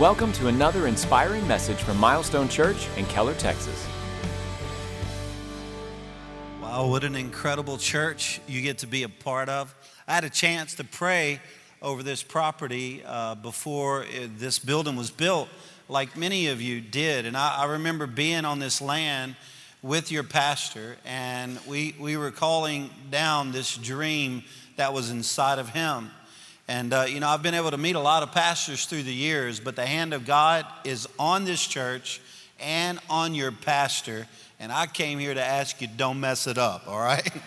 Welcome 0.00 0.32
to 0.32 0.48
another 0.48 0.86
inspiring 0.86 1.46
message 1.46 1.76
from 1.76 1.98
Milestone 1.98 2.48
Church 2.48 2.88
in 2.96 3.04
Keller, 3.04 3.34
Texas. 3.34 3.86
Wow, 6.62 6.88
what 6.88 7.04
an 7.04 7.14
incredible 7.14 7.76
church 7.76 8.40
you 8.48 8.62
get 8.62 8.78
to 8.78 8.86
be 8.86 9.02
a 9.02 9.08
part 9.10 9.50
of. 9.50 9.72
I 10.08 10.14
had 10.14 10.24
a 10.24 10.30
chance 10.30 10.74
to 10.76 10.84
pray 10.84 11.40
over 11.82 12.02
this 12.02 12.22
property 12.22 13.02
uh, 13.06 13.34
before 13.34 14.06
this 14.38 14.58
building 14.58 14.96
was 14.96 15.10
built, 15.10 15.50
like 15.90 16.16
many 16.16 16.48
of 16.48 16.62
you 16.62 16.80
did. 16.80 17.26
And 17.26 17.36
I, 17.36 17.58
I 17.58 17.72
remember 17.72 18.06
being 18.06 18.46
on 18.46 18.60
this 18.60 18.80
land 18.80 19.36
with 19.82 20.10
your 20.10 20.24
pastor, 20.24 20.96
and 21.04 21.58
we, 21.68 21.94
we 22.00 22.16
were 22.16 22.30
calling 22.30 22.88
down 23.10 23.52
this 23.52 23.76
dream 23.76 24.42
that 24.76 24.94
was 24.94 25.10
inside 25.10 25.58
of 25.58 25.68
him. 25.68 26.10
And, 26.72 26.94
uh, 26.94 27.04
you 27.06 27.20
know, 27.20 27.28
I've 27.28 27.42
been 27.42 27.52
able 27.52 27.70
to 27.70 27.76
meet 27.76 27.96
a 27.96 28.00
lot 28.00 28.22
of 28.22 28.32
pastors 28.32 28.86
through 28.86 29.02
the 29.02 29.12
years, 29.12 29.60
but 29.60 29.76
the 29.76 29.84
hand 29.84 30.14
of 30.14 30.24
God 30.24 30.64
is 30.84 31.06
on 31.18 31.44
this 31.44 31.66
church 31.66 32.18
and 32.58 32.98
on 33.10 33.34
your 33.34 33.52
pastor. 33.52 34.26
And 34.58 34.72
I 34.72 34.86
came 34.86 35.18
here 35.18 35.34
to 35.34 35.44
ask 35.44 35.82
you, 35.82 35.88
don't 35.94 36.18
mess 36.18 36.46
it 36.46 36.56
up, 36.56 36.88
all 36.88 36.98
right? 36.98 37.30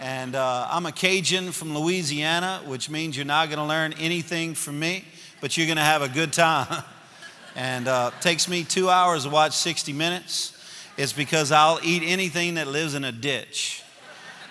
And 0.00 0.36
uh, 0.36 0.68
I'm 0.70 0.86
a 0.86 0.92
Cajun 0.92 1.50
from 1.50 1.76
Louisiana, 1.76 2.62
which 2.66 2.88
means 2.88 3.16
you're 3.16 3.26
not 3.26 3.48
going 3.48 3.58
to 3.58 3.64
learn 3.64 3.94
anything 3.94 4.54
from 4.54 4.78
me, 4.78 5.04
but 5.40 5.56
you're 5.56 5.66
going 5.66 5.76
to 5.76 5.82
have 5.82 6.02
a 6.02 6.08
good 6.08 6.32
time. 6.32 6.84
and 7.56 7.88
uh, 7.88 8.12
takes 8.20 8.48
me 8.48 8.62
two 8.62 8.88
hours 8.88 9.24
to 9.24 9.30
watch 9.30 9.56
60 9.56 9.92
Minutes. 9.92 10.56
It's 10.96 11.12
because 11.12 11.50
I'll 11.50 11.80
eat 11.82 12.04
anything 12.06 12.54
that 12.54 12.68
lives 12.68 12.94
in 12.94 13.02
a 13.02 13.10
ditch. 13.10 13.82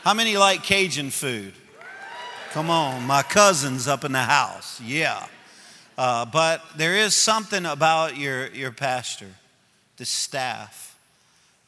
How 0.03 0.13
many 0.13 0.35
like 0.35 0.63
Cajun 0.63 1.11
food? 1.11 1.53
Come 2.51 2.69
on, 2.69 3.03
my 3.03 3.23
cousin's 3.23 3.89
up 3.89 4.05
in 4.05 4.13
the 4.13 4.19
house. 4.19 4.79
Yeah. 4.79 5.27
Uh, 5.97 6.25
but 6.25 6.61
there 6.77 6.95
is 6.95 7.13
something 7.13 7.65
about 7.65 8.15
your, 8.15 8.47
your 8.47 8.71
pastor, 8.71 9.27
the 9.97 10.05
staff. 10.05 10.97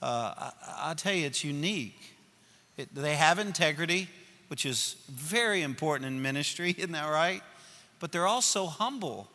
Uh, 0.01 0.33
I, 0.37 0.91
I 0.91 0.93
tell 0.93 1.13
you, 1.13 1.25
it's 1.25 1.43
unique. 1.43 1.99
It, 2.77 2.95
they 2.95 3.15
have 3.15 3.39
integrity, 3.39 4.07
which 4.47 4.65
is 4.65 4.95
very 5.09 5.63
important 5.63 6.05
in 6.05 6.21
ministry, 6.21 6.71
isn't 6.77 6.93
that 6.93 7.09
right? 7.09 7.41
But 7.99 8.13
they're 8.13 8.27
also 8.27 8.65
humble 8.65 9.27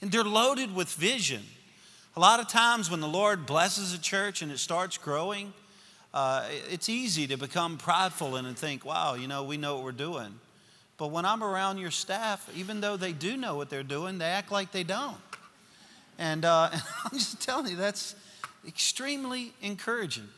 and 0.00 0.12
they're 0.12 0.22
loaded 0.22 0.74
with 0.74 0.88
vision. 0.90 1.42
A 2.16 2.20
lot 2.20 2.38
of 2.38 2.48
times 2.48 2.88
when 2.88 3.00
the 3.00 3.08
Lord 3.08 3.46
blesses 3.46 3.92
a 3.94 3.98
church 3.98 4.42
and 4.42 4.52
it 4.52 4.58
starts 4.58 4.96
growing, 4.96 5.52
uh, 6.14 6.46
it's 6.70 6.88
easy 6.88 7.26
to 7.26 7.36
become 7.36 7.78
prideful 7.78 8.36
and 8.36 8.56
think, 8.56 8.84
wow, 8.84 9.14
you 9.14 9.26
know, 9.26 9.42
we 9.42 9.56
know 9.56 9.74
what 9.74 9.84
we're 9.84 9.92
doing. 9.92 10.38
But 10.98 11.12
when 11.12 11.24
I'm 11.24 11.44
around 11.44 11.78
your 11.78 11.92
staff, 11.92 12.50
even 12.56 12.80
though 12.80 12.96
they 12.96 13.12
do 13.12 13.36
know 13.36 13.54
what 13.54 13.70
they're 13.70 13.84
doing, 13.84 14.18
they 14.18 14.26
act 14.26 14.50
like 14.50 14.72
they 14.72 14.82
don't. 14.82 15.16
And, 16.18 16.44
uh, 16.44 16.70
and 16.72 16.82
I'm 17.04 17.18
just 17.18 17.40
telling 17.40 17.70
you, 17.70 17.76
that's 17.76 18.16
extremely 18.66 19.52
encouraging. 19.62 20.28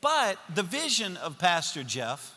But 0.00 0.38
the 0.54 0.64
vision 0.64 1.16
of 1.18 1.38
Pastor 1.38 1.84
Jeff, 1.84 2.36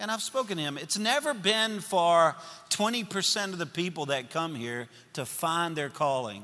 and 0.00 0.10
I've 0.10 0.20
spoken 0.20 0.56
to 0.58 0.62
him, 0.62 0.76
it's 0.76 0.98
never 0.98 1.32
been 1.32 1.80
for 1.80 2.34
20% 2.70 3.52
of 3.52 3.58
the 3.58 3.66
people 3.66 4.06
that 4.06 4.30
come 4.30 4.56
here 4.56 4.88
to 5.14 5.24
find 5.24 5.76
their 5.76 5.88
calling. 5.88 6.42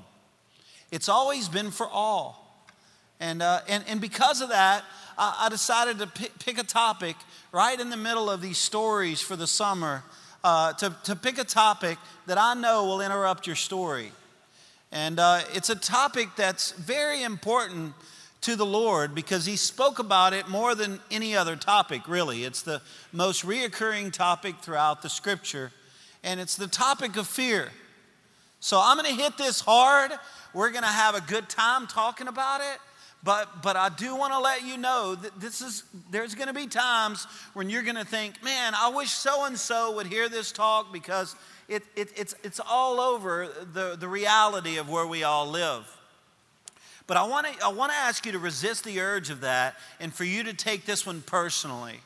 It's 0.93 1.09
always 1.09 1.49
been 1.49 1.73
for 1.73 1.89
all. 1.89 2.39
And, 3.19 3.43
uh, 3.43 3.61
and, 3.69 3.85
and 3.89 4.01
because 4.01 4.41
of 4.41 4.51
that, 4.51 4.85
I, 5.19 5.47
I 5.47 5.49
decided 5.49 5.99
to 5.99 6.07
pick, 6.07 6.39
pick 6.39 6.59
a 6.59 6.65
topic 6.65 7.17
right 7.51 7.79
in 7.79 7.91
the 7.91 7.97
middle 7.97 8.31
of 8.31 8.41
these 8.41 8.59
stories 8.59 9.21
for 9.21 9.37
the 9.37 9.47
summer 9.47 10.05
uh, 10.45 10.73
to, 10.75 10.95
to 11.05 11.17
pick 11.17 11.39
a 11.39 11.45
topic 11.45 11.99
that 12.27 12.39
I 12.39 12.55
know 12.55 12.87
will 12.87 13.01
interrupt 13.01 13.47
your 13.47 13.57
story. 13.57 14.13
And 14.91 15.19
uh, 15.19 15.43
it's 15.55 15.71
a 15.71 15.77
topic 15.77 16.31
that's 16.37 16.73
very 16.73 17.23
important 17.23 17.95
to 18.43 18.57
the 18.57 18.67
Lord 18.67 19.15
because 19.15 19.47
He 19.47 19.57
spoke 19.57 19.99
about 19.99 20.33
it 20.33 20.49
more 20.49 20.75
than 20.75 21.01
any 21.11 21.37
other 21.37 21.57
topic, 21.57 22.07
really. 22.09 22.45
It's 22.45 22.63
the 22.63 22.83
most 23.13 23.47
reoccurring 23.47 24.13
topic 24.13 24.57
throughout 24.61 25.01
the 25.01 25.09
scripture, 25.09 25.73
and 26.23 26.41
it's 26.41 26.57
the 26.57 26.67
topic 26.67 27.17
of 27.17 27.27
fear. 27.27 27.71
So 28.61 28.81
I'm 28.83 28.97
going 28.97 29.09
to 29.15 29.21
hit 29.21 29.39
this 29.39 29.61
hard. 29.61 30.13
We're 30.53 30.71
going 30.71 30.85
to 30.85 30.89
have 30.89 31.15
a 31.15 31.21
good 31.21 31.49
time 31.49 31.87
talking 31.87 32.29
about 32.29 32.61
it. 32.61 32.79
But, 33.25 33.63
but 33.63 33.77
I 33.77 33.89
do 33.89 34.17
want 34.17 34.33
to 34.33 34.41
let 34.41 34.65
you 34.67 34.77
know 34.77 35.15
that 35.15 35.41
this 35.41 35.61
is, 35.61 35.85
there's 36.11 36.35
going 36.35 36.49
to 36.49 36.55
be 36.55 36.67
times 36.67 37.27
when 37.55 37.71
you're 37.71 37.85
going 37.85 37.97
to 37.97 38.05
think, 38.05 38.43
man, 38.43 38.75
I 38.77 38.89
wish 38.89 39.11
so 39.11 39.45
and 39.45 39.57
so 39.57 39.95
would 39.95 40.09
hear 40.09 40.29
this 40.29 40.51
talk 40.51 40.93
because 40.93 41.37
it, 41.69 41.85
it, 41.95 42.09
it's, 42.17 42.35
it's 42.43 42.61
all 42.61 43.01
over 43.01 43.49
the, 43.73 43.97
the 43.97 44.09
reality 44.09 44.77
of 44.77 44.89
where 44.89 45.07
we 45.07 45.23
all 45.23 45.47
live. 45.47 45.87
But 47.07 47.17
I 47.17 47.25
want 47.25 47.47
to 47.47 47.65
I 47.65 47.69
want 47.69 47.93
to 47.93 47.99
ask 47.99 48.25
you 48.27 48.33
to 48.33 48.39
resist 48.39 48.85
the 48.85 49.01
urge 49.01 49.31
of 49.31 49.43
that 49.43 49.75
and 50.01 50.15
for 50.15 50.25
you 50.25 50.45
to 50.45 50.55
take 50.55 50.87
this 50.87 51.05
one 51.05 51.21
personally. 51.21 52.01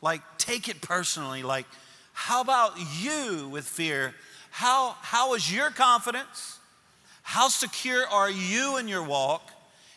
Like, 0.00 0.22
take 0.38 0.68
it 0.68 0.80
personally. 0.80 1.42
Like, 1.42 1.66
how 2.12 2.40
about 2.40 2.72
you 3.00 3.48
with 3.48 3.66
fear? 3.66 4.14
How, 4.50 4.96
how 5.00 5.34
is 5.34 5.54
your 5.54 5.70
confidence? 5.70 6.58
How 7.22 7.48
secure 7.48 8.06
are 8.06 8.30
you 8.30 8.78
in 8.78 8.88
your 8.88 9.02
walk? 9.02 9.51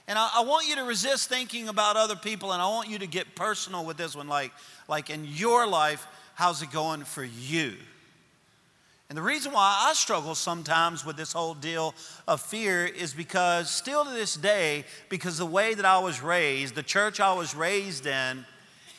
And 0.08 0.20
I, 0.20 0.30
I, 0.36 0.44
want 0.44 0.68
you 0.68 0.76
to 0.76 0.84
resist 0.84 1.30
thinking 1.30 1.68
about 1.68 1.98
other 1.98 2.16
people, 2.16 2.52
and 2.52 2.62
I 2.62 2.68
want 2.68 2.90
you 2.90 3.00
to 3.00 3.08
get 3.08 3.36
personal 3.36 3.84
with 3.86 3.98
this 3.98 4.16
one. 4.16 4.28
Like, 4.28 4.52
like 4.88 5.10
in 5.10 5.26
your 5.26 5.66
life, 5.66 6.06
how's 6.36 6.62
it 6.62 6.72
going 6.72 7.04
for 7.04 7.24
you? 7.24 7.74
And 9.10 9.18
the 9.18 9.22
reason 9.22 9.52
why 9.52 9.88
I 9.88 9.94
struggle 9.94 10.34
sometimes 10.34 11.06
with 11.06 11.16
this 11.16 11.34
whole 11.34 11.54
deal 11.54 11.94
of 12.28 12.42
fear 12.42 12.86
is 12.86 13.14
because, 13.14 13.70
still 13.70 14.04
to 14.04 14.12
this 14.12 14.36
day, 14.36 14.84
because 15.10 15.38
the 15.38 15.46
way 15.46 15.74
that 15.74 15.86
I 15.86 16.00
was 16.00 16.22
raised, 16.22 16.76
the 16.76 16.84
church 16.84 17.20
I 17.20 17.34
was 17.34 17.56
raised 17.56 18.08
in, 18.08 18.46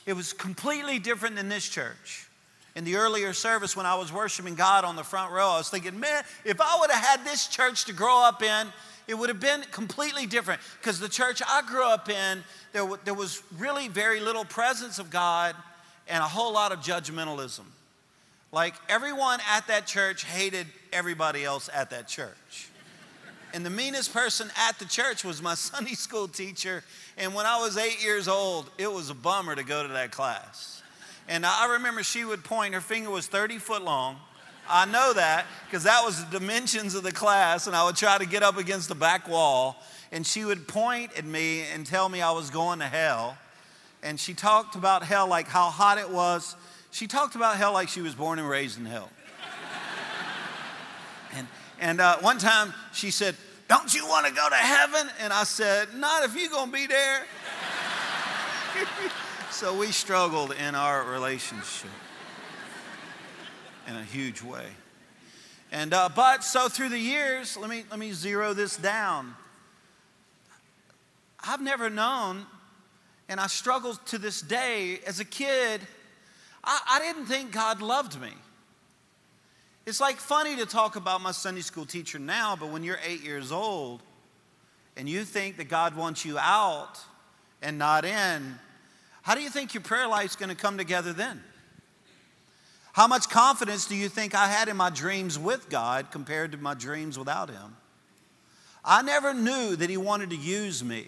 it 0.07 0.13
was 0.13 0.33
completely 0.33 1.01
different 1.01 1.35
than 1.35 1.49
this 1.49 1.69
church. 1.69 2.29
In 2.77 2.85
the 2.85 2.97
earlier 2.97 3.33
service, 3.33 3.77
when 3.77 3.87
I 3.87 3.97
was 3.97 4.13
worshiping 4.13 4.55
God 4.55 4.85
on 4.85 4.97
the 4.97 5.03
front 5.03 5.33
row, 5.33 5.49
I 5.49 5.59
was 5.59 5.71
thinking, 5.71 5.99
man, 5.99 6.23
if 6.45 6.61
I 6.61 6.79
would 6.79 6.91
have 6.91 7.05
had 7.05 7.25
this 7.25 7.49
church 7.49 7.87
to 7.87 7.93
grow 7.93 8.23
up 8.23 8.43
in, 8.43 8.69
it 9.09 9.15
would 9.15 9.29
have 9.29 9.41
been 9.41 9.63
completely 9.71 10.27
different 10.27 10.61
because 10.81 10.99
the 10.99 11.09
church 11.09 11.41
I 11.49 11.63
grew 11.63 11.85
up 11.85 12.09
in, 12.09 12.43
there, 12.73 12.83
w- 12.83 13.01
there 13.05 13.15
was 13.15 13.43
really 13.59 13.89
very 13.89 14.21
little 14.21 14.45
presence 14.45 14.99
of 14.99 15.11
God 15.11 15.55
and 16.09 16.23
a 16.23 16.27
whole 16.27 16.53
lot 16.53 16.73
of 16.73 16.81
judgmentalism. 16.81 17.65
Like 18.53 18.75
everyone 18.89 19.41
at 19.51 19.67
that 19.69 19.87
church 19.87 20.25
hated 20.25 20.67
everybody 20.93 21.45
else 21.45 21.69
at 21.73 21.91
that 21.91 22.09
church. 22.09 22.71
And 23.55 23.65
the 23.65 23.71
meanest 23.71 24.13
person 24.13 24.51
at 24.69 24.79
the 24.79 24.85
church 24.85 25.25
was 25.25 25.41
my 25.41 25.55
Sunday 25.55 25.95
school 25.95 26.29
teacher. 26.29 26.83
And 27.17 27.35
when 27.35 27.47
I 27.47 27.61
was 27.61 27.77
eight 27.77 28.03
years 28.03 28.29
old, 28.29 28.71
it 28.79 28.91
was 28.91 29.11
a 29.11 29.15
bummer 29.15 29.55
to 29.55 29.65
go 29.65 29.87
to 29.87 29.93
that 29.95 30.11
class. 30.11 30.83
And 31.29 31.45
I 31.45 31.75
remember 31.75 32.03
she 32.03 32.25
would 32.25 32.45
point, 32.45 32.75
her 32.75 32.81
finger 32.81 33.11
was 33.11 33.27
30 33.27 33.59
foot 33.59 33.83
long 33.83 34.17
I 34.69 34.85
know 34.87 35.13
that 35.13 35.47
because 35.67 35.85
that 35.85 36.05
was 36.05 36.25
the 36.25 36.39
dimensions 36.39 36.95
of 36.95 37.03
the 37.03 37.13
class, 37.13 37.67
and 37.67 37.77
I 37.77 37.85
would 37.85 37.97
try 37.97 38.19
to 38.19 38.27
get 38.27 38.43
up 38.43 38.57
against 38.57 38.89
the 38.89 38.95
back 38.95 39.29
wall, 39.29 39.83
and 40.13 40.27
she 40.27 40.45
would 40.45 40.69
point 40.69 41.13
at 41.17 41.25
me 41.25 41.63
and 41.73 41.87
tell 41.87 42.09
me 42.09 42.21
I 42.21 42.31
was 42.33 42.51
going 42.51 42.79
to 42.81 42.87
hell. 42.87 43.37
And 44.03 44.19
she 44.21 44.35
talked 44.35 44.75
about 44.75 45.03
hell 45.03 45.27
like 45.27 45.49
how 45.49 45.71
hot 45.71 45.99
it 45.99 46.11
was. 46.11 46.55
She 46.91 47.07
talked 47.07 47.35
about 47.35 47.57
hell 47.57 47.73
like 47.73 47.89
she 47.89 48.01
was 48.01 48.15
born 48.15 48.39
and 48.39 48.49
raised 48.49 48.79
in 48.79 48.85
hell. 48.85 49.11
and 51.35 51.47
and 51.81 52.01
uh, 52.01 52.19
one 52.19 52.39
time 52.39 52.73
she 52.93 53.11
said, 53.11 53.35
Don't 53.69 53.93
you 53.93 54.07
want 54.07 54.27
to 54.27 54.33
go 54.33 54.49
to 54.49 54.55
heaven? 54.55 55.09
And 55.21 55.33
I 55.33 55.45
said, 55.45 55.89
Not 55.95 56.25
if 56.25 56.37
you're 56.37 56.51
going 56.51 56.71
to 56.71 56.73
be 56.73 56.87
there. 56.87 57.25
so 59.51 59.77
we 59.77 59.89
struggled 59.89 60.53
in 60.53 60.75
our 60.75 61.05
relationship 61.05 61.91
in 63.87 63.97
a 63.97 64.03
huge 64.05 64.43
way. 64.43 64.67
And 65.73 65.93
uh, 65.93 66.09
but 66.15 66.45
so 66.45 66.69
through 66.69 66.91
the 66.91 66.99
years, 66.99 67.57
let 67.57 67.69
me 67.69 67.85
let 67.91 67.99
me 67.99 68.13
zero 68.13 68.53
this 68.53 68.77
down. 68.77 69.35
I've 71.41 71.63
never 71.63 71.91
known, 71.91 72.47
and 73.29 73.39
I 73.41 73.47
struggle 73.47 73.95
to 74.07 74.19
this 74.19 74.41
day. 74.41 75.01
As 75.07 75.21
a 75.21 75.25
kid, 75.25 75.81
I, 76.65 76.81
I 76.91 76.99
didn't 77.01 77.27
think 77.27 77.53
God 77.53 77.83
loved 77.83 78.21
me. 78.21 78.33
It's 79.87 80.01
like 80.01 80.17
funny 80.17 80.57
to 80.57 80.67
talk 80.67 80.97
about 80.97 81.21
my 81.21 81.31
Sunday 81.31 81.61
school 81.61 81.87
teacher 81.87 82.19
now, 82.19 82.57
but 82.57 82.71
when 82.71 82.83
you're 82.83 82.99
eight 83.07 83.23
years 83.23 83.53
old 83.53 84.03
and 84.97 85.09
you 85.09 85.25
think 85.25 85.59
that 85.59 85.69
God 85.69 85.95
wants 85.95 86.25
you 86.25 86.39
out 86.39 86.99
and 87.63 87.79
not 87.79 88.05
in, 88.05 88.59
how 89.23 89.37
do 89.37 89.43
you 89.43 89.51
think 89.51 89.75
your 89.75 89.83
prayer 89.83 90.09
life's 90.09 90.35
going 90.35 90.49
to 90.49 90.57
come 90.57 90.77
together 90.77 91.13
then? 91.13 91.41
How 92.97 93.07
much 93.07 93.29
confidence 93.29 93.85
do 93.85 93.95
you 93.95 94.09
think 94.09 94.35
I 94.35 94.47
had 94.47 94.69
in 94.69 94.77
my 94.79 94.89
dreams 94.89 95.39
with 95.39 95.69
God 95.69 96.11
compared 96.11 96.53
to 96.53 96.57
my 96.57 96.73
dreams 96.73 97.19
without 97.19 97.51
Him? 97.51 97.77
I 98.83 99.03
never 99.03 99.35
knew 99.35 99.77
that 99.77 99.91
He 99.91 99.99
wanted 99.99 100.31
to 100.31 100.37
use 100.37 100.83
me. 100.83 101.07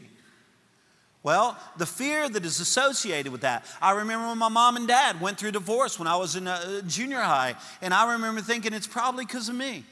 Well, 1.22 1.56
the 1.78 1.86
fear 1.86 2.28
that 2.28 2.44
is 2.44 2.60
associated 2.60 3.32
with 3.32 3.40
that. 3.40 3.64
I 3.80 3.92
remember 3.92 4.26
when 4.28 4.36
my 4.36 4.50
mom 4.50 4.76
and 4.76 4.86
dad 4.86 5.18
went 5.18 5.38
through 5.38 5.52
divorce 5.52 5.98
when 5.98 6.06
I 6.06 6.16
was 6.16 6.36
in 6.36 6.46
uh, 6.46 6.82
junior 6.82 7.22
high, 7.22 7.54
and 7.80 7.94
I 7.94 8.12
remember 8.12 8.42
thinking 8.42 8.74
it's 8.74 8.86
probably 8.86 9.24
because 9.24 9.48
of 9.48 9.54
me. 9.54 9.82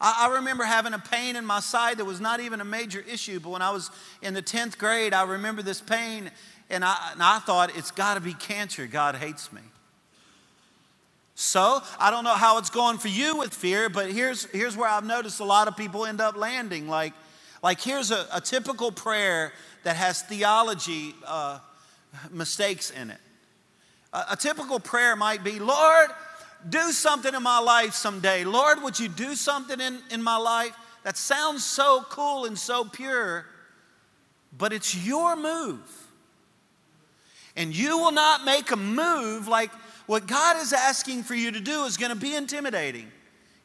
I, 0.00 0.28
I 0.28 0.34
remember 0.36 0.62
having 0.62 0.94
a 0.94 1.00
pain 1.00 1.34
in 1.34 1.44
my 1.44 1.58
side 1.58 1.98
that 1.98 2.04
was 2.04 2.20
not 2.20 2.38
even 2.38 2.60
a 2.60 2.64
major 2.64 3.00
issue, 3.00 3.40
but 3.40 3.50
when 3.50 3.62
I 3.62 3.72
was 3.72 3.90
in 4.22 4.32
the 4.32 4.42
10th 4.42 4.78
grade, 4.78 5.12
I 5.12 5.24
remember 5.24 5.60
this 5.60 5.80
pain, 5.80 6.30
and 6.70 6.84
I, 6.84 6.96
and 7.14 7.20
I 7.20 7.40
thought, 7.40 7.76
it's 7.76 7.90
got 7.90 8.14
to 8.14 8.20
be 8.20 8.32
cancer. 8.32 8.86
God 8.86 9.16
hates 9.16 9.52
me. 9.52 9.62
So, 11.40 11.80
I 12.00 12.10
don't 12.10 12.24
know 12.24 12.34
how 12.34 12.58
it's 12.58 12.68
going 12.68 12.98
for 12.98 13.06
you 13.06 13.36
with 13.36 13.54
fear, 13.54 13.88
but 13.88 14.10
here's, 14.10 14.46
here's 14.46 14.76
where 14.76 14.88
I've 14.88 15.04
noticed 15.04 15.38
a 15.38 15.44
lot 15.44 15.68
of 15.68 15.76
people 15.76 16.04
end 16.04 16.20
up 16.20 16.36
landing. 16.36 16.88
Like, 16.88 17.12
like 17.62 17.80
here's 17.80 18.10
a, 18.10 18.26
a 18.32 18.40
typical 18.40 18.90
prayer 18.90 19.52
that 19.84 19.94
has 19.94 20.20
theology 20.22 21.14
uh, 21.24 21.60
mistakes 22.32 22.90
in 22.90 23.12
it. 23.12 23.20
A, 24.12 24.24
a 24.32 24.36
typical 24.36 24.80
prayer 24.80 25.14
might 25.14 25.44
be, 25.44 25.60
Lord, 25.60 26.08
do 26.68 26.90
something 26.90 27.32
in 27.32 27.42
my 27.44 27.60
life 27.60 27.94
someday. 27.94 28.42
Lord, 28.42 28.82
would 28.82 28.98
you 28.98 29.06
do 29.06 29.36
something 29.36 29.80
in, 29.80 30.00
in 30.10 30.20
my 30.20 30.38
life? 30.38 30.74
That 31.04 31.16
sounds 31.16 31.64
so 31.64 32.04
cool 32.10 32.46
and 32.46 32.58
so 32.58 32.84
pure, 32.84 33.46
but 34.58 34.72
it's 34.72 34.92
your 34.92 35.36
move. 35.36 36.08
And 37.54 37.72
you 37.72 37.96
will 37.98 38.10
not 38.10 38.44
make 38.44 38.72
a 38.72 38.76
move 38.76 39.46
like 39.46 39.70
what 40.08 40.26
God 40.26 40.56
is 40.56 40.72
asking 40.72 41.22
for 41.22 41.34
you 41.34 41.52
to 41.52 41.60
do 41.60 41.84
is 41.84 41.98
going 41.98 42.10
to 42.10 42.16
be 42.16 42.34
intimidating 42.34 43.06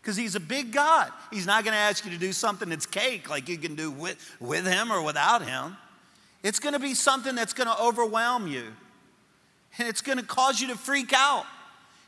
because 0.01 0.17
He's 0.17 0.35
a 0.35 0.41
big 0.41 0.73
God. 0.73 1.09
He's 1.31 1.47
not 1.47 1.63
going 1.63 1.73
to 1.73 1.79
ask 1.79 2.03
you 2.03 2.11
to 2.11 2.17
do 2.17 2.33
something 2.33 2.67
that's 2.67 2.85
cake 2.85 3.29
like 3.29 3.47
you 3.47 3.57
can 3.57 3.75
do 3.75 3.89
with, 3.89 4.35
with 4.41 4.67
Him 4.67 4.91
or 4.91 5.01
without 5.01 5.43
Him. 5.43 5.77
It's 6.43 6.59
going 6.59 6.73
to 6.73 6.79
be 6.79 6.93
something 6.93 7.33
that's 7.33 7.53
going 7.53 7.69
to 7.69 7.81
overwhelm 7.81 8.47
you 8.47 8.65
and 9.79 9.87
it's 9.87 10.01
going 10.01 10.17
to 10.17 10.23
cause 10.25 10.59
you 10.59 10.67
to 10.67 10.75
freak 10.75 11.13
out. 11.13 11.45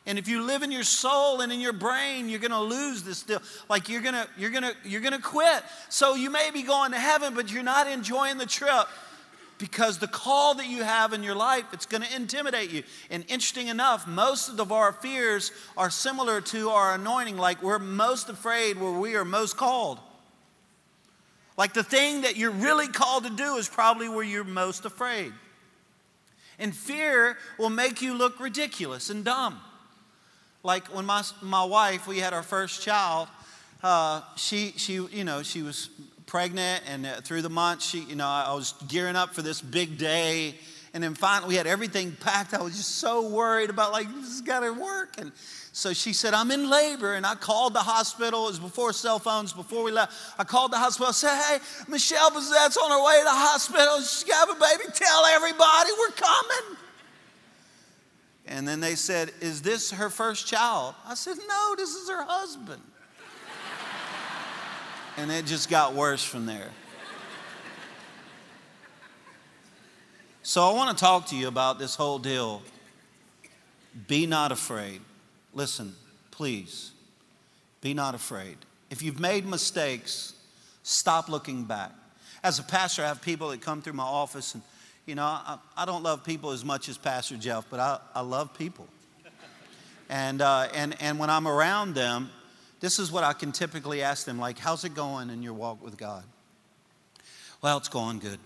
And 0.06 0.20
if 0.20 0.28
you 0.28 0.44
live 0.44 0.62
in 0.62 0.72
your 0.72 0.84
soul 0.84 1.40
and 1.40 1.52
in 1.52 1.62
your 1.62 1.74
brain, 1.74 2.28
you're 2.28 2.40
going 2.40 2.52
to 2.52 2.60
lose 2.60 3.04
this 3.04 3.24
deal. 3.24 3.42
Like 3.70 3.88
you're 3.88 4.02
going 4.02 4.14
to 4.14 4.28
you're 4.38 4.52
going 4.52 4.64
to 4.64 4.76
you're 4.84 5.02
going 5.02 5.14
to 5.14 5.22
quit. 5.22 5.64
So 5.90 6.14
you 6.14 6.30
may 6.30 6.52
be 6.52 6.62
going 6.62 6.92
to 6.92 7.00
heaven, 7.00 7.34
but 7.34 7.52
you're 7.52 7.64
not 7.64 7.88
enjoying 7.88 8.38
the 8.38 8.46
trip 8.46 8.88
because 9.58 10.00
the 10.00 10.08
call 10.08 10.56
that 10.56 10.68
you 10.68 10.84
have 10.84 11.14
in 11.14 11.24
your 11.24 11.36
life 11.36 11.66
it's 11.72 11.86
going 11.86 12.04
to 12.04 12.16
intimidate 12.16 12.72
you. 12.72 12.84
And 13.10 13.24
interesting 13.24 13.68
enough 13.68 14.08
most 14.08 14.60
of 14.60 14.72
our 14.72 14.92
fears 14.92 15.52
are 15.78 15.90
similar 15.90 16.42
to 16.42 16.70
our 16.70 16.96
anointing 16.96 17.38
like 17.38 17.62
we're 17.64 17.80
most 17.80 18.30
afraid 18.30 18.80
where 18.80 18.92
we 18.92 19.16
are 19.16 19.26
most 19.26 19.58
called. 19.58 20.00
Like 21.58 21.74
the 21.74 21.84
thing 21.84 22.22
that 22.22 22.36
you're 22.36 22.52
really 22.52 22.88
called 22.88 23.24
to 23.24 23.30
do 23.30 23.56
is 23.56 23.70
probably 23.70 24.10
where 24.10 24.24
you're 24.24 24.44
most 24.44 24.86
afraid. 24.86 25.32
And 26.60 26.76
fear 26.76 27.38
will 27.58 27.70
make 27.70 28.02
you 28.02 28.14
look 28.14 28.40
ridiculous 28.40 29.10
and 29.10 29.24
dumb. 29.24 29.60
Like 30.64 30.88
when 30.88 31.06
my, 31.06 31.24
my 31.42 31.64
wife 31.64 32.08
we 32.08 32.20
had 32.20 32.34
our 32.34 32.44
first 32.44 32.82
child 32.82 33.28
uh, 33.86 34.22
she, 34.36 34.74
she, 34.78 34.94
you 34.94 35.24
know, 35.24 35.44
she 35.44 35.62
was 35.62 35.92
pregnant, 36.26 36.84
and 36.88 37.06
uh, 37.06 37.22
through 37.22 37.42
the 37.42 37.50
months, 37.50 37.90
she, 37.90 38.00
you 38.00 38.16
know, 38.16 38.28
I 38.28 38.54
was 38.54 38.74
gearing 38.88 39.16
up 39.16 39.34
for 39.34 39.42
this 39.42 39.62
big 39.62 39.98
day. 39.98 40.56
And 40.94 41.04
then 41.04 41.14
finally, 41.14 41.50
we 41.50 41.56
had 41.56 41.68
everything 41.68 42.14
packed. 42.14 42.54
I 42.54 42.62
was 42.62 42.78
just 42.78 43.00
so 43.00 43.28
worried 43.28 43.70
about, 43.70 43.92
like, 43.92 44.08
this 44.08 44.30
has 44.30 44.42
got 44.42 44.62
to 44.62 44.72
work. 44.72 45.16
And 45.20 45.34
so 45.74 45.92
she 45.92 46.14
said, 46.14 46.34
I'm 46.34 46.52
in 46.52 46.70
labor. 46.70 47.16
And 47.16 47.26
I 47.26 47.36
called 47.36 47.74
the 47.74 47.82
hospital. 47.82 48.46
It 48.46 48.52
was 48.52 48.60
before 48.60 48.94
cell 48.94 49.20
phones, 49.20 49.52
before 49.52 49.84
we 49.84 49.92
left. 49.92 50.14
I 50.40 50.46
called 50.46 50.72
the 50.72 50.78
hospital. 50.78 51.08
I 51.08 51.12
said, 51.12 51.38
Hey, 51.38 51.58
Michelle 51.90 52.32
Bezet's 52.32 52.78
on 52.78 52.92
her 52.92 53.04
way 53.04 53.18
to 53.18 53.24
the 53.26 53.30
hospital. 53.30 53.98
She's 53.98 54.24
got 54.24 54.50
a 54.50 54.54
baby. 54.54 54.90
Tell 54.94 55.26
everybody 55.26 55.90
we're 56.00 56.16
coming. 56.16 56.78
And 58.48 58.66
then 58.66 58.80
they 58.80 58.96
said, 58.96 59.32
Is 59.42 59.62
this 59.62 59.92
her 59.92 60.10
first 60.10 60.48
child? 60.48 60.96
I 61.06 61.16
said, 61.16 61.36
No, 61.46 61.76
this 61.76 61.94
is 61.94 62.10
her 62.10 62.24
husband. 62.24 62.82
And 65.18 65.32
it 65.32 65.46
just 65.46 65.70
got 65.70 65.94
worse 65.94 66.24
from 66.24 66.46
there. 66.46 66.70
So 70.44 70.64
I 70.70 70.74
want 70.74 70.96
to 70.96 71.04
talk 71.04 71.28
to 71.28 71.36
you 71.36 71.48
about 71.48 71.80
this 71.80 71.96
whole 71.96 72.20
deal. 72.20 72.62
Be 74.08 74.28
not 74.28 74.52
afraid. 74.52 75.02
Listen, 75.54 75.96
please, 76.32 76.92
be 77.82 77.94
not 77.94 78.14
afraid. 78.14 78.58
If 78.90 79.02
you've 79.02 79.20
made 79.20 79.46
mistakes, 79.46 80.34
stop 80.84 81.30
looking 81.30 81.64
back. 81.64 81.92
As 82.44 82.60
a 82.60 82.64
pastor, 82.64 83.04
I 83.04 83.08
have 83.08 83.22
people 83.22 83.50
that 83.50 83.62
come 83.62 83.82
through 83.82 83.94
my 83.94 84.04
office, 84.04 84.54
and 84.54 84.62
you 85.06 85.16
know, 85.16 85.24
I, 85.24 85.58
I 85.76 85.86
don't 85.86 86.04
love 86.04 86.24
people 86.24 86.52
as 86.52 86.64
much 86.64 86.90
as 86.90 86.98
Pastor 86.98 87.38
Jeff, 87.38 87.66
but 87.70 87.80
I, 87.80 88.00
I 88.14 88.22
love 88.22 88.56
people. 88.56 88.88
And, 90.10 90.42
uh, 90.42 90.68
and, 90.74 90.96
and 91.02 91.18
when 91.18 91.30
I'm 91.30 91.48
around 91.48 91.96
them, 91.96 92.30
this 92.80 93.00
is 93.00 93.12
what 93.12 93.24
I 93.24 93.34
can 93.34 93.52
typically 93.52 94.02
ask 94.02 94.26
them 94.26 94.40
like, 94.40 94.60
how's 94.60 94.84
it 94.84 94.94
going 94.94 95.30
in 95.30 95.42
your 95.42 95.54
walk 95.54 95.84
with 95.84 95.98
God? 95.98 96.24
Well, 97.62 97.78
it's 97.78 97.90
going 97.90 98.20
good. 98.20 98.40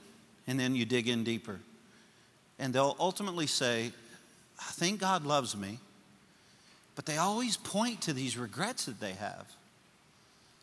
And 0.48 0.60
then 0.60 0.76
you 0.76 0.86
dig 0.86 1.08
in 1.08 1.24
deeper. 1.24 1.60
And 2.58 2.74
they'll 2.74 2.96
ultimately 3.00 3.48
say, 3.48 3.92
I 4.60 4.72
think 4.72 5.00
God 5.00 5.26
loves 5.26 5.56
me. 5.56 5.80
But 6.96 7.06
they 7.06 7.18
always 7.18 7.58
point 7.58 8.02
to 8.04 8.14
these 8.14 8.38
regrets 8.38 8.86
that 8.86 9.00
they 9.00 9.14
have. 9.14 9.46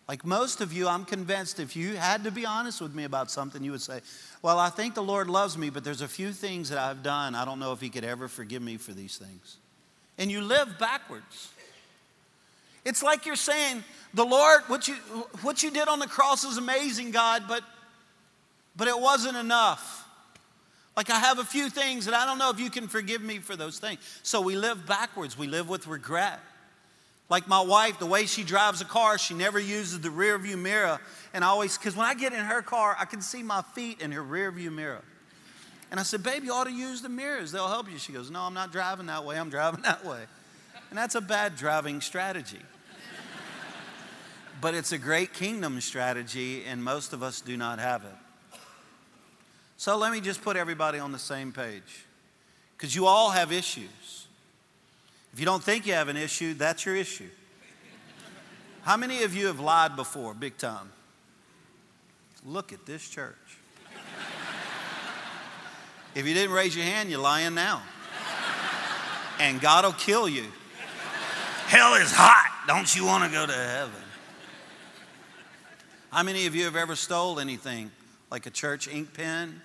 Like 0.08 0.24
most 0.24 0.60
of 0.60 0.72
you, 0.72 0.86
I'm 0.86 1.04
convinced 1.04 1.58
if 1.58 1.74
you 1.74 1.96
had 1.96 2.24
to 2.24 2.30
be 2.30 2.46
honest 2.46 2.80
with 2.80 2.94
me 2.94 3.04
about 3.04 3.30
something, 3.30 3.62
you 3.64 3.72
would 3.72 3.82
say, 3.82 4.00
Well, 4.40 4.58
I 4.58 4.68
think 4.68 4.94
the 4.94 5.02
Lord 5.02 5.28
loves 5.28 5.58
me, 5.58 5.70
but 5.70 5.82
there's 5.82 6.02
a 6.02 6.08
few 6.08 6.32
things 6.32 6.68
that 6.68 6.78
I've 6.78 7.02
done. 7.02 7.34
I 7.34 7.44
don't 7.44 7.58
know 7.58 7.72
if 7.72 7.80
He 7.80 7.88
could 7.88 8.04
ever 8.04 8.28
forgive 8.28 8.62
me 8.62 8.76
for 8.76 8.92
these 8.92 9.16
things. 9.16 9.56
And 10.18 10.30
you 10.30 10.42
live 10.42 10.78
backwards. 10.78 11.50
It's 12.86 13.02
like 13.02 13.26
you're 13.26 13.34
saying, 13.34 13.82
the 14.14 14.24
Lord, 14.24 14.62
what 14.68 14.86
you, 14.86 14.94
what 15.42 15.64
you 15.64 15.72
did 15.72 15.88
on 15.88 15.98
the 15.98 16.06
cross 16.06 16.44
is 16.44 16.56
amazing, 16.56 17.10
God, 17.10 17.42
but, 17.48 17.62
but 18.76 18.86
it 18.86 18.98
wasn't 18.98 19.36
enough. 19.36 20.08
Like 20.96 21.10
I 21.10 21.18
have 21.18 21.40
a 21.40 21.44
few 21.44 21.68
things, 21.68 22.06
and 22.06 22.14
I 22.14 22.24
don't 22.24 22.38
know 22.38 22.50
if 22.50 22.60
you 22.60 22.70
can 22.70 22.86
forgive 22.86 23.20
me 23.20 23.38
for 23.38 23.56
those 23.56 23.80
things. 23.80 23.98
So 24.22 24.40
we 24.40 24.56
live 24.56 24.86
backwards, 24.86 25.36
we 25.36 25.48
live 25.48 25.68
with 25.68 25.88
regret. 25.88 26.38
Like 27.28 27.48
my 27.48 27.60
wife, 27.60 27.98
the 27.98 28.06
way 28.06 28.26
she 28.26 28.44
drives 28.44 28.80
a 28.80 28.84
car, 28.84 29.18
she 29.18 29.34
never 29.34 29.58
uses 29.58 30.00
the 30.00 30.10
rear 30.10 30.38
view 30.38 30.56
mirror. 30.56 31.00
And 31.34 31.42
I 31.42 31.48
always, 31.48 31.76
because 31.76 31.96
when 31.96 32.06
I 32.06 32.14
get 32.14 32.32
in 32.32 32.38
her 32.38 32.62
car, 32.62 32.96
I 33.00 33.04
can 33.04 33.20
see 33.20 33.42
my 33.42 33.62
feet 33.74 34.00
in 34.00 34.12
her 34.12 34.22
rear 34.22 34.52
view 34.52 34.70
mirror. 34.70 35.02
And 35.90 35.98
I 35.98 36.04
said, 36.04 36.22
Baby, 36.22 36.46
you 36.46 36.52
ought 36.52 36.68
to 36.68 36.72
use 36.72 37.02
the 37.02 37.08
mirrors, 37.08 37.50
they'll 37.50 37.66
help 37.66 37.90
you. 37.90 37.98
She 37.98 38.12
goes, 38.12 38.30
No, 38.30 38.42
I'm 38.42 38.54
not 38.54 38.70
driving 38.70 39.06
that 39.06 39.24
way, 39.24 39.36
I'm 39.36 39.50
driving 39.50 39.82
that 39.82 40.04
way. 40.04 40.20
And 40.90 40.96
that's 40.96 41.16
a 41.16 41.20
bad 41.20 41.56
driving 41.56 42.00
strategy 42.00 42.60
but 44.60 44.74
it's 44.74 44.92
a 44.92 44.98
great 44.98 45.32
kingdom 45.32 45.80
strategy, 45.80 46.64
and 46.64 46.82
most 46.82 47.12
of 47.12 47.22
us 47.22 47.40
do 47.40 47.56
not 47.56 47.78
have 47.78 48.04
it. 48.04 48.58
So 49.76 49.96
let 49.96 50.12
me 50.12 50.20
just 50.20 50.42
put 50.42 50.56
everybody 50.56 50.98
on 50.98 51.12
the 51.12 51.18
same 51.18 51.52
page 51.52 52.06
because 52.76 52.94
you 52.94 53.06
all 53.06 53.30
have 53.30 53.52
issues. 53.52 54.26
If 55.32 55.40
you 55.40 55.44
don't 55.44 55.62
think 55.62 55.86
you 55.86 55.92
have 55.92 56.08
an 56.08 56.16
issue, 56.16 56.54
that's 56.54 56.86
your 56.86 56.96
issue. 56.96 57.28
How 58.82 58.96
many 58.96 59.22
of 59.24 59.34
you 59.34 59.46
have 59.46 59.60
lied 59.60 59.96
before, 59.96 60.32
big 60.32 60.56
time? 60.56 60.90
Look 62.44 62.72
at 62.72 62.86
this 62.86 63.08
church. 63.08 63.34
If 66.14 66.26
you 66.26 66.32
didn't 66.32 66.52
raise 66.52 66.74
your 66.74 66.86
hand, 66.86 67.10
you're 67.10 67.20
lying 67.20 67.54
now. 67.54 67.82
And 69.38 69.60
God 69.60 69.84
will 69.84 69.92
kill 69.92 70.28
you. 70.28 70.46
Hell 71.66 71.94
is 71.94 72.10
hot. 72.10 72.66
Don't 72.66 72.94
you 72.96 73.04
want 73.04 73.24
to 73.24 73.30
go 73.30 73.44
to 73.44 73.52
heaven? 73.52 74.02
How 76.16 76.22
many 76.22 76.46
of 76.46 76.54
you 76.54 76.64
have 76.64 76.76
ever 76.76 76.96
stole 76.96 77.38
anything, 77.40 77.90
like 78.30 78.46
a 78.46 78.50
church 78.50 78.88
ink 78.88 79.12
pen? 79.12 79.60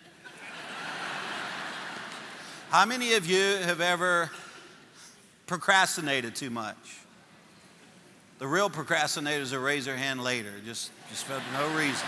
How 2.70 2.86
many 2.86 3.14
of 3.14 3.26
you 3.26 3.56
have 3.64 3.80
ever 3.80 4.30
procrastinated 5.48 6.36
too 6.36 6.50
much? 6.50 6.76
The 8.40 8.48
real 8.48 8.70
procrastinators 8.70 9.54
will 9.54 9.62
raise 9.62 9.86
their 9.86 9.96
hand 9.96 10.22
later, 10.22 10.52
just, 10.66 10.92
just 11.10 11.24
for 11.24 11.42
no 11.54 11.70
reason. 11.70 12.06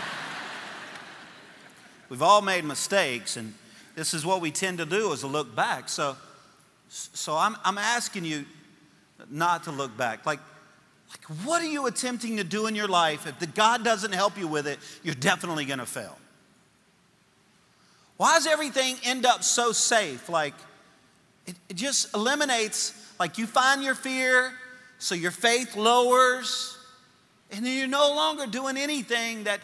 We've 2.10 2.22
all 2.22 2.42
made 2.42 2.66
mistakes, 2.66 3.38
and 3.38 3.54
this 3.96 4.14
is 4.14 4.26
what 4.26 4.42
we 4.42 4.52
tend 4.52 4.80
to 4.80 4.86
do 4.86 5.14
is 5.14 5.22
to 5.22 5.28
look 5.28 5.56
back. 5.56 5.88
So, 5.88 6.18
so 6.90 7.38
I'm, 7.38 7.56
I'm 7.64 7.78
asking 7.78 8.26
you 8.26 8.44
not 9.30 9.64
to 9.64 9.72
look 9.72 9.96
back. 9.96 10.26
Like, 10.26 10.40
like, 11.14 11.38
what 11.46 11.62
are 11.62 11.68
you 11.68 11.86
attempting 11.86 12.38
to 12.38 12.44
do 12.44 12.68
in 12.68 12.76
your 12.76 12.88
life? 12.88 13.28
If 13.28 13.40
the 13.40 13.48
God 13.48 13.84
doesn't 13.84 14.14
help 14.14 14.38
you 14.38 14.48
with 14.48 14.68
it, 14.68 14.80
you're 15.04 15.16
definitely 15.16 15.66
going 15.66 15.80
to 15.80 15.86
fail. 15.86 16.18
Why 18.18 18.36
does 18.36 18.48
everything 18.48 18.96
end 19.04 19.26
up 19.26 19.44
so 19.44 19.72
safe? 19.72 20.28
Like, 20.30 20.54
it, 21.46 21.56
it 21.70 21.76
just 21.76 22.14
eliminates, 22.16 22.94
like, 23.20 23.38
you 23.38 23.46
find 23.46 23.84
your 23.84 23.96
fear, 23.96 24.54
so 24.98 25.14
your 25.14 25.32
faith 25.32 25.76
lowers, 25.76 26.78
and 27.52 27.66
then 27.66 27.78
you're 27.78 27.88
no 27.88 28.16
longer 28.16 28.48
doing 28.48 28.78
anything 28.78 29.44
that, 29.44 29.60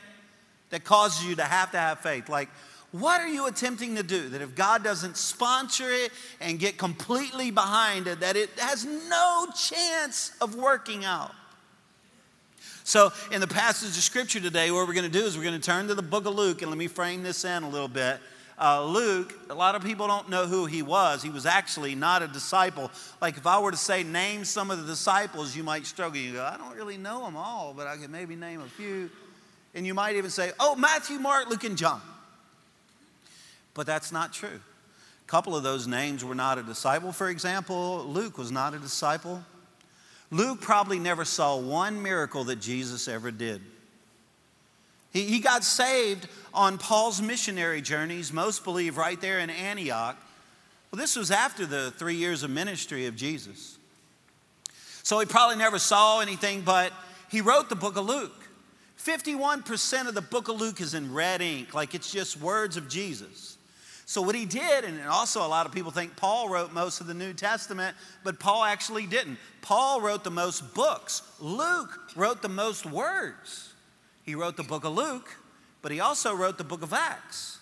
that 0.69 0.83
causes 0.83 1.25
you 1.25 1.35
to 1.35 1.43
have 1.43 1.71
to 1.71 1.77
have 1.77 1.99
faith. 1.99 2.29
Like, 2.29 2.49
what 2.91 3.21
are 3.21 3.27
you 3.27 3.45
attempting 3.45 3.95
to 3.95 4.03
do 4.03 4.29
that 4.29 4.41
if 4.41 4.55
God 4.55 4.83
doesn't 4.83 5.15
sponsor 5.15 5.89
it 5.89 6.11
and 6.39 6.57
get 6.57 6.77
completely 6.77 7.51
behind 7.51 8.07
it, 8.07 8.21
that 8.21 8.35
it 8.35 8.49
has 8.57 8.85
no 8.85 9.47
chance 9.55 10.31
of 10.41 10.55
working 10.55 11.05
out? 11.05 11.31
So, 12.83 13.11
in 13.31 13.39
the 13.39 13.47
passage 13.47 13.89
of 13.89 14.03
scripture 14.03 14.39
today, 14.39 14.71
what 14.71 14.87
we're 14.87 14.95
going 14.95 15.11
to 15.11 15.19
do 15.19 15.23
is 15.23 15.37
we're 15.37 15.43
going 15.43 15.59
to 15.59 15.65
turn 15.65 15.87
to 15.89 15.95
the 15.95 16.01
book 16.01 16.25
of 16.25 16.33
Luke, 16.33 16.63
and 16.63 16.71
let 16.71 16.77
me 16.77 16.87
frame 16.87 17.21
this 17.21 17.45
in 17.45 17.61
a 17.61 17.69
little 17.69 17.87
bit. 17.87 18.19
Uh, 18.59 18.83
Luke, 18.83 19.33
a 19.51 19.53
lot 19.53 19.75
of 19.75 19.83
people 19.83 20.07
don't 20.07 20.27
know 20.27 20.47
who 20.47 20.65
he 20.65 20.81
was. 20.81 21.21
He 21.21 21.29
was 21.29 21.45
actually 21.45 21.93
not 21.93 22.23
a 22.23 22.27
disciple. 22.27 22.89
Like 23.21 23.37
if 23.37 23.45
I 23.45 23.59
were 23.59 23.71
to 23.71 23.77
say, 23.77 24.03
name 24.03 24.43
some 24.43 24.71
of 24.71 24.81
the 24.81 24.85
disciples, 24.85 25.55
you 25.55 25.63
might 25.63 25.85
struggle. 25.85 26.17
You 26.17 26.33
go, 26.33 26.43
I 26.43 26.57
don't 26.57 26.75
really 26.75 26.97
know 26.97 27.23
them 27.23 27.37
all, 27.37 27.73
but 27.77 27.85
I 27.87 27.95
can 27.95 28.11
maybe 28.11 28.35
name 28.35 28.59
a 28.61 28.67
few. 28.67 29.09
And 29.75 29.85
you 29.85 29.93
might 29.93 30.15
even 30.15 30.31
say, 30.31 30.51
oh, 30.59 30.75
Matthew, 30.75 31.19
Mark, 31.19 31.47
Luke, 31.49 31.63
and 31.63 31.77
John. 31.77 32.01
But 33.73 33.85
that's 33.85 34.11
not 34.11 34.33
true. 34.33 34.59
A 34.59 35.27
couple 35.27 35.55
of 35.55 35.63
those 35.63 35.87
names 35.87 36.25
were 36.25 36.35
not 36.35 36.57
a 36.57 36.63
disciple. 36.63 37.11
For 37.11 37.29
example, 37.29 38.03
Luke 38.07 38.37
was 38.37 38.51
not 38.51 38.73
a 38.73 38.79
disciple. 38.79 39.43
Luke 40.31 40.61
probably 40.61 40.99
never 40.99 41.25
saw 41.25 41.57
one 41.57 42.01
miracle 42.01 42.43
that 42.45 42.57
Jesus 42.57 43.07
ever 43.07 43.31
did. 43.31 43.61
He, 45.11 45.23
he 45.23 45.39
got 45.39 45.63
saved 45.63 46.27
on 46.53 46.77
Paul's 46.77 47.21
missionary 47.21 47.81
journeys, 47.81 48.31
most 48.31 48.63
believe 48.63 48.97
right 48.97 49.19
there 49.19 49.39
in 49.39 49.49
Antioch. 49.49 50.17
Well, 50.91 50.99
this 50.99 51.15
was 51.15 51.31
after 51.31 51.65
the 51.65 51.91
three 51.91 52.15
years 52.15 52.43
of 52.43 52.49
ministry 52.49 53.05
of 53.05 53.15
Jesus. 53.15 53.77
So 55.03 55.19
he 55.19 55.25
probably 55.25 55.57
never 55.57 55.79
saw 55.79 56.19
anything, 56.19 56.61
but 56.61 56.91
he 57.29 57.41
wrote 57.41 57.69
the 57.69 57.75
book 57.75 57.97
of 57.97 58.05
Luke. 58.05 58.35
51% 58.99 60.07
of 60.07 60.13
the 60.13 60.21
book 60.21 60.49
of 60.49 60.59
Luke 60.59 60.81
is 60.81 60.93
in 60.93 61.13
red 61.13 61.41
ink, 61.41 61.73
like 61.73 61.95
it's 61.95 62.11
just 62.11 62.39
words 62.39 62.75
of 62.77 62.89
Jesus. 62.89 63.57
So, 64.09 64.23
what 64.23 64.33
he 64.33 64.45
did, 64.45 64.85
and 64.85 64.99
also 65.03 65.45
a 65.45 65.47
lot 65.47 65.67
of 65.67 65.71
people 65.71 65.91
think 65.91 66.15
Paul 66.15 66.49
wrote 66.49 66.73
most 66.73 66.99
of 66.99 67.05
the 67.05 67.13
New 67.13 67.31
Testament, 67.31 67.95
but 68.23 68.39
Paul 68.39 68.63
actually 68.63 69.05
didn't. 69.05 69.37
Paul 69.61 70.01
wrote 70.01 70.23
the 70.23 70.31
most 70.31 70.73
books, 70.73 71.21
Luke 71.39 71.95
wrote 72.15 72.41
the 72.41 72.49
most 72.49 72.87
words. 72.87 73.71
He 74.23 74.33
wrote 74.33 74.57
the 74.57 74.63
book 74.63 74.83
of 74.83 74.95
Luke, 74.95 75.29
but 75.83 75.91
he 75.91 75.99
also 75.99 76.33
wrote 76.33 76.57
the 76.57 76.63
book 76.63 76.81
of 76.81 76.91
Acts. 76.91 77.59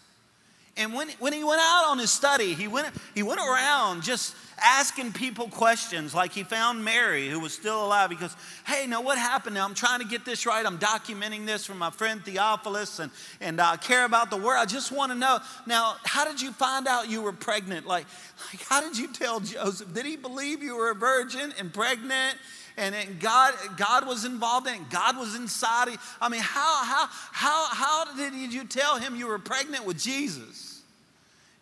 And 0.77 0.93
when, 0.93 1.09
when 1.19 1.33
he 1.33 1.43
went 1.43 1.59
out 1.61 1.87
on 1.87 1.99
his 1.99 2.13
study, 2.13 2.53
he 2.53 2.69
went, 2.69 2.95
he 3.13 3.23
went 3.23 3.41
around 3.41 4.03
just 4.03 4.33
asking 4.61 5.13
people 5.13 5.47
questions. 5.47 6.13
Like 6.13 6.31
he 6.31 6.43
found 6.43 6.83
Mary, 6.83 7.29
who 7.29 7.39
was 7.39 7.53
still 7.53 7.85
alive. 7.85 8.09
He 8.09 8.15
goes, 8.15 8.35
Hey, 8.65 8.87
now 8.87 9.01
what 9.01 9.17
happened 9.17 9.55
now? 9.55 9.65
I'm 9.65 9.73
trying 9.73 9.99
to 9.99 10.05
get 10.05 10.25
this 10.25 10.45
right. 10.45 10.65
I'm 10.65 10.79
documenting 10.79 11.45
this 11.45 11.65
for 11.65 11.75
my 11.75 11.89
friend 11.89 12.23
Theophilus, 12.23 12.99
and, 12.99 13.11
and 13.41 13.59
I 13.61 13.77
care 13.77 14.05
about 14.05 14.29
the 14.29 14.37
word. 14.37 14.57
I 14.57 14.65
just 14.65 14.91
want 14.91 15.11
to 15.11 15.17
know 15.17 15.39
now, 15.65 15.95
how 16.03 16.25
did 16.25 16.41
you 16.41 16.51
find 16.51 16.87
out 16.87 17.09
you 17.09 17.21
were 17.21 17.33
pregnant? 17.33 17.85
Like, 17.85 18.05
like, 18.51 18.61
how 18.63 18.81
did 18.81 18.97
you 18.97 19.11
tell 19.11 19.39
Joseph? 19.39 19.93
Did 19.93 20.05
he 20.05 20.15
believe 20.15 20.63
you 20.63 20.75
were 20.75 20.91
a 20.91 20.95
virgin 20.95 21.53
and 21.59 21.73
pregnant? 21.73 22.37
and, 22.77 23.19
God, 23.19 23.55
God 23.75 24.05
was 24.05 24.23
involved 24.23 24.67
in 24.67 24.75
it. 24.75 24.89
God 24.91 25.17
was 25.17 25.35
inside. 25.35 25.89
I 26.21 26.29
mean, 26.29 26.41
how, 26.41 26.85
how, 26.85 27.07
how, 27.31 27.65
how 27.71 28.15
did 28.15 28.53
you 28.53 28.65
tell 28.65 28.97
him 28.97 29.15
you 29.15 29.27
were 29.27 29.39
pregnant 29.39 29.85
with 29.85 29.97
Jesus? 29.97 30.66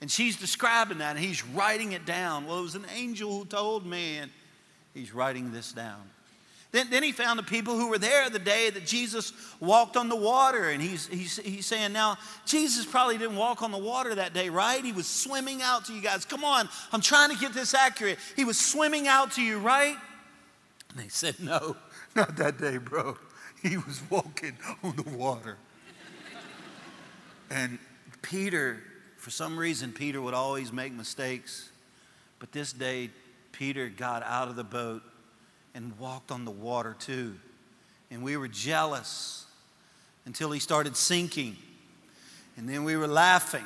And 0.06 0.12
she's 0.12 0.36
describing 0.36 1.00
that, 1.00 1.16
and 1.16 1.26
he's 1.26 1.44
writing 1.44 1.94
it 1.94 2.06
down. 2.06 2.46
Well, 2.46 2.60
it 2.60 2.62
was 2.62 2.76
an 2.76 2.86
angel 2.96 3.40
who 3.40 3.44
told 3.44 3.88
me, 3.88 4.18
and 4.18 4.30
he's 4.94 5.12
writing 5.12 5.52
this 5.52 5.72
down. 5.72 6.00
Then, 6.72 6.92
then 6.92 7.02
he 7.02 7.12
found 7.12 7.40
the 7.40 7.44
people 7.44 7.76
who 7.76 7.90
were 7.90 7.98
there 7.98 8.30
the 8.30 8.38
day 8.38 8.70
that 8.70 8.86
Jesus 8.86 9.34
walked 9.60 9.98
on 9.98 10.08
the 10.08 10.16
water, 10.16 10.70
and 10.70 10.80
he's, 10.80 11.08
he's, 11.08 11.38
he's 11.38 11.66
saying, 11.66 11.92
Now, 11.92 12.20
Jesus 12.46 12.86
probably 12.86 13.18
didn't 13.18 13.36
walk 13.36 13.64
on 13.64 13.72
the 13.72 13.80
water 13.80 14.14
that 14.14 14.36
day, 14.36 14.48
right? 14.48 14.86
He 14.86 14.92
was 14.92 15.08
swimming 15.08 15.64
out 15.64 15.86
to 15.86 15.94
you 15.96 16.04
guys. 16.04 16.24
Come 16.24 16.44
on, 16.44 16.70
I'm 16.92 17.02
trying 17.02 17.32
to 17.32 17.38
get 17.38 17.54
this 17.54 17.74
accurate. 17.74 18.20
He 18.36 18.46
was 18.46 18.60
swimming 18.60 19.08
out 19.08 19.32
to 19.32 19.42
you, 19.42 19.58
right? 19.58 19.98
And 20.92 21.00
they 21.00 21.08
said, 21.08 21.40
No, 21.40 21.78
not 22.16 22.38
that 22.38 22.60
day, 22.60 22.78
bro. 22.78 23.18
He 23.64 23.78
was 23.78 24.04
walking 24.12 24.56
on 24.84 24.98
the 24.98 25.18
water. 25.18 25.58
and 27.50 27.80
Peter 28.22 28.84
for 29.26 29.32
some 29.32 29.58
reason, 29.58 29.92
Peter 29.92 30.22
would 30.22 30.36
always 30.36 30.72
make 30.72 30.94
mistakes. 30.94 31.72
But 32.38 32.52
this 32.52 32.72
day, 32.72 33.10
Peter 33.54 33.90
got 33.90 34.22
out 34.22 34.50
of 34.50 34.56
the 34.56 34.64
boat 34.64 35.02
and 35.74 35.98
walked 35.98 36.30
on 36.30 36.46
the 36.46 36.52
water 36.52 36.96
too. 37.00 37.34
And 38.12 38.22
we 38.22 38.38
were 38.38 38.48
jealous 38.48 39.48
until 40.26 40.52
he 40.52 40.60
started 40.60 40.96
sinking. 40.96 41.58
And 42.56 42.70
then 42.70 42.84
we 42.84 42.96
were 42.96 43.08
laughing. 43.08 43.64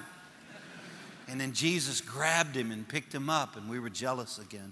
And 1.27 1.41
then 1.41 1.51
Jesus 1.51 1.99
grabbed 1.99 2.55
him 2.55 2.71
and 2.71 2.87
picked 2.87 3.13
him 3.13 3.29
up, 3.29 3.57
and 3.57 3.69
we 3.69 3.81
were 3.81 3.89
jealous 3.89 4.39
again. 4.39 4.71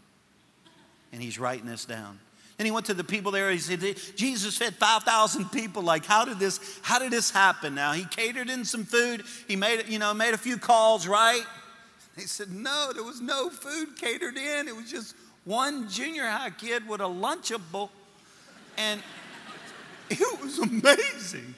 And 1.11 1.21
he's 1.21 1.37
writing 1.37 1.65
this 1.65 1.83
down. 1.83 2.17
Then 2.57 2.65
he 2.65 2.71
went 2.71 2.87
to 2.87 2.95
the 2.95 3.03
people 3.03 3.31
there. 3.31 3.51
He 3.51 3.59
said, 3.59 3.79
Jesus 4.15 4.57
fed 4.57 4.73
5,000 4.75 5.49
people. 5.51 5.83
Like, 5.83 6.05
how 6.05 6.25
did 6.25 6.39
this, 6.39 6.59
how 6.81 6.97
did 6.97 7.11
this 7.11 7.29
happen 7.29 7.75
now? 7.75 7.91
He 7.91 8.05
catered 8.05 8.49
in 8.49 8.65
some 8.65 8.83
food. 8.83 9.23
He 9.47 9.55
made, 9.55 9.87
you 9.87 9.99
know, 9.99 10.13
made 10.13 10.33
a 10.33 10.39
few 10.39 10.57
calls, 10.57 11.07
right? 11.07 11.43
They 12.15 12.23
said, 12.23 12.51
no, 12.51 12.91
there 12.93 13.03
was 13.03 13.21
no 13.21 13.51
food 13.51 13.95
catered 13.95 14.37
in. 14.37 14.67
It 14.67 14.75
was 14.75 14.89
just 14.89 15.15
one 15.45 15.87
junior 15.87 16.25
high 16.25 16.49
kid 16.49 16.87
with 16.87 16.99
a 16.99 17.03
Lunchable. 17.03 17.89
And 18.75 19.03
it 20.09 20.41
was 20.41 20.57
amazing. 20.57 21.53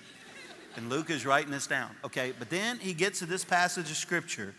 And 0.76 0.90
Luke 0.90 1.10
is 1.10 1.26
writing 1.26 1.52
this 1.52 1.66
down. 1.66 1.92
Okay, 2.04 2.34
but 2.38 2.50
then 2.50 2.78
he 2.78 2.94
gets 2.94 3.20
to 3.20 3.26
this 3.26 3.46
passage 3.46 3.90
of 3.90 3.96
scripture. 3.96 4.54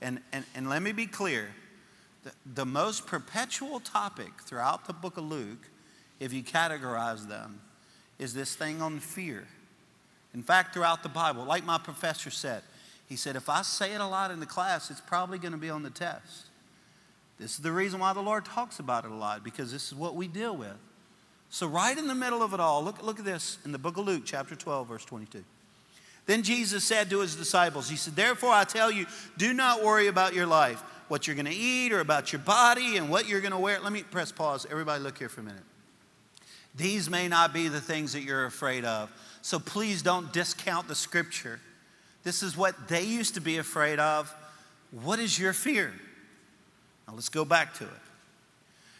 And, 0.00 0.20
and, 0.32 0.44
and 0.56 0.68
let 0.68 0.82
me 0.82 0.90
be 0.90 1.06
clear 1.06 1.48
the, 2.54 2.66
most 2.66 3.06
perpetual 3.06 3.80
topic 3.80 4.32
throughout 4.42 4.86
the 4.86 4.92
book 4.92 5.16
of 5.16 5.24
Luke, 5.24 5.68
if 6.20 6.32
you 6.32 6.42
categorize 6.42 7.28
them, 7.28 7.60
is 8.18 8.34
this 8.34 8.54
thing 8.54 8.82
on 8.82 8.98
fear. 8.98 9.46
In 10.34 10.42
fact, 10.42 10.74
throughout 10.74 11.02
the 11.02 11.08
Bible, 11.08 11.44
like 11.44 11.64
my 11.64 11.78
professor 11.78 12.30
said, 12.30 12.62
he 13.08 13.16
said, 13.16 13.36
if 13.36 13.48
I 13.48 13.62
say 13.62 13.94
it 13.94 14.00
a 14.00 14.06
lot 14.06 14.30
in 14.30 14.40
the 14.40 14.46
class, 14.46 14.90
it's 14.90 15.00
probably 15.00 15.38
going 15.38 15.52
to 15.52 15.58
be 15.58 15.70
on 15.70 15.82
the 15.82 15.90
test. 15.90 16.46
This 17.38 17.52
is 17.52 17.58
the 17.58 17.72
reason 17.72 18.00
why 18.00 18.12
the 18.12 18.20
Lord 18.20 18.44
talks 18.44 18.80
about 18.80 19.04
it 19.04 19.10
a 19.10 19.14
lot, 19.14 19.44
because 19.44 19.72
this 19.72 19.86
is 19.86 19.94
what 19.94 20.14
we 20.14 20.28
deal 20.28 20.56
with. 20.56 20.76
So, 21.50 21.66
right 21.66 21.96
in 21.96 22.06
the 22.08 22.14
middle 22.14 22.42
of 22.42 22.52
it 22.52 22.60
all, 22.60 22.84
look, 22.84 23.02
look 23.02 23.18
at 23.18 23.24
this 23.24 23.58
in 23.64 23.72
the 23.72 23.78
book 23.78 23.96
of 23.96 24.06
Luke, 24.06 24.22
chapter 24.26 24.54
12, 24.54 24.88
verse 24.88 25.04
22. 25.04 25.42
Then 26.26 26.42
Jesus 26.42 26.84
said 26.84 27.08
to 27.08 27.20
his 27.20 27.36
disciples, 27.36 27.88
He 27.88 27.96
said, 27.96 28.14
Therefore 28.14 28.50
I 28.50 28.64
tell 28.64 28.90
you, 28.90 29.06
do 29.38 29.54
not 29.54 29.82
worry 29.82 30.08
about 30.08 30.34
your 30.34 30.46
life 30.46 30.82
what 31.08 31.26
you're 31.26 31.36
going 31.36 31.46
to 31.46 31.54
eat 31.54 31.92
or 31.92 32.00
about 32.00 32.32
your 32.32 32.40
body 32.40 32.96
and 32.96 33.08
what 33.08 33.28
you're 33.28 33.40
going 33.40 33.52
to 33.52 33.58
wear. 33.58 33.80
Let 33.80 33.92
me 33.92 34.02
press 34.02 34.32
pause. 34.32 34.66
Everybody, 34.70 35.02
look 35.02 35.18
here 35.18 35.28
for 35.28 35.40
a 35.40 35.44
minute. 35.44 35.62
These 36.74 37.10
may 37.10 37.28
not 37.28 37.52
be 37.52 37.68
the 37.68 37.80
things 37.80 38.12
that 38.12 38.22
you're 38.22 38.44
afraid 38.44 38.84
of. 38.84 39.10
So 39.42 39.58
please 39.58 40.02
don't 40.02 40.32
discount 40.32 40.88
the 40.88 40.94
scripture. 40.94 41.60
This 42.22 42.42
is 42.42 42.56
what 42.56 42.88
they 42.88 43.04
used 43.04 43.34
to 43.34 43.40
be 43.40 43.58
afraid 43.58 43.98
of. 43.98 44.32
What 44.90 45.18
is 45.18 45.38
your 45.38 45.52
fear? 45.52 45.92
Now 47.06 47.14
let's 47.14 47.28
go 47.28 47.44
back 47.44 47.74
to 47.74 47.84
it. 47.84 47.90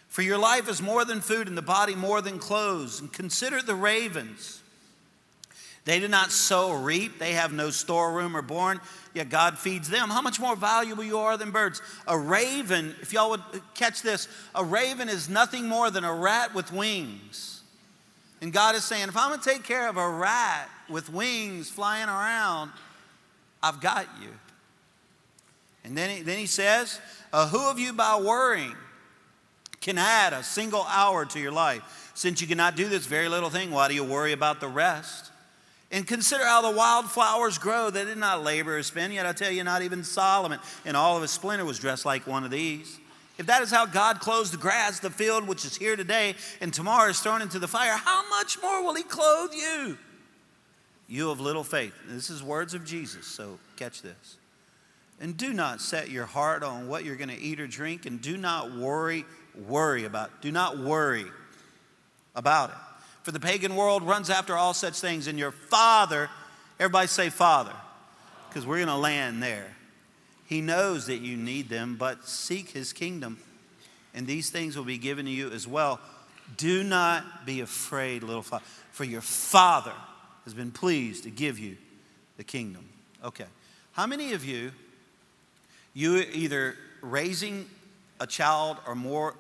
For 0.09 0.23
your 0.23 0.39
life 0.39 0.69
is 0.69 0.81
more 0.81 1.05
than 1.05 1.21
food 1.21 1.49
and 1.49 1.57
the 1.57 1.63
body 1.63 1.95
more 1.95 2.21
than 2.23 2.39
clothes. 2.39 3.01
And 3.01 3.13
consider 3.13 3.61
the 3.61 3.75
ravens. 3.75 4.63
They 5.89 6.01
do 6.01 6.09
not 6.09 6.31
sow 6.33 6.69
or 6.69 6.81
reap, 6.81 7.19
they 7.19 7.33
have 7.33 7.51
no 7.51 7.71
storeroom 7.71 8.37
or 8.37 8.43
barn, 8.43 8.79
yet 9.15 9.31
God 9.31 9.57
feeds 9.57 9.89
them. 9.89 10.11
How 10.11 10.21
much 10.21 10.39
more 10.39 10.55
valuable 10.55 11.03
you 11.03 11.17
are 11.17 11.39
than 11.39 11.51
birds? 11.51 11.81
A 12.07 12.19
raven, 12.19 12.95
if 13.01 13.15
y'all 13.15 13.31
would 13.31 13.41
catch 13.73 14.03
this, 14.03 14.29
a 14.55 14.63
raven 14.63 15.09
is 15.09 15.31
nothing 15.31 15.67
more 15.67 15.91
than 15.91 16.05
a 16.05 16.13
rat 16.13 16.55
with 16.55 16.71
wings. 16.75 17.63
And 18.43 18.53
God 18.53 18.75
is 18.75 18.85
saying, 18.85 19.09
if 19.09 19.17
I'm 19.17 19.31
gonna 19.31 19.41
take 19.41 19.65
care 19.65 19.89
of 19.89 19.97
a 19.97 20.11
rat 20.11 20.69
with 20.91 21.11
wings 21.11 21.71
flying 21.71 22.11
around, 22.11 22.71
I've 23.63 23.81
got 23.81 24.07
you. 24.21 24.29
And 25.85 25.97
then 25.97 26.19
he, 26.19 26.23
then 26.23 26.37
he 26.37 26.45
says, 26.45 27.01
uh, 27.33 27.49
Who 27.49 27.67
of 27.71 27.79
you 27.79 27.95
by 27.95 28.21
worrying 28.21 28.77
can 29.81 29.97
add 29.97 30.35
a 30.35 30.43
single 30.43 30.83
hour 30.83 31.25
to 31.25 31.41
your 31.41 31.53
life? 31.53 32.13
Since 32.13 32.43
you 32.43 32.47
cannot 32.47 32.77
do 32.77 32.91
this 32.91 33.07
very 33.07 33.31
little 33.31 33.49
thing, 33.49 33.71
why 33.71 33.89
do 33.89 33.95
you 33.95 34.05
worry 34.05 34.33
about 34.33 34.61
the 34.61 34.69
rest? 34.69 35.33
And 35.91 36.07
consider 36.07 36.45
how 36.45 36.61
the 36.61 36.77
wildflowers 36.77 37.57
grow. 37.57 37.89
They 37.89 38.05
did 38.05 38.19
not 38.19 38.43
labor 38.43 38.77
or 38.77 38.83
spin, 38.83 39.11
yet 39.11 39.25
I 39.25 39.33
tell 39.33 39.51
you, 39.51 39.65
not 39.65 39.83
even 39.83 40.05
Solomon 40.05 40.61
in 40.85 40.95
all 40.95 41.17
of 41.17 41.23
his 41.23 41.31
splendor 41.31 41.65
was 41.65 41.79
dressed 41.79 42.05
like 42.05 42.27
one 42.27 42.45
of 42.45 42.51
these. 42.51 42.99
If 43.39 43.47
that 43.47 43.63
is 43.63 43.71
how 43.71 43.87
God 43.87 44.21
clothes 44.21 44.51
the 44.51 44.57
grass, 44.57 44.99
the 45.01 45.11
field 45.11 45.47
which 45.47 45.65
is 45.65 45.77
here 45.77 45.97
today 45.97 46.35
and 46.61 46.75
tomorrow 46.75 47.09
is 47.09 47.21
thrown 47.21 47.41
into 47.41 47.59
the 47.59 47.69
fire, 47.69 47.97
how 47.97 48.29
much 48.29 48.61
more 48.61 48.83
will 48.85 48.95
he 48.95 49.05
clothe 49.05 49.53
you? 49.55 49.97
You 51.07 51.31
of 51.31 51.41
little 51.41 51.65
faith. 51.65 51.95
This 52.07 52.29
is 52.29 52.43
words 52.43 52.75
of 52.75 52.85
Jesus, 52.85 53.27
so 53.27 53.59
catch 53.77 54.03
this. 54.03 54.37
And 55.21 55.37
do 55.37 55.55
not 55.55 55.81
set 55.81 56.11
your 56.11 56.27
heart 56.27 56.63
on 56.63 56.89
what 56.89 57.05
you're 57.05 57.17
going 57.17 57.31
to 57.31 57.41
eat 57.41 57.61
or 57.61 57.67
drink, 57.67 58.05
and 58.07 58.21
do 58.21 58.37
not 58.37 58.77
worry, 58.77 59.25
worry 59.67 60.05
about. 60.05 60.43
Do 60.43 60.53
not 60.53 60.79
worry 60.79 61.25
about 62.35 62.71
it. 62.71 62.77
For 63.29 63.33
the 63.33 63.41
pagan 63.41 63.77
world 63.77 64.05
runs 64.05 64.31
after 64.31 64.57
all 64.57 64.73
such 64.73 65.01
things, 65.01 65.27
and 65.27 65.39
your 65.39 65.51
Father, 65.51 66.31
everybody 66.81 67.09
say 67.09 67.29
Father, 67.29 67.75
because 68.49 68.67
we're 68.67 68.77
going 68.77 68.89
to 68.89 68.97
land 68.97 69.43
there. 69.43 69.77
He 70.47 70.63
knows 70.63 71.09
that 71.09 71.19
you 71.19 71.37
need 71.37 71.69
them, 71.69 71.97
but 71.97 72.27
seek 72.27 72.71
His 72.71 72.95
kingdom, 72.95 73.39
and 74.15 74.27
these 74.27 74.49
things 74.49 74.79
will 74.79 74.85
be 74.87 74.97
given 74.97 75.27
to 75.27 75.31
you 75.31 75.51
as 75.51 75.69
well. 75.69 76.01
Do 76.57 76.83
not 76.83 77.45
be 77.45 77.61
afraid, 77.61 78.23
little 78.23 78.41
Father. 78.41 78.65
for 78.93 79.05
your 79.05 79.21
Father 79.21 79.93
has 80.45 80.55
been 80.55 80.71
pleased 80.71 81.25
to 81.25 81.31
give 81.31 81.59
you 81.59 81.77
the 82.39 82.45
kingdom. 82.45 82.89
Okay. 83.23 83.45
How 83.93 84.07
many 84.07 84.33
of 84.33 84.43
you, 84.43 84.73
you 85.93 86.25
either 86.33 86.77
raising 87.03 87.67
a 88.21 88.27
child 88.27 88.79
or 88.87 88.95
more 88.95 89.35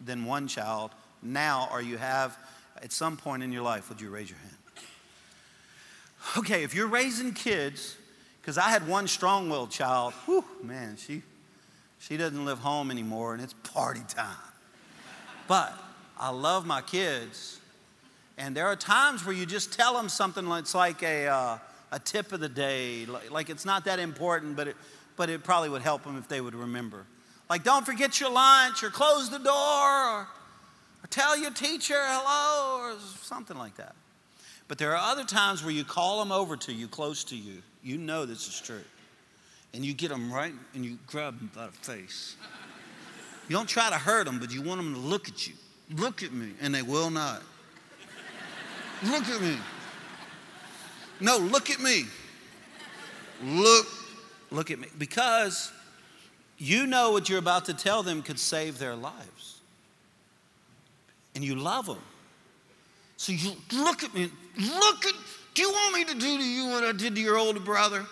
than 0.00 0.24
one 0.24 0.46
child 0.46 0.92
now, 1.20 1.68
or 1.72 1.82
you 1.82 1.96
have 1.96 2.38
at 2.82 2.92
some 2.92 3.16
point 3.16 3.42
in 3.42 3.52
your 3.52 3.62
life, 3.62 3.88
would 3.88 4.00
you 4.00 4.10
raise 4.10 4.30
your 4.30 4.38
hand? 4.38 4.56
Okay, 6.38 6.62
if 6.62 6.74
you're 6.74 6.86
raising 6.86 7.32
kids, 7.32 7.96
because 8.40 8.58
I 8.58 8.68
had 8.68 8.88
one 8.88 9.06
strong 9.08 9.48
willed 9.50 9.70
child, 9.70 10.14
whew, 10.24 10.44
man, 10.62 10.96
she, 10.96 11.22
she 11.98 12.16
doesn't 12.16 12.44
live 12.44 12.58
home 12.58 12.90
anymore 12.90 13.34
and 13.34 13.42
it's 13.42 13.54
party 13.54 14.02
time. 14.08 14.36
But 15.46 15.72
I 16.18 16.30
love 16.30 16.66
my 16.66 16.80
kids, 16.80 17.60
and 18.38 18.56
there 18.56 18.66
are 18.66 18.76
times 18.76 19.24
where 19.24 19.34
you 19.34 19.46
just 19.46 19.72
tell 19.72 19.94
them 19.94 20.08
something 20.08 20.48
that's 20.48 20.74
like 20.74 21.02
a, 21.02 21.26
uh, 21.26 21.58
a 21.92 21.98
tip 21.98 22.32
of 22.32 22.40
the 22.40 22.48
day, 22.48 23.06
like, 23.06 23.30
like 23.30 23.50
it's 23.50 23.64
not 23.64 23.84
that 23.84 23.98
important, 23.98 24.56
but 24.56 24.68
it, 24.68 24.76
but 25.16 25.28
it 25.28 25.44
probably 25.44 25.68
would 25.68 25.82
help 25.82 26.02
them 26.04 26.16
if 26.18 26.28
they 26.28 26.40
would 26.40 26.54
remember. 26.54 27.06
Like, 27.48 27.62
don't 27.62 27.84
forget 27.84 28.20
your 28.20 28.30
lunch, 28.30 28.82
or 28.82 28.90
close 28.90 29.30
the 29.30 29.38
door, 29.38 29.52
or, 29.54 30.28
or 31.04 31.06
tell 31.08 31.36
your 31.36 31.50
teacher 31.50 31.98
hello, 31.98 32.80
or 32.80 32.98
something 33.20 33.58
like 33.58 33.76
that. 33.76 33.94
But 34.68 34.78
there 34.78 34.96
are 34.96 35.12
other 35.12 35.24
times 35.24 35.62
where 35.62 35.72
you 35.72 35.84
call 35.84 36.20
them 36.20 36.32
over 36.32 36.56
to 36.56 36.72
you, 36.72 36.88
close 36.88 37.24
to 37.24 37.36
you. 37.36 37.62
You 37.82 37.98
know 37.98 38.24
this 38.24 38.48
is 38.48 38.58
true. 38.58 38.80
And 39.74 39.84
you 39.84 39.92
get 39.92 40.08
them 40.08 40.32
right 40.32 40.54
and 40.74 40.84
you 40.84 40.98
grab 41.06 41.38
them 41.38 41.50
by 41.54 41.66
the 41.66 41.72
face. 41.72 42.36
You 43.48 43.56
don't 43.56 43.68
try 43.68 43.90
to 43.90 43.96
hurt 43.96 44.24
them, 44.24 44.38
but 44.38 44.50
you 44.50 44.62
want 44.62 44.80
them 44.80 44.94
to 44.94 45.00
look 45.00 45.28
at 45.28 45.46
you. 45.46 45.54
Look 45.96 46.22
at 46.22 46.32
me. 46.32 46.52
And 46.62 46.74
they 46.74 46.80
will 46.80 47.10
not. 47.10 47.42
Look 49.02 49.28
at 49.28 49.42
me. 49.42 49.58
No, 51.20 51.36
look 51.36 51.68
at 51.68 51.80
me. 51.80 52.04
Look, 53.42 53.86
look 54.50 54.70
at 54.70 54.78
me. 54.78 54.88
Because 54.96 55.70
you 56.56 56.86
know 56.86 57.10
what 57.10 57.28
you're 57.28 57.38
about 57.38 57.66
to 57.66 57.74
tell 57.74 58.02
them 58.02 58.22
could 58.22 58.38
save 58.38 58.78
their 58.78 58.94
lives. 58.94 59.53
And 61.34 61.42
you 61.42 61.56
love 61.56 61.86
them. 61.86 61.98
So 63.16 63.32
you 63.32 63.52
look 63.72 64.02
at 64.02 64.14
me, 64.14 64.30
look 64.58 65.04
at, 65.04 65.14
do 65.54 65.62
you 65.62 65.70
want 65.70 65.94
me 65.94 66.04
to 66.04 66.14
do 66.14 66.38
to 66.38 66.44
you 66.44 66.68
what 66.68 66.84
I 66.84 66.92
did 66.92 67.14
to 67.14 67.20
your 67.20 67.38
older 67.38 67.60
brother? 67.60 68.04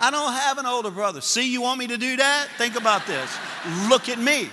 I 0.00 0.10
don't 0.10 0.32
have 0.32 0.58
an 0.58 0.66
older 0.66 0.90
brother. 0.90 1.20
See, 1.20 1.50
you 1.50 1.62
want 1.62 1.78
me 1.78 1.86
to 1.86 1.96
do 1.96 2.16
that? 2.16 2.48
Think 2.58 2.76
about 2.76 3.06
this. 3.06 3.30
Look 3.88 4.08
at 4.08 4.18
me. 4.18 4.48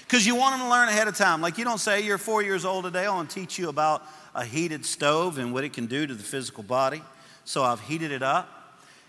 Because 0.00 0.26
you 0.26 0.36
want 0.36 0.54
them 0.54 0.66
to 0.66 0.70
learn 0.70 0.88
ahead 0.88 1.08
of 1.08 1.16
time. 1.16 1.40
Like 1.40 1.58
you 1.58 1.64
don't 1.64 1.78
say, 1.78 2.02
you're 2.02 2.18
four 2.18 2.42
years 2.42 2.64
old 2.64 2.84
today, 2.84 3.04
I 3.04 3.14
want 3.14 3.30
to 3.30 3.34
teach 3.34 3.58
you 3.58 3.68
about 3.68 4.02
a 4.34 4.44
heated 4.44 4.86
stove 4.86 5.38
and 5.38 5.52
what 5.52 5.64
it 5.64 5.72
can 5.72 5.86
do 5.86 6.06
to 6.06 6.14
the 6.14 6.22
physical 6.22 6.62
body. 6.62 7.02
So 7.44 7.62
I've 7.62 7.80
heated 7.80 8.12
it 8.12 8.22
up. 8.22 8.63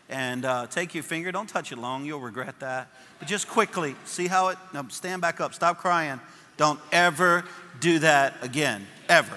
And 0.07 0.45
uh, 0.45 0.67
take 0.67 0.93
your 0.93 1.03
finger, 1.03 1.31
don't 1.31 1.49
touch 1.49 1.71
it 1.71 1.77
long, 1.77 2.05
you'll 2.05 2.19
regret 2.19 2.59
that. 2.59 2.89
But 3.19 3.27
just 3.27 3.47
quickly, 3.47 3.95
see 4.05 4.27
how 4.27 4.49
it, 4.49 4.57
no, 4.73 4.87
stand 4.89 5.21
back 5.21 5.41
up, 5.41 5.53
stop 5.53 5.79
crying. 5.79 6.19
Don't 6.57 6.79
ever 6.91 7.43
do 7.79 7.99
that 7.99 8.35
again, 8.41 8.85
ever. 9.09 9.35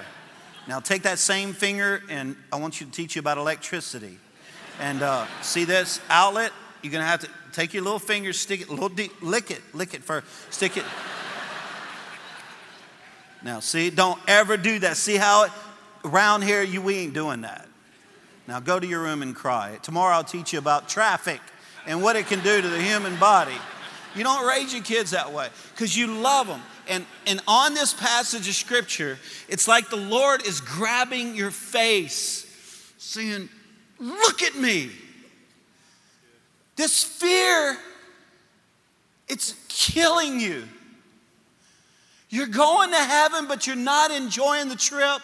Now 0.69 0.81
take 0.81 1.03
that 1.03 1.19
same 1.19 1.55
finger, 1.55 2.03
and 2.11 2.37
I 2.53 2.57
want 2.57 2.81
you 2.81 2.87
to 2.87 2.93
teach 2.93 3.17
you 3.17 3.21
about 3.21 3.39
electricity. 3.39 4.19
And 4.81 5.03
uh, 5.03 5.27
see 5.41 5.65
this 5.65 6.01
outlet? 6.11 6.53
You're 6.83 6.93
gonna 6.93 7.05
have 7.05 7.21
to 7.21 7.29
take 7.53 7.73
your 7.73 7.83
little 7.83 7.99
finger, 7.99 8.33
stick 8.33 8.61
it, 8.61 8.69
little 8.69 8.91
deep, 8.91 9.13
lick 9.23 9.51
it, 9.51 9.63
lick 9.75 9.95
it 9.95 10.05
first, 10.05 10.27
stick 10.53 10.77
it. 10.77 10.85
Now, 13.43 13.61
see, 13.61 13.91
don't 13.91 14.19
ever 14.27 14.57
do 14.57 14.81
that. 14.81 14.97
See 14.97 15.17
how 15.17 15.45
it, 15.45 15.53
around 16.05 16.43
here 16.43 16.63
you 16.63 16.83
we 16.83 16.97
ain't 16.97 17.15
doing 17.15 17.43
that. 17.43 17.68
Now 18.49 18.61
go 18.61 18.81
to 18.81 18.87
your 18.87 19.03
room 19.03 19.21
and 19.21 19.37
cry. 19.37 19.79
Tomorrow 19.83 20.17
I'll 20.17 20.25
teach 20.25 20.55
you 20.55 20.59
about 20.59 20.89
traffic 20.89 21.39
and 21.87 22.03
what 22.03 22.17
it 22.17 22.29
can 22.29 22.43
do 22.43 22.63
to 22.63 22.67
the 22.67 22.81
human 22.81 23.15
body. 23.17 23.53
You 24.17 24.25
don't 24.25 24.49
raise 24.49 24.73
your 24.73 24.83
kids 24.83 25.11
that 25.11 25.35
way 25.35 25.49
because 25.75 25.95
you 25.95 26.07
love 26.07 26.47
them. 26.47 26.63
And, 26.89 27.05
and 27.27 27.43
on 27.47 27.75
this 27.75 27.93
passage 27.93 28.49
of 28.49 28.55
scripture, 28.55 29.19
it's 29.51 29.69
like 29.69 29.91
the 29.91 29.97
Lord 29.97 30.47
is 30.47 30.63
grabbing 30.63 31.35
your 31.35 31.51
face, 31.51 32.47
saying, 32.97 33.51
Look 33.99 34.43
at 34.43 34.57
me. 34.57 34.93
This 36.77 37.05
fear, 37.05 37.77
it's 39.29 39.55
killing 39.69 40.41
you. 40.41 40.65
You're 42.31 42.47
going 42.47 42.93
to 42.93 42.97
heaven, 42.97 43.47
but 43.47 43.67
you're 43.67 43.77
not 43.77 44.11
enjoying 44.11 44.71
the 44.71 44.77
trip. 44.77 45.21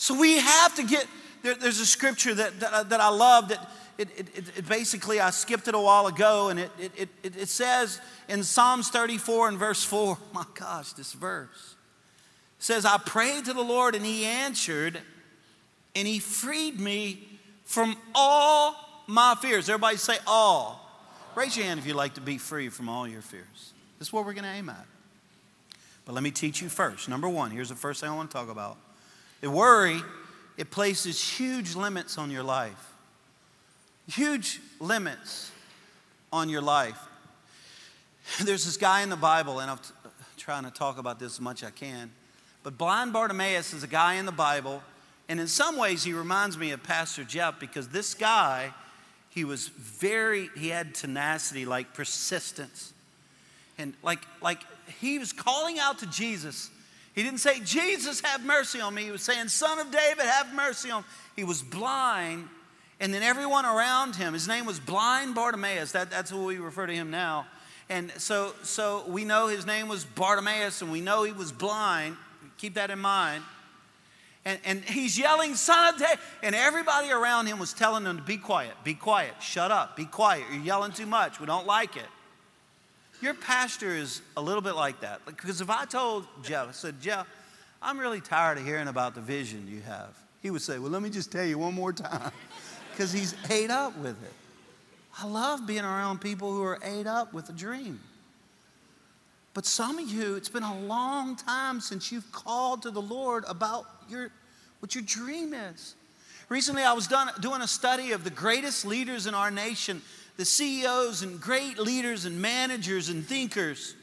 So 0.00 0.18
we 0.18 0.38
have 0.38 0.74
to 0.76 0.82
get, 0.82 1.06
there, 1.42 1.54
there's 1.54 1.78
a 1.78 1.84
scripture 1.84 2.32
that, 2.32 2.58
that, 2.60 2.72
uh, 2.72 2.82
that 2.84 3.02
I 3.02 3.10
love 3.10 3.48
that 3.48 3.70
it, 3.98 4.08
it, 4.16 4.28
it, 4.56 4.66
basically, 4.66 5.20
I 5.20 5.28
skipped 5.28 5.68
it 5.68 5.74
a 5.74 5.78
while 5.78 6.06
ago, 6.06 6.48
and 6.48 6.58
it, 6.58 6.70
it, 6.80 7.08
it, 7.22 7.36
it 7.36 7.48
says 7.50 8.00
in 8.26 8.42
Psalms 8.42 8.88
34 8.88 9.48
and 9.48 9.58
verse 9.58 9.84
4, 9.84 10.16
my 10.32 10.46
gosh, 10.54 10.94
this 10.94 11.12
verse 11.12 11.74
says, 12.58 12.86
I 12.86 12.96
prayed 12.96 13.44
to 13.44 13.52
the 13.52 13.62
Lord, 13.62 13.94
and 13.94 14.02
he 14.02 14.24
answered, 14.24 14.98
and 15.94 16.08
he 16.08 16.18
freed 16.18 16.80
me 16.80 17.28
from 17.64 17.94
all 18.14 19.04
my 19.06 19.34
fears. 19.42 19.68
Everybody 19.68 19.98
say 19.98 20.16
all. 20.26 20.80
Raise 21.34 21.58
your 21.58 21.66
hand 21.66 21.78
if 21.78 21.86
you'd 21.86 21.94
like 21.94 22.14
to 22.14 22.22
be 22.22 22.38
free 22.38 22.70
from 22.70 22.88
all 22.88 23.06
your 23.06 23.20
fears. 23.20 23.74
This 23.98 24.08
is 24.08 24.12
what 24.14 24.24
we're 24.24 24.32
going 24.32 24.44
to 24.44 24.50
aim 24.50 24.70
at. 24.70 24.86
But 26.06 26.14
let 26.14 26.22
me 26.22 26.30
teach 26.30 26.62
you 26.62 26.70
first. 26.70 27.06
Number 27.06 27.28
one, 27.28 27.50
here's 27.50 27.68
the 27.68 27.74
first 27.74 28.00
thing 28.00 28.08
I 28.08 28.16
want 28.16 28.30
to 28.30 28.34
talk 28.34 28.48
about. 28.48 28.78
The 29.40 29.50
worry, 29.50 30.00
it 30.56 30.70
places 30.70 31.22
huge 31.22 31.74
limits 31.74 32.18
on 32.18 32.30
your 32.30 32.42
life 32.42 32.90
huge 34.10 34.60
limits 34.80 35.50
on 36.32 36.48
your 36.48 36.60
life. 36.60 36.98
There's 38.44 38.64
this 38.64 38.76
guy 38.76 39.02
in 39.02 39.08
the 39.08 39.16
Bible, 39.16 39.60
and 39.60 39.70
I'm 39.70 39.78
trying 40.36 40.64
to 40.64 40.70
talk 40.70 40.98
about 40.98 41.18
this 41.18 41.34
as 41.34 41.40
much 41.40 41.62
as 41.62 41.68
I 41.68 41.72
can. 41.72 42.10
But 42.62 42.76
blind 42.76 43.12
Bartimaeus 43.12 43.72
is 43.72 43.82
a 43.82 43.88
guy 43.88 44.14
in 44.14 44.26
the 44.26 44.32
Bible, 44.32 44.82
and 45.28 45.40
in 45.40 45.46
some 45.46 45.76
ways 45.76 46.04
he 46.04 46.12
reminds 46.12 46.58
me 46.58 46.72
of 46.72 46.82
Pastor 46.82 47.24
Jeff 47.24 47.58
because 47.58 47.88
this 47.88 48.14
guy, 48.14 48.74
he 49.30 49.44
was 49.44 49.68
very, 49.68 50.50
he 50.56 50.68
had 50.68 50.94
tenacity, 50.94 51.64
like 51.64 51.94
persistence. 51.94 52.92
And 53.78 53.94
like, 54.02 54.20
like 54.42 54.60
he 55.00 55.18
was 55.18 55.32
calling 55.32 55.78
out 55.78 56.00
to 56.00 56.06
Jesus. 56.06 56.70
He 57.14 57.22
didn't 57.22 57.40
say, 57.40 57.60
Jesus, 57.60 58.20
have 58.20 58.44
mercy 58.44 58.80
on 58.80 58.94
me. 58.94 59.02
He 59.04 59.10
was 59.10 59.22
saying, 59.22 59.48
Son 59.48 59.78
of 59.78 59.90
David, 59.90 60.24
have 60.24 60.54
mercy 60.54 60.90
on 60.90 61.02
me. 61.02 61.08
He 61.36 61.44
was 61.44 61.62
blind 61.62 62.48
and 63.00 63.14
then 63.14 63.22
everyone 63.22 63.64
around 63.64 64.14
him, 64.14 64.34
his 64.34 64.46
name 64.46 64.66
was 64.66 64.78
blind 64.78 65.34
Bartimaeus. 65.34 65.92
That, 65.92 66.10
that's 66.10 66.30
what 66.30 66.44
we 66.44 66.58
refer 66.58 66.86
to 66.86 66.92
him 66.92 67.10
now. 67.10 67.46
And 67.88 68.12
so, 68.18 68.52
so 68.62 69.04
we 69.08 69.24
know 69.24 69.48
his 69.48 69.66
name 69.66 69.88
was 69.88 70.04
Bartimaeus 70.04 70.82
and 70.82 70.92
we 70.92 71.00
know 71.00 71.22
he 71.24 71.32
was 71.32 71.50
blind. 71.50 72.16
Keep 72.58 72.74
that 72.74 72.90
in 72.90 72.98
mind. 72.98 73.42
And, 74.44 74.60
and 74.64 74.84
he's 74.84 75.18
yelling, 75.18 75.54
Son 75.54 75.94
of 75.94 75.98
David. 75.98 76.18
And 76.42 76.54
everybody 76.54 77.10
around 77.10 77.46
him 77.46 77.58
was 77.58 77.72
telling 77.72 78.04
him 78.04 78.18
to 78.18 78.22
be 78.22 78.36
quiet, 78.36 78.72
be 78.84 78.94
quiet, 78.94 79.32
shut 79.40 79.70
up, 79.70 79.96
be 79.96 80.04
quiet. 80.04 80.44
You're 80.52 80.62
yelling 80.62 80.92
too 80.92 81.06
much. 81.06 81.40
We 81.40 81.46
don't 81.46 81.66
like 81.66 81.96
it. 81.96 82.06
Your 83.20 83.34
pastor 83.34 83.94
is 83.94 84.22
a 84.36 84.40
little 84.40 84.62
bit 84.62 84.74
like 84.74 85.00
that. 85.00 85.24
Because 85.26 85.60
if 85.60 85.70
I 85.70 85.84
told 85.84 86.26
Jeff, 86.42 86.68
I 86.68 86.72
said, 86.72 87.00
Jeff, 87.00 87.26
I'm 87.82 87.98
really 87.98 88.20
tired 88.20 88.58
of 88.58 88.64
hearing 88.64 88.88
about 88.88 89.14
the 89.14 89.20
vision 89.20 89.66
you 89.68 89.80
have, 89.82 90.16
he 90.42 90.50
would 90.50 90.62
say, 90.62 90.78
Well, 90.78 90.90
let 90.90 91.02
me 91.02 91.10
just 91.10 91.30
tell 91.30 91.44
you 91.44 91.58
one 91.58 91.74
more 91.74 91.92
time 91.92 92.32
because 92.92 93.12
he's 93.12 93.34
ate 93.50 93.70
up 93.70 93.96
with 93.98 94.22
it. 94.22 94.32
I 95.18 95.26
love 95.26 95.66
being 95.66 95.84
around 95.84 96.20
people 96.20 96.52
who 96.52 96.62
are 96.62 96.78
ate 96.82 97.06
up 97.06 97.32
with 97.34 97.48
a 97.48 97.52
dream. 97.52 98.00
But 99.52 99.66
some 99.66 99.98
of 99.98 100.08
you, 100.08 100.36
it's 100.36 100.48
been 100.48 100.62
a 100.62 100.80
long 100.80 101.36
time 101.36 101.80
since 101.80 102.12
you've 102.12 102.30
called 102.30 102.82
to 102.82 102.90
the 102.90 103.02
Lord 103.02 103.44
about 103.48 103.86
your, 104.08 104.30
what 104.78 104.94
your 104.94 105.02
dream 105.04 105.52
is. 105.52 105.96
Recently, 106.48 106.82
I 106.82 106.92
was 106.92 107.06
done, 107.06 107.30
doing 107.40 107.60
a 107.60 107.66
study 107.66 108.12
of 108.12 108.24
the 108.24 108.30
greatest 108.30 108.84
leaders 108.84 109.26
in 109.26 109.34
our 109.34 109.50
nation, 109.50 110.02
the 110.40 110.46
CEOs 110.46 111.20
and 111.20 111.38
great 111.38 111.78
leaders 111.78 112.24
and 112.24 112.40
managers 112.40 113.10
and 113.10 113.26
thinkers. 113.26 113.94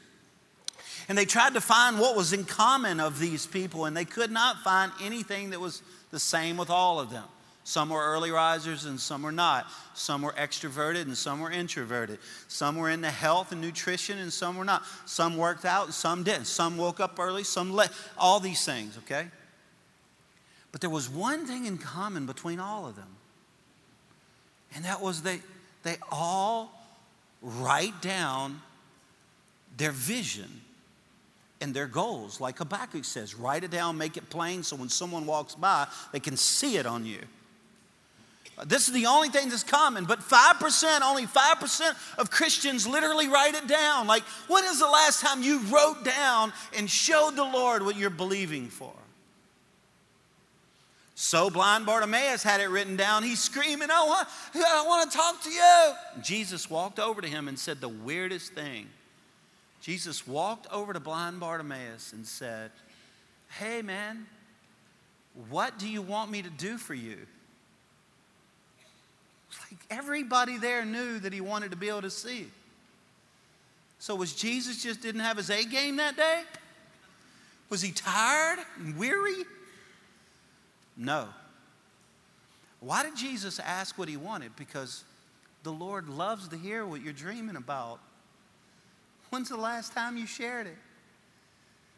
And 1.09 1.17
they 1.17 1.25
tried 1.25 1.55
to 1.55 1.61
find 1.61 1.99
what 1.99 2.15
was 2.15 2.31
in 2.31 2.45
common 2.45 2.99
of 2.99 3.17
these 3.17 3.47
people, 3.47 3.85
and 3.85 3.97
they 3.97 4.05
could 4.05 4.29
not 4.29 4.57
find 4.59 4.91
anything 5.01 5.49
that 5.49 5.59
was 5.59 5.81
the 6.11 6.19
same 6.19 6.55
with 6.55 6.69
all 6.69 6.99
of 6.99 7.09
them. 7.09 7.23
Some 7.63 7.89
were 7.89 8.05
early 8.05 8.29
risers 8.29 8.85
and 8.85 8.99
some 8.99 9.23
were 9.23 9.31
not. 9.31 9.65
Some 9.95 10.21
were 10.21 10.33
extroverted 10.33 11.01
and 11.01 11.17
some 11.17 11.39
were 11.39 11.49
introverted. 11.49 12.19
Some 12.47 12.75
were 12.75 12.91
into 12.91 13.09
health 13.09 13.51
and 13.51 13.59
nutrition 13.59 14.19
and 14.19 14.31
some 14.31 14.57
were 14.57 14.63
not. 14.63 14.83
Some 15.07 15.37
worked 15.37 15.65
out 15.65 15.85
and 15.85 15.93
some 15.93 16.23
didn't. 16.23 16.45
Some 16.45 16.77
woke 16.77 16.99
up 16.99 17.19
early, 17.19 17.43
some 17.43 17.73
late. 17.73 17.89
All 18.15 18.39
these 18.39 18.63
things, 18.63 18.95
okay? 18.99 19.25
But 20.71 20.81
there 20.81 20.89
was 20.91 21.09
one 21.09 21.47
thing 21.47 21.65
in 21.65 21.79
common 21.79 22.27
between 22.27 22.59
all 22.59 22.87
of 22.87 22.95
them. 22.95 23.15
And 24.75 24.85
that 24.85 25.01
was 25.01 25.23
they, 25.23 25.41
they 25.87 25.97
all 26.11 26.71
write 27.41 28.01
down 28.01 28.61
their 29.77 29.91
vision 29.91 30.61
and 31.61 31.73
their 31.73 31.87
goals. 31.87 32.41
Like 32.41 32.57
Habakkuk 32.57 33.05
says, 33.05 33.35
write 33.35 33.63
it 33.63 33.71
down, 33.71 33.97
make 33.97 34.17
it 34.17 34.29
plain 34.29 34.63
so 34.63 34.75
when 34.75 34.89
someone 34.89 35.25
walks 35.25 35.55
by, 35.55 35.87
they 36.11 36.19
can 36.19 36.37
see 36.37 36.77
it 36.77 36.85
on 36.85 37.05
you. 37.05 37.19
This 38.65 38.87
is 38.87 38.93
the 38.93 39.05
only 39.05 39.29
thing 39.29 39.49
that's 39.49 39.63
common, 39.63 40.05
but 40.05 40.19
5%, 40.19 41.01
only 41.01 41.27
5% 41.27 42.17
of 42.17 42.31
Christians 42.31 42.87
literally 42.87 43.27
write 43.27 43.53
it 43.53 43.67
down. 43.67 44.07
Like, 44.07 44.23
when 44.47 44.63
is 44.65 44.79
the 44.79 44.87
last 44.87 45.21
time 45.21 45.43
you 45.43 45.59
wrote 45.59 46.03
down 46.03 46.51
and 46.75 46.89
showed 46.89 47.35
the 47.35 47.43
Lord 47.43 47.83
what 47.83 47.95
you're 47.95 48.09
believing 48.09 48.67
for? 48.67 48.93
So 51.19 51.49
blind 51.49 51.87
Bartimaeus 51.87 52.43
had 52.43 52.61
it 52.61 52.69
written 52.69 52.95
down. 52.95 53.23
He's 53.23 53.41
screaming, 53.41 53.89
I 53.89 54.05
want, 54.05 54.27
I 54.53 54.85
want 54.85 55.09
to 55.09 55.17
talk 55.17 55.41
to 55.41 55.49
you. 55.49 55.93
Jesus 56.21 56.69
walked 56.69 56.99
over 56.99 57.21
to 57.21 57.27
him 57.27 57.47
and 57.47 57.57
said 57.57 57.81
the 57.81 57.89
weirdest 57.89 58.53
thing. 58.53 58.85
Jesus 59.81 60.27
walked 60.27 60.71
over 60.71 60.93
to 60.93 60.99
blind 60.99 61.39
Bartimaeus 61.39 62.13
and 62.13 62.23
said, 62.23 62.69
Hey, 63.49 63.81
man, 63.81 64.27
what 65.49 65.79
do 65.79 65.89
you 65.89 66.03
want 66.03 66.29
me 66.29 66.43
to 66.43 66.51
do 66.51 66.77
for 66.77 66.93
you? 66.93 67.17
Like 69.71 69.79
everybody 69.89 70.59
there 70.59 70.85
knew 70.85 71.17
that 71.17 71.33
he 71.33 71.41
wanted 71.41 71.71
to 71.71 71.77
be 71.77 71.89
able 71.89 72.03
to 72.03 72.11
see. 72.11 72.45
So 73.97 74.13
was 74.13 74.33
Jesus 74.33 74.83
just 74.83 75.01
didn't 75.01 75.21
have 75.21 75.37
his 75.37 75.49
A 75.49 75.65
game 75.65 75.95
that 75.95 76.15
day? 76.15 76.43
Was 77.71 77.81
he 77.81 77.91
tired 77.91 78.59
and 78.77 78.95
weary? 78.95 79.45
No. 80.97 81.27
Why 82.79 83.03
did 83.03 83.15
Jesus 83.15 83.59
ask 83.59 83.97
what 83.97 84.09
he 84.09 84.17
wanted? 84.17 84.55
Because 84.55 85.03
the 85.63 85.71
Lord 85.71 86.09
loves 86.09 86.47
to 86.49 86.57
hear 86.57 86.85
what 86.85 87.01
you're 87.01 87.13
dreaming 87.13 87.55
about. 87.55 87.99
When's 89.29 89.49
the 89.49 89.57
last 89.57 89.93
time 89.93 90.17
you 90.17 90.25
shared 90.25 90.67
it? 90.67 90.77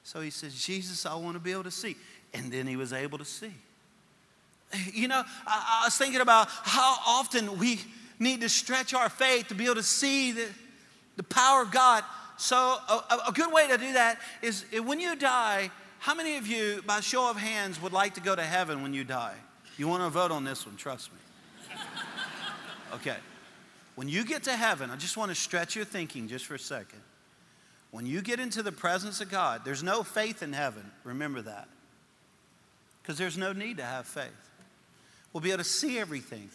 So 0.03 0.21
he 0.21 0.29
says, 0.29 0.59
Jesus, 0.59 1.05
I 1.05 1.15
want 1.15 1.35
to 1.35 1.39
be 1.39 1.51
able 1.51 1.65
to 1.65 1.71
see. 1.71 1.95
And 2.33 2.51
then 2.51 2.65
he 2.65 2.75
was 2.75 2.93
able 2.93 3.17
to 3.17 3.25
see. 3.25 3.53
You 4.93 5.07
know, 5.07 5.23
I, 5.47 5.81
I, 5.81 5.85
was 5.85 5.97
thinking 5.97 6.21
about 6.21 6.47
how 6.49 6.97
often 7.07 7.57
we 7.57 7.79
need 8.19 8.41
to 8.41 8.49
stretch 8.49 8.93
our 8.93 9.09
faith 9.09 9.47
to 9.47 9.55
be 9.55 9.65
able 9.65 9.75
to 9.75 9.83
see 9.83 10.31
the, 10.31 10.45
the 11.17 11.23
power 11.23 11.63
of 11.63 11.71
God. 11.71 12.03
So, 12.37 12.55
a, 12.55 13.17
a 13.29 13.31
good 13.31 13.51
way 13.51 13.67
to 13.67 13.77
do 13.77 13.93
that 13.93 14.19
is 14.41 14.65
when 14.83 14.99
you 14.99 15.15
die, 15.15 15.71
how 15.99 16.15
many 16.15 16.37
of 16.37 16.47
you, 16.47 16.81
by 16.85 17.01
show 17.01 17.29
of 17.29 17.37
hands, 17.37 17.81
would 17.81 17.93
like 17.93 18.15
to 18.15 18.21
go 18.21 18.35
to 18.35 18.43
heaven 18.43 18.81
when 18.81 18.93
you 18.93 19.03
die? 19.03 19.35
You 19.77 19.87
want 19.87 20.03
to 20.03 20.09
vote 20.09 20.31
on 20.31 20.43
this 20.43 20.65
one, 20.65 20.75
trust 20.75 21.11
me. 21.11 21.75
Okay. 22.91 23.17
When 23.93 24.09
you 24.09 24.25
get 24.25 24.43
to 24.45 24.55
heaven, 24.55 24.89
I 24.89 24.95
just 24.95 25.15
want 25.15 25.29
to 25.29 25.35
stretch 25.35 25.75
your 25.75 25.85
thinking 25.85 26.27
just 26.27 26.45
for 26.45 26.55
a 26.55 26.59
second. 26.59 27.01
When 27.91 28.05
you 28.05 28.21
get 28.21 28.39
into 28.39 28.63
the 28.63 28.71
presence 28.71 29.21
of 29.21 29.29
God, 29.29 29.61
there's 29.65 29.83
no 29.83 30.01
faith 30.01 30.41
in 30.41 30.53
heaven. 30.53 30.89
Remember 31.03 31.41
that. 31.41 31.67
Because 33.01 33.17
there's 33.17 33.37
no 33.37 33.53
need 33.53 33.77
to 33.77 33.83
have 33.83 34.07
faith. 34.07 34.29
We'll 35.33 35.41
be 35.41 35.49
able 35.49 35.59
to 35.59 35.69
see 35.69 35.99
everything. 35.99 36.49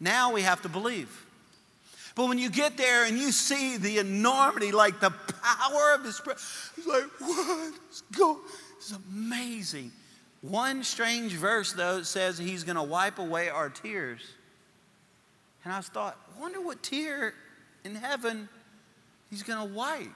Now 0.00 0.32
we 0.32 0.42
have 0.42 0.62
to 0.62 0.68
believe. 0.68 1.26
But 2.18 2.26
when 2.26 2.38
you 2.38 2.50
get 2.50 2.76
there 2.76 3.04
and 3.04 3.16
you 3.16 3.30
see 3.30 3.76
the 3.76 3.98
enormity, 3.98 4.72
like 4.72 4.98
the 4.98 5.10
power 5.10 5.94
of 5.94 6.02
His 6.02 6.18
presence, 6.18 6.72
it's 6.76 6.84
like, 6.84 7.04
what 7.20 7.74
is 7.92 8.02
going? 8.10 8.40
It's 8.76 8.92
amazing. 9.12 9.92
One 10.40 10.82
strange 10.82 11.34
verse, 11.34 11.72
though, 11.72 12.02
says 12.02 12.36
He's 12.36 12.64
going 12.64 12.74
to 12.74 12.82
wipe 12.82 13.20
away 13.20 13.50
our 13.50 13.70
tears. 13.70 14.20
And 15.62 15.72
I 15.72 15.80
thought, 15.80 16.18
I 16.36 16.40
wonder 16.40 16.60
what 16.60 16.82
tear 16.82 17.34
in 17.84 17.94
heaven 17.94 18.48
He's 19.30 19.44
going 19.44 19.68
to 19.68 19.72
wipe. 19.72 20.08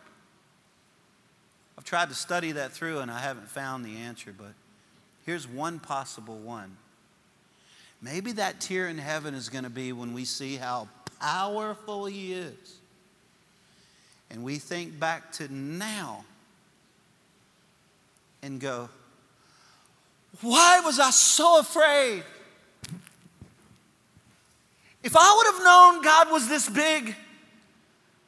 I've 1.78 1.84
tried 1.84 2.08
to 2.08 2.16
study 2.16 2.50
that 2.50 2.72
through 2.72 2.98
and 2.98 3.12
I 3.12 3.20
haven't 3.20 3.48
found 3.48 3.84
the 3.84 3.98
answer, 3.98 4.34
but 4.36 4.54
here's 5.24 5.46
one 5.46 5.78
possible 5.78 6.38
one. 6.38 6.78
Maybe 8.00 8.32
that 8.32 8.60
tear 8.60 8.88
in 8.88 8.98
heaven 8.98 9.34
is 9.34 9.48
going 9.48 9.62
to 9.62 9.70
be 9.70 9.92
when 9.92 10.14
we 10.14 10.24
see 10.24 10.56
how 10.56 10.88
powerful 11.22 12.06
He 12.06 12.32
is. 12.32 12.76
And 14.30 14.42
we 14.42 14.58
think 14.58 14.98
back 14.98 15.32
to 15.32 15.52
now 15.52 16.24
and 18.42 18.60
go, 18.60 18.88
why 20.40 20.80
was 20.80 20.98
I 20.98 21.10
so 21.10 21.60
afraid? 21.60 22.24
If 25.02 25.16
I 25.16 25.34
would 25.36 25.54
have 25.54 25.64
known 25.64 26.02
God 26.02 26.32
was 26.32 26.48
this 26.48 26.68
big, 26.68 27.14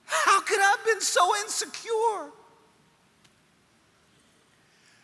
how 0.05 0.41
could 0.43 0.61
I 0.61 0.77
have 0.77 0.85
been 0.85 1.01
so 1.01 1.35
insecure? 1.37 2.31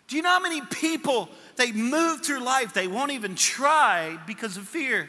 Do 0.09 0.16
you 0.16 0.22
know 0.22 0.31
how 0.31 0.40
many 0.40 0.61
people 0.61 1.29
they 1.57 1.72
move 1.72 2.22
through 2.22 2.40
life, 2.40 2.74
they 2.74 2.88
won't 2.88 3.12
even 3.12 3.35
try 3.37 4.18
because 4.26 4.57
of 4.57 4.68
fear? 4.68 5.09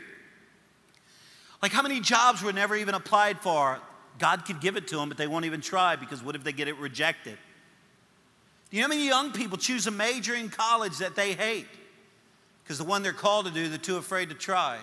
Like 1.62 1.72
how 1.72 1.82
many 1.82 2.00
jobs 2.00 2.42
were 2.42 2.54
never 2.54 2.76
even 2.76 2.96
applied 2.96 3.40
for? 3.40 3.80
God 4.20 4.46
could 4.46 4.60
give 4.60 4.78
it 4.78 4.88
to 4.90 4.98
them, 4.98 5.10
but 5.10 5.18
they 5.18 5.28
won't 5.28 5.46
even 5.46 5.62
try 5.62 5.96
because 5.96 6.24
what 6.24 6.36
if 6.36 6.44
they 6.44 6.52
get 6.52 6.68
it 6.68 6.78
rejected? 6.78 7.38
Do 8.70 8.78
you 8.78 8.82
know 8.82 8.88
how 8.88 8.90
many 8.90 9.08
young 9.08 9.32
people 9.32 9.58
choose 9.58 9.88
a 9.88 9.92
major 9.92 10.34
in 10.34 10.50
college 10.50 10.98
that 11.00 11.16
they 11.16 11.34
hate? 11.34 11.68
Because 12.64 12.78
the 12.78 12.84
one 12.84 13.04
they're 13.04 13.14
called 13.14 13.46
to 13.48 13.52
do, 13.52 13.68
they're 13.68 13.78
too 13.78 13.98
afraid 13.98 14.30
to 14.30 14.36
try. 14.36 14.80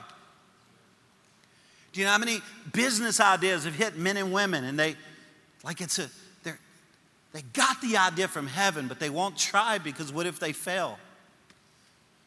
Do 1.93 2.01
you 2.01 2.07
know 2.07 2.13
how 2.13 2.19
many 2.19 2.41
business 2.73 3.19
ideas 3.19 3.65
have 3.65 3.75
hit 3.75 3.97
men 3.97 4.17
and 4.17 4.33
women 4.33 4.65
and 4.65 4.79
they, 4.79 4.97
like 5.65 5.81
it's 5.81 5.99
a, 5.99 6.09
they 6.45 6.53
they 7.33 7.43
got 7.53 7.81
the 7.81 7.97
idea 7.97 8.29
from 8.29 8.47
heaven, 8.47 8.89
but 8.89 9.01
they 9.01 9.11
won't 9.11 9.37
try 9.37 9.79
because 9.79 10.13
what 10.13 10.27
if 10.27 10.39
they 10.39 10.53
fail? 10.53 10.99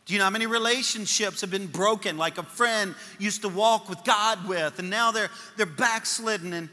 Do 0.05 0.13
you 0.13 0.19
know 0.19 0.25
how 0.25 0.31
many 0.31 0.47
relationships 0.47 1.41
have 1.41 1.51
been 1.51 1.67
broken, 1.67 2.17
like 2.17 2.37
a 2.37 2.43
friend 2.43 2.95
used 3.19 3.43
to 3.43 3.49
walk 3.49 3.87
with 3.87 4.03
God 4.03 4.47
with, 4.47 4.79
and 4.79 4.89
now 4.89 5.11
they're, 5.11 5.29
they're 5.57 5.65
backslidden, 5.65 6.53
and, 6.53 6.69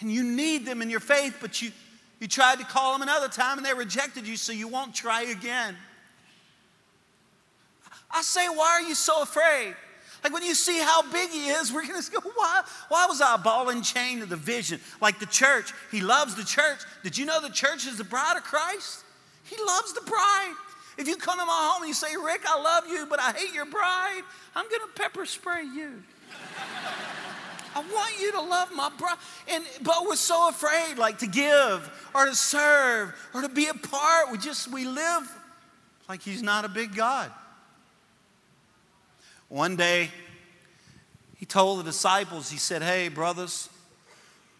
and 0.00 0.10
you 0.10 0.24
need 0.24 0.64
them 0.64 0.80
in 0.80 0.90
your 0.90 1.00
faith, 1.00 1.36
but 1.40 1.60
you, 1.60 1.70
you 2.20 2.28
tried 2.28 2.58
to 2.58 2.64
call 2.64 2.94
them 2.94 3.02
another 3.02 3.28
time 3.28 3.58
and 3.58 3.66
they 3.66 3.74
rejected 3.74 4.26
you, 4.26 4.36
so 4.36 4.52
you 4.52 4.68
won't 4.68 4.94
try 4.94 5.22
again. 5.22 5.76
I 8.10 8.22
say, 8.22 8.48
why 8.48 8.80
are 8.80 8.88
you 8.88 8.94
so 8.94 9.22
afraid? 9.22 9.74
Like 10.22 10.32
when 10.32 10.42
you 10.42 10.54
see 10.54 10.78
how 10.78 11.02
big 11.12 11.30
he 11.30 11.48
is, 11.48 11.70
we're 11.72 11.82
to 11.82 12.10
go, 12.10 12.20
why, 12.34 12.62
why 12.88 13.06
was 13.06 13.20
I 13.20 13.34
a 13.34 13.38
ball 13.38 13.68
and 13.68 13.84
chain 13.84 14.20
to 14.20 14.26
the 14.26 14.36
vision? 14.36 14.80
Like 15.00 15.18
the 15.18 15.26
church, 15.26 15.72
he 15.90 16.00
loves 16.00 16.34
the 16.34 16.44
church. 16.44 16.78
Did 17.02 17.18
you 17.18 17.26
know 17.26 17.40
the 17.40 17.50
church 17.50 17.86
is 17.86 17.98
the 17.98 18.04
bride 18.04 18.36
of 18.36 18.44
Christ? 18.44 19.04
He 19.44 19.56
loves 19.62 19.92
the 19.92 20.00
bride. 20.00 20.54
If 20.96 21.08
you 21.08 21.16
come 21.16 21.38
to 21.38 21.44
my 21.44 21.70
home 21.72 21.82
and 21.82 21.88
you 21.88 21.94
say, 21.94 22.16
Rick, 22.16 22.42
I 22.46 22.60
love 22.60 22.86
you, 22.88 23.06
but 23.08 23.20
I 23.20 23.32
hate 23.32 23.52
your 23.52 23.66
bride, 23.66 24.22
I'm 24.54 24.68
going 24.68 24.82
to 24.82 24.88
pepper 24.94 25.26
spray 25.26 25.64
you. 25.64 26.02
I 27.76 27.80
want 27.80 28.20
you 28.20 28.30
to 28.32 28.40
love 28.40 28.70
my 28.72 28.88
bride. 28.96 29.16
And 29.48 29.64
but 29.82 30.06
we're 30.06 30.14
so 30.14 30.48
afraid, 30.48 30.96
like 30.96 31.18
to 31.18 31.26
give 31.26 31.90
or 32.14 32.26
to 32.26 32.34
serve 32.34 33.14
or 33.34 33.42
to 33.42 33.48
be 33.48 33.66
a 33.66 33.74
part. 33.74 34.30
We 34.30 34.38
just 34.38 34.70
we 34.70 34.86
live 34.86 35.28
like 36.08 36.22
he's 36.22 36.42
not 36.42 36.64
a 36.64 36.68
big 36.68 36.94
God. 36.94 37.32
One 39.48 39.76
day, 39.76 40.10
he 41.36 41.46
told 41.46 41.80
the 41.80 41.84
disciples, 41.84 42.50
he 42.50 42.58
said, 42.58 42.82
Hey, 42.82 43.08
brothers, 43.08 43.68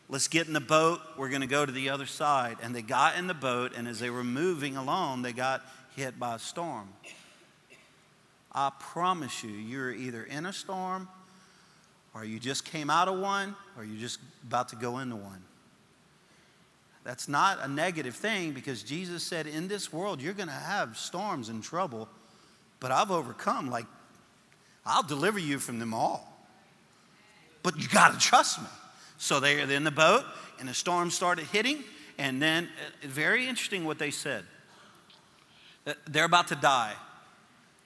let's 0.09 0.29
get 0.29 0.47
in 0.47 0.53
the 0.53 0.61
boat. 0.61 1.01
We're 1.17 1.31
going 1.31 1.41
to 1.41 1.47
go 1.47 1.65
to 1.65 1.73
the 1.73 1.91
other 1.91 2.07
side. 2.07 2.59
And 2.63 2.75
they 2.75 2.83
got 2.83 3.17
in 3.17 3.27
the 3.27 3.35
boat, 3.35 3.73
and 3.77 3.89
as 3.89 4.01
they 4.01 4.11
were 4.11 4.25
moving 4.25 4.77
along, 4.77 5.23
they 5.23 5.33
got 5.33 5.63
hit 5.97 6.19
by 6.19 6.37
a 6.37 6.39
storm. 6.39 6.89
I 8.53 8.71
promise 8.79 9.43
you, 9.43 9.51
you're 9.51 9.93
either 9.93 10.23
in 10.25 10.47
a 10.47 10.53
storm, 10.53 11.09
or 12.15 12.25
you 12.25 12.39
just 12.39 12.65
came 12.65 12.89
out 12.89 13.09
of 13.09 13.19
one, 13.19 13.57
or 13.77 13.85
you're 13.85 14.01
just 14.01 14.21
about 14.47 14.69
to 14.69 14.77
go 14.77 14.99
into 14.99 15.17
one. 15.17 15.43
That's 17.03 17.29
not 17.29 17.59
a 17.61 17.69
negative 17.69 18.15
thing 18.15 18.53
because 18.53 18.83
Jesus 18.83 19.23
said, 19.23 19.47
In 19.47 19.69
this 19.69 19.93
world, 19.93 20.23
you're 20.23 20.33
going 20.33 20.49
to 20.49 20.55
have 20.55 20.97
storms 20.97 21.49
and 21.49 21.63
trouble, 21.63 22.09
but 22.81 22.91
I've 22.91 23.11
overcome 23.11 23.69
like 23.71 23.87
I'll 24.87 25.03
deliver 25.03 25.39
you 25.39 25.59
from 25.59 25.79
them 25.79 25.95
all. 25.95 26.31
But 27.63 27.77
you 27.77 27.89
got 27.89 28.13
to 28.13 28.19
trust 28.19 28.61
me. 28.61 28.69
So 29.17 29.41
they're 29.41 29.71
in 29.71 29.85
the 29.85 29.91
boat, 29.91 30.25
and 30.61 30.69
the 30.69 30.75
storm 30.75 31.11
started 31.11 31.47
hitting. 31.47 31.83
And 32.19 32.41
then, 32.41 32.65
uh, 32.65 33.09
very 33.09 33.49
interesting 33.49 33.85
what 33.85 33.99
they 33.99 34.11
said. 34.11 34.45
They're 36.07 36.25
about 36.25 36.49
to 36.49 36.57
die. 36.57 36.95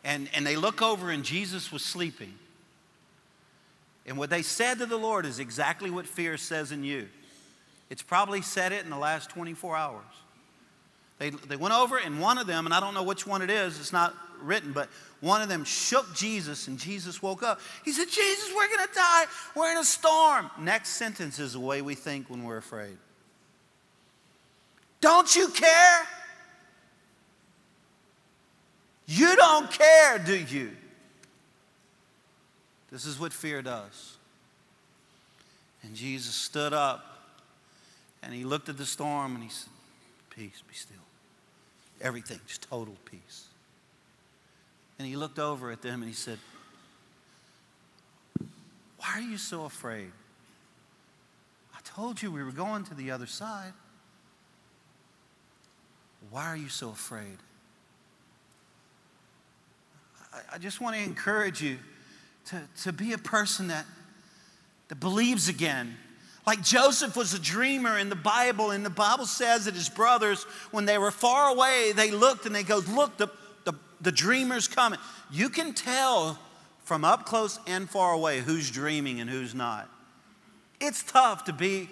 And, 0.04 0.28
and 0.34 0.46
they 0.46 0.56
look 0.56 0.82
over, 0.82 1.10
and 1.10 1.24
Jesus 1.24 1.72
was 1.72 1.84
sleeping. 1.84 2.34
And 4.06 4.16
what 4.16 4.30
they 4.30 4.42
said 4.42 4.78
to 4.78 4.86
the 4.86 4.96
Lord 4.96 5.26
is 5.26 5.38
exactly 5.38 5.90
what 5.90 6.06
fear 6.06 6.36
says 6.36 6.72
in 6.72 6.84
you. 6.84 7.08
It's 7.90 8.02
probably 8.02 8.42
said 8.42 8.72
it 8.72 8.84
in 8.84 8.90
the 8.90 8.98
last 8.98 9.30
24 9.30 9.76
hours. 9.76 10.04
They, 11.18 11.30
they 11.30 11.56
went 11.56 11.74
over, 11.74 11.98
and 11.98 12.20
one 12.20 12.38
of 12.38 12.46
them, 12.46 12.64
and 12.64 12.74
I 12.74 12.80
don't 12.80 12.94
know 12.94 13.02
which 13.02 13.26
one 13.26 13.42
it 13.42 13.50
is, 13.50 13.78
it's 13.80 13.92
not 13.92 14.14
written, 14.40 14.72
but 14.72 14.88
one 15.20 15.42
of 15.42 15.48
them 15.48 15.64
shook 15.64 16.14
Jesus, 16.14 16.68
and 16.68 16.78
Jesus 16.78 17.20
woke 17.20 17.42
up. 17.42 17.60
He 17.84 17.92
said, 17.92 18.08
Jesus, 18.08 18.50
we're 18.54 18.68
going 18.68 18.86
to 18.86 18.94
die. 18.94 19.24
We're 19.56 19.72
in 19.72 19.78
a 19.78 19.84
storm. 19.84 20.48
Next 20.60 20.90
sentence 20.90 21.40
is 21.40 21.54
the 21.54 21.60
way 21.60 21.82
we 21.82 21.96
think 21.96 22.30
when 22.30 22.44
we're 22.44 22.58
afraid. 22.58 22.96
Don't 25.00 25.34
you 25.34 25.48
care? 25.48 26.02
You 29.10 29.34
don't 29.36 29.70
care, 29.70 30.18
do 30.18 30.36
you? 30.36 30.70
This 32.92 33.06
is 33.06 33.18
what 33.18 33.32
fear 33.32 33.62
does. 33.62 34.18
And 35.82 35.94
Jesus 35.94 36.34
stood 36.34 36.74
up 36.74 37.04
and 38.22 38.34
he 38.34 38.44
looked 38.44 38.68
at 38.68 38.76
the 38.76 38.84
storm 38.84 39.34
and 39.34 39.42
he 39.42 39.48
said, 39.48 39.70
Peace, 40.28 40.62
be 40.68 40.74
still. 40.74 40.96
Everything, 42.02 42.38
just 42.46 42.68
total 42.68 42.96
peace. 43.06 43.46
And 44.98 45.08
he 45.08 45.16
looked 45.16 45.38
over 45.38 45.70
at 45.70 45.80
them 45.80 46.02
and 46.02 46.08
he 46.08 46.14
said, 46.14 46.38
Why 48.98 49.14
are 49.14 49.22
you 49.22 49.38
so 49.38 49.64
afraid? 49.64 50.12
I 51.74 51.78
told 51.82 52.20
you 52.20 52.30
we 52.30 52.42
were 52.42 52.52
going 52.52 52.84
to 52.84 52.94
the 52.94 53.10
other 53.10 53.26
side. 53.26 53.72
Why 56.30 56.44
are 56.44 56.56
you 56.56 56.68
so 56.68 56.90
afraid? 56.90 57.38
I, 60.52 60.58
just 60.58 60.80
want 60.80 60.96
to 60.96 61.02
encourage 61.02 61.62
you 61.62 61.78
to, 62.46 62.62
to 62.82 62.92
be 62.92 63.12
a 63.12 63.18
person 63.18 63.68
that, 63.68 63.84
that 64.88 65.00
believes 65.00 65.48
again. 65.48 65.96
Like 66.46 66.62
Joseph 66.62 67.16
was 67.16 67.34
a 67.34 67.38
dreamer 67.38 67.98
in 67.98 68.08
the 68.08 68.16
Bible, 68.16 68.70
and 68.70 68.84
the 68.84 68.90
Bible 68.90 69.26
says 69.26 69.66
that 69.66 69.74
his 69.74 69.88
brothers, 69.88 70.44
when 70.70 70.84
they 70.84 70.98
were 70.98 71.10
far 71.10 71.50
away, 71.50 71.92
they 71.92 72.10
looked 72.10 72.46
and 72.46 72.54
they 72.54 72.62
go, 72.62 72.78
Look, 72.88 73.18
the, 73.18 73.28
the, 73.64 73.74
the 74.00 74.12
dreamer's 74.12 74.68
coming. 74.68 74.98
You 75.30 75.50
can 75.50 75.74
tell 75.74 76.38
from 76.84 77.04
up 77.04 77.26
close 77.26 77.58
and 77.66 77.88
far 77.88 78.14
away 78.14 78.40
who's 78.40 78.70
dreaming 78.70 79.20
and 79.20 79.28
who's 79.28 79.54
not. 79.54 79.90
It's 80.80 81.02
tough 81.02 81.44
to 81.44 81.52
be 81.52 81.90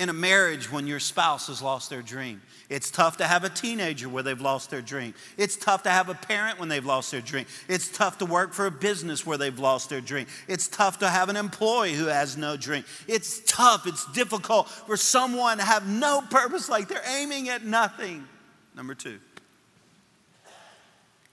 in 0.00 0.08
a 0.08 0.14
marriage 0.14 0.72
when 0.72 0.86
your 0.86 0.98
spouse 0.98 1.48
has 1.48 1.60
lost 1.60 1.90
their 1.90 2.00
dream. 2.00 2.40
It's 2.70 2.90
tough 2.90 3.18
to 3.18 3.26
have 3.26 3.44
a 3.44 3.50
teenager 3.50 4.08
where 4.08 4.22
they've 4.22 4.40
lost 4.40 4.70
their 4.70 4.80
dream. 4.80 5.12
It's 5.36 5.56
tough 5.56 5.82
to 5.82 5.90
have 5.90 6.08
a 6.08 6.14
parent 6.14 6.58
when 6.58 6.70
they've 6.70 6.84
lost 6.84 7.10
their 7.10 7.20
dream. 7.20 7.44
It's 7.68 7.90
tough 7.90 8.16
to 8.18 8.24
work 8.26 8.54
for 8.54 8.64
a 8.64 8.70
business 8.70 9.26
where 9.26 9.36
they've 9.36 9.58
lost 9.58 9.90
their 9.90 10.00
dream. 10.00 10.26
It's 10.48 10.68
tough 10.68 11.00
to 11.00 11.08
have 11.10 11.28
an 11.28 11.36
employee 11.36 11.92
who 11.92 12.06
has 12.06 12.38
no 12.38 12.56
dream. 12.56 12.82
It's 13.06 13.40
tough, 13.40 13.86
it's 13.86 14.10
difficult 14.12 14.70
for 14.70 14.96
someone 14.96 15.58
to 15.58 15.64
have 15.64 15.86
no 15.86 16.22
purpose, 16.22 16.70
like 16.70 16.88
they're 16.88 17.02
aiming 17.06 17.50
at 17.50 17.62
nothing. 17.62 18.26
Number 18.74 18.94
two. 18.94 19.18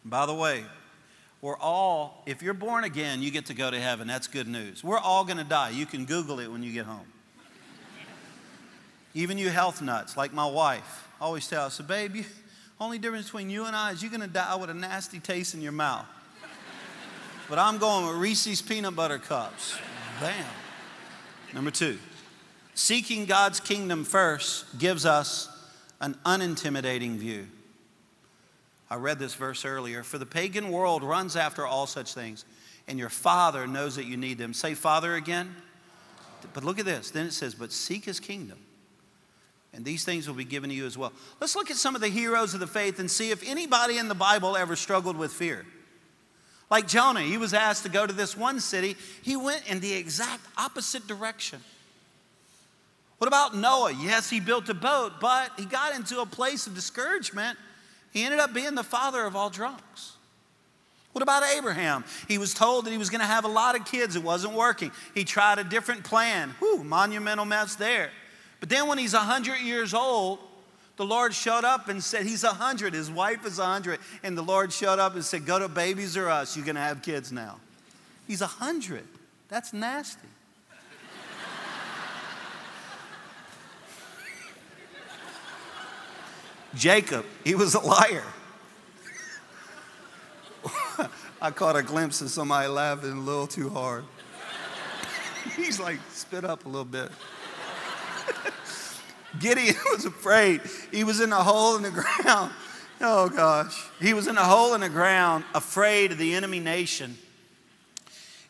By 0.04 0.26
the 0.26 0.36
way, 0.36 0.66
we're 1.42 1.58
all, 1.58 2.22
if 2.26 2.42
you're 2.42 2.54
born 2.54 2.84
again, 2.84 3.22
you 3.22 3.32
get 3.32 3.46
to 3.46 3.54
go 3.54 3.72
to 3.72 3.80
heaven. 3.80 4.08
That's 4.08 4.28
good 4.28 4.50
news. 4.50 4.84
We're 4.84 5.00
all 5.00 5.24
going 5.24 5.38
to 5.38 5.46
die. 5.46 5.70
You 5.70 5.86
can 5.86 6.04
Google 6.04 6.42
it 6.42 6.52
when 6.52 6.64
you 6.64 6.74
get 6.74 6.86
home. 6.86 7.06
Even 9.18 9.40
you 9.40 9.50
health 9.50 9.82
nuts, 9.82 10.16
like 10.16 10.32
my 10.32 10.46
wife, 10.46 11.08
always 11.20 11.48
tell 11.48 11.66
us, 11.66 11.74
so 11.74 11.84
babe, 11.84 12.16
you, 12.18 12.24
only 12.80 13.00
difference 13.00 13.26
between 13.26 13.50
you 13.50 13.66
and 13.66 13.76
I 13.76 13.94
is 13.94 14.04
you're 14.04 14.12
to 14.12 14.28
die 14.28 14.56
with 14.58 14.70
a 14.70 14.76
nasty 14.76 15.20
taste 15.20 15.56
in 15.56 15.62
your 15.62 15.72
mouth. 15.72 16.06
but 17.50 17.58
I'm 17.58 17.80
going 17.80 18.06
with 18.06 18.18
Reese's 18.18 18.62
peanut 18.62 18.96
butter 18.96 19.18
cups. 19.18 19.76
Bam. 20.20 20.46
Number 21.52 21.72
two, 21.72 21.98
seeking 22.76 23.26
God's 23.26 23.60
kingdom 23.60 24.04
first 24.04 24.78
gives 24.78 25.04
us 25.04 25.50
an 26.00 26.16
unintimidating 26.24 27.16
view. 27.16 27.48
I 28.88 28.98
read 28.98 29.18
this 29.18 29.34
verse 29.34 29.66
earlier. 29.66 30.04
For 30.04 30.20
the 30.20 30.28
pagan 30.28 30.70
world 30.70 31.02
runs 31.02 31.36
after 31.36 31.66
all 31.66 31.88
such 31.88 32.14
things, 32.14 32.46
and 32.88 33.00
your 33.00 33.10
Father 33.10 33.66
knows 33.66 33.96
that 33.96 34.06
you 34.06 34.16
need 34.16 34.38
them. 34.38 34.54
Say, 34.54 34.76
Father 34.76 35.16
again. 35.16 35.56
But 36.54 36.64
look 36.64 36.78
at 36.78 36.86
this. 36.86 37.10
Then 37.10 37.26
it 37.26 37.34
says, 37.34 37.56
But 37.56 37.72
seek 37.72 38.06
his 38.06 38.20
kingdom 38.20 38.60
and 39.74 39.86
these 39.86 40.04
things 40.04 40.28
will 40.28 40.36
be 40.36 40.44
given 40.44 40.70
to 40.70 40.76
you 40.76 40.86
as 40.86 40.98
well. 40.98 41.14
Let's 41.40 41.56
look 41.56 41.70
at 41.70 41.78
some 41.78 41.96
of 41.96 42.02
the 42.02 42.08
heroes 42.08 42.54
of 42.54 42.60
the 42.60 42.68
faith 42.68 43.00
and 43.00 43.10
see 43.10 43.32
if 43.32 43.48
anybody 43.48 43.98
in 43.98 44.08
the 44.08 44.16
Bible 44.16 44.58
ever 44.58 44.76
struggled 44.76 45.18
with 45.18 45.32
fear. 45.32 45.66
Like 46.70 46.88
Jonah, 46.88 47.22
he 47.22 47.38
was 47.38 47.54
asked 47.54 47.84
to 47.84 47.90
go 47.90 48.06
to 48.06 48.14
this 48.14 48.36
one 48.36 48.60
city, 48.60 48.98
he 49.22 49.36
went 49.36 49.70
in 49.70 49.80
the 49.80 49.94
exact 49.94 50.46
opposite 50.58 51.08
direction. 51.08 51.62
What 53.20 53.28
about 53.28 53.56
Noah? 53.56 53.94
Yes, 53.94 54.30
he 54.30 54.40
built 54.40 54.70
a 54.70 54.74
boat, 54.74 55.14
but 55.20 55.52
he 55.58 55.66
got 55.66 55.96
into 55.96 56.22
a 56.22 56.26
place 56.26 56.68
of 56.68 56.76
discouragement. 56.76 57.58
He 58.12 58.24
ended 58.24 58.40
up 58.40 58.54
being 58.54 58.76
the 58.76 58.84
father 58.84 59.26
of 59.26 59.36
all 59.36 59.50
drunks. 59.50 60.14
What 61.14 61.24
about 61.24 61.44
Abraham? 61.44 62.04
He 62.28 62.38
was 62.38 62.54
told 62.54 62.86
that 62.86 62.92
he 62.92 62.98
was 62.98 63.10
going 63.10 63.22
to 63.22 63.28
have 63.28 63.44
a 63.44 63.48
lot 63.48 63.76
of 63.76 63.86
kids. 63.86 64.16
It 64.16 64.22
wasn't 64.22 64.54
working. 64.54 64.92
He 65.16 65.24
tried 65.24 65.58
a 65.58 65.64
different 65.64 66.04
plan. 66.04 66.54
Whew, 66.60 66.84
monumental 66.84 67.46
mess 67.46 67.76
there. 67.76 68.12
But 68.60 68.70
then 68.70 68.88
when 68.88 68.98
he's 68.98 69.14
100 69.14 69.60
years 69.60 69.94
old, 69.94 70.40
the 70.98 71.06
Lord 71.06 71.34
showed 71.34 71.64
up 71.64 71.88
and 71.90 72.04
said, 72.04 72.26
He's 72.26 72.44
100, 72.44 72.94
his 72.94 73.10
wife 73.10 73.46
is 73.46 73.60
100. 73.60 74.00
And 74.24 74.38
the 74.38 74.42
Lord 74.42 74.74
showed 74.74 75.00
up 75.00 75.14
and 75.14 75.24
said, 75.24 75.46
Go 75.46 75.60
to 75.60 75.70
Babies 75.70 76.18
R 76.18 76.28
Us, 76.28 76.58
you're 76.58 76.66
to 76.66 76.82
have 76.82 77.04
kids 77.04 77.32
now. 77.32 77.60
He's 78.28 78.42
100. 78.42 79.04
That's 79.48 79.74
nasty. 79.74 80.28
Jacob, 86.76 87.26
he 87.44 87.54
was 87.54 87.76
a 87.76 87.80
liar. 87.80 88.24
I 91.42 91.52
caught 91.52 91.76
a 91.76 91.84
glimpse 91.84 92.22
of 92.22 92.32
somebody 92.32 92.68
laughing 92.68 93.12
a 93.12 93.22
little 93.22 93.46
too 93.48 93.70
hard. 93.70 94.04
He's 95.56 95.80
like, 95.80 96.00
spit 96.12 96.44
up 96.44 96.66
a 96.66 96.68
little 96.68 96.84
bit. 96.84 97.12
Gideon 99.40 99.76
was 99.92 100.06
afraid. 100.06 100.62
He 100.92 101.04
was 101.04 101.20
in 101.20 101.32
a 101.32 101.44
hole 101.44 101.76
in 101.76 101.84
the 101.84 101.92
ground. 101.92 102.52
Oh 103.00 103.30
gosh. 103.30 103.92
He 104.02 104.16
was 104.16 104.26
in 104.26 104.38
a 104.38 104.44
hole 104.44 104.74
in 104.74 104.82
the 104.82 104.90
ground, 104.90 105.44
afraid 105.54 106.12
of 106.12 106.18
the 106.18 106.34
enemy 106.34 106.60
nation. 106.60 107.16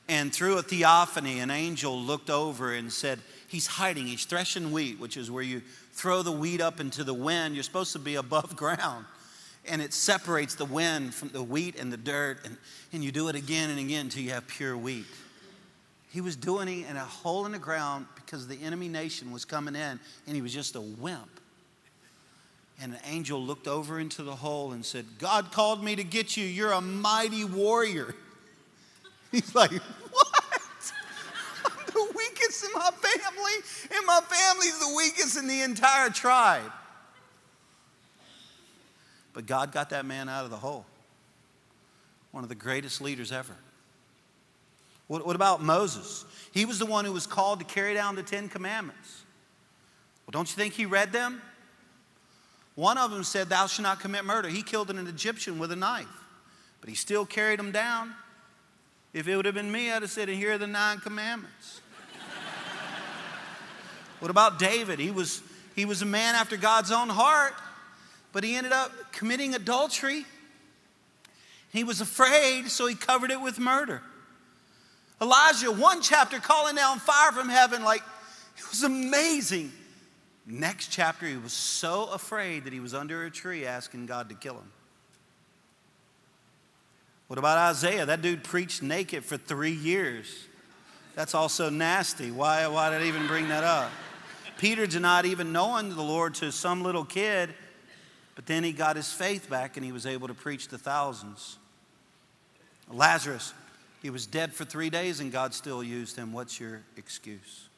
And 0.08 0.34
through 0.34 0.58
a 0.58 0.62
theophany, 0.62 1.40
an 1.40 1.52
angel 1.52 2.00
looked 2.00 2.30
over 2.30 2.74
and 2.74 2.92
said, 2.92 3.20
He's 3.50 3.68
hiding. 3.68 4.08
He's 4.08 4.26
threshing 4.26 4.72
wheat, 4.72 5.00
which 5.00 5.18
is 5.18 5.32
where 5.32 5.44
you 5.44 5.62
throw 5.94 6.22
the 6.22 6.32
wheat 6.32 6.62
up 6.62 6.80
into 6.80 7.04
the 7.04 7.14
wind. 7.14 7.56
You're 7.56 7.64
supposed 7.64 7.94
to 7.94 8.00
be 8.00 8.16
above 8.16 8.56
ground. 8.58 9.06
And 9.66 9.82
it 9.82 9.94
separates 9.94 10.56
the 10.56 10.66
wind 10.66 11.14
from 11.14 11.30
the 11.30 11.44
wheat 11.44 11.78
and 11.78 11.92
the 11.92 11.98
dirt. 11.98 12.40
And, 12.46 12.58
and 12.94 13.04
you 13.04 13.12
do 13.12 13.28
it 13.28 13.36
again 13.36 13.70
and 13.70 13.80
again 13.80 14.06
until 14.06 14.24
you 14.24 14.32
have 14.32 14.48
pure 14.48 14.78
wheat. 14.78 15.06
He 16.10 16.22
was 16.22 16.36
doing 16.36 16.68
it 16.68 16.90
in 16.90 16.96
a 16.96 17.04
hole 17.04 17.46
in 17.46 17.52
the 17.52 17.60
ground 17.60 18.06
because 18.16 18.48
the 18.48 18.56
enemy 18.64 18.88
nation 18.88 19.32
was 19.32 19.46
coming 19.46 19.76
in 19.76 20.00
and 20.26 20.36
he 20.36 20.42
was 20.42 20.54
just 20.54 20.76
a 20.76 20.82
wimp. 20.82 21.40
And 22.82 22.94
an 22.94 23.00
angel 23.06 23.42
looked 23.42 23.68
over 23.68 24.00
into 24.00 24.24
the 24.24 24.36
hole 24.36 24.72
and 24.72 24.86
said, 24.86 25.06
God 25.20 25.52
called 25.52 25.84
me 25.84 25.96
to 25.96 26.04
get 26.04 26.38
you. 26.38 26.46
You're 26.46 26.72
a 26.72 26.82
mighty 26.82 27.44
warrior. 27.44 28.14
He's 29.32 29.54
like, 29.56 29.72
What? 29.72 30.94
I'm 31.66 31.86
the 31.88 32.14
weakest 32.16 32.64
in 32.64 32.70
my 32.74 32.92
family, 32.92 33.98
and 33.98 34.06
my 34.06 34.22
family's 34.22 34.80
the 34.80 34.94
weakest 34.96 35.38
in 35.38 35.48
the 35.48 35.62
entire 35.62 36.10
tribe. 36.10 36.72
But 39.34 39.46
God 39.46 39.72
got 39.72 39.90
that 39.90 40.06
man 40.06 40.30
out 40.30 40.46
of 40.46 40.52
the 40.52 40.58
hole. 40.58 40.86
One 42.32 42.44
of 42.44 42.50
the 42.50 42.56
greatest 42.56 43.02
leaders 43.02 43.32
ever. 43.32 43.56
What, 45.08 45.26
what 45.26 45.36
about 45.36 45.62
Moses? 45.62 46.26
He 46.52 46.66
was 46.66 46.80
the 46.80 46.86
one 46.86 47.06
who 47.06 47.14
was 47.14 47.26
called 47.26 47.60
to 47.60 47.66
carry 47.66 47.94
down 47.94 48.16
the 48.16 48.24
Ten 48.24 48.50
Commandments. 48.50 49.24
Well, 50.26 50.32
don't 50.32 50.50
you 50.50 50.56
think 50.56 50.74
he 50.74 50.86
read 50.86 51.14
them? 51.14 51.42
One 52.76 52.98
of 52.98 53.12
them 53.12 53.24
said, 53.24 53.50
Thou 53.50 53.68
shalt 53.68 53.84
not 53.84 54.00
commit 54.00 54.26
murder. 54.26 54.50
He 54.50 54.62
killed 54.62 54.90
an 54.90 55.08
Egyptian 55.08 55.58
with 55.58 55.72
a 55.72 55.76
knife, 55.76 56.06
but 56.82 56.90
he 56.90 56.96
still 56.96 57.26
carried 57.26 57.60
them 57.60 57.72
down. 57.72 58.14
If 59.14 59.28
it 59.28 59.36
would 59.36 59.46
have 59.46 59.56
been 59.56 59.72
me, 59.72 59.92
I'd 59.92 60.02
have 60.02 60.12
said, 60.12 60.30
Here 60.30 60.54
are 60.54 60.58
the 60.58 60.68
nine 60.68 61.00
commandments. 61.00 61.82
what 64.20 64.30
about 64.30 64.60
David? 64.60 65.00
He 65.00 65.10
was, 65.10 65.42
he 65.76 65.86
was 65.86 66.02
a 66.02 66.06
man 66.06 66.36
after 66.36 66.58
God's 66.58 66.92
own 66.92 67.10
heart, 67.10 67.54
but 68.34 68.44
he 68.44 68.56
ended 68.56 68.74
up 68.74 68.92
committing 69.12 69.56
adultery. 69.56 70.26
He 71.72 71.84
was 71.84 72.02
afraid, 72.02 72.68
so 72.68 72.86
he 72.86 72.96
covered 72.96 73.32
it 73.32 73.42
with 73.42 73.58
murder. 73.58 74.04
Elijah, 75.22 75.72
one 75.72 76.02
chapter, 76.02 76.40
calling 76.40 76.76
down 76.76 77.00
fire 77.00 77.32
from 77.32 77.50
heaven, 77.50 77.84
like 77.84 78.02
it 78.58 78.70
was 78.70 78.84
amazing. 78.84 79.72
Next 80.46 80.88
chapter, 80.88 81.26
he 81.26 81.38
was 81.38 81.54
so 81.54 82.10
afraid 82.12 82.66
that 82.66 82.74
he 82.74 82.80
was 82.80 82.94
under 82.94 83.26
a 83.26 83.32
tree 83.32 83.66
asking 83.66 84.06
God 84.06 84.30
to 84.30 84.36
kill 84.36 84.54
him. 84.54 84.72
What 87.28 87.38
about 87.38 87.58
Isaiah? 87.58 88.06
That 88.06 88.22
dude 88.22 88.44
preached 88.44 88.82
naked 88.82 89.26
for 89.26 89.38
three 89.38 89.74
years. 89.74 90.48
That's 91.16 91.36
also 91.36 91.70
nasty. 91.70 92.32
Why, 92.32 92.68
why 92.68 92.92
did 92.92 93.02
I 93.02 93.08
even 93.08 93.28
bring 93.28 93.50
that 93.50 93.64
up? 93.64 93.92
Peter 94.58 94.88
denied 94.88 95.26
even 95.26 95.52
knowing 95.52 95.90
the 95.90 96.02
Lord 96.02 96.36
to 96.36 96.52
some 96.52 96.84
little 96.84 97.04
kid, 97.04 97.54
but 98.36 98.46
then 98.46 98.64
he 98.64 98.72
got 98.72 98.96
his 98.96 99.12
faith 99.12 99.50
back 99.50 99.78
and 99.78 99.86
he 99.86 99.92
was 99.92 100.06
able 100.06 100.28
to 100.28 100.34
preach 100.34 100.68
to 100.68 100.78
thousands. 100.78 101.58
Lazarus, 102.90 103.54
he 104.02 104.10
was 104.10 104.26
dead 104.26 104.54
for 104.54 104.66
three 104.66 104.90
days 104.90 105.20
and 105.20 105.32
God 105.32 105.54
still 105.54 105.84
used 105.84 106.16
him. 106.16 106.34
What's 106.34 106.60
your 106.60 106.82
excuse? 106.96 107.70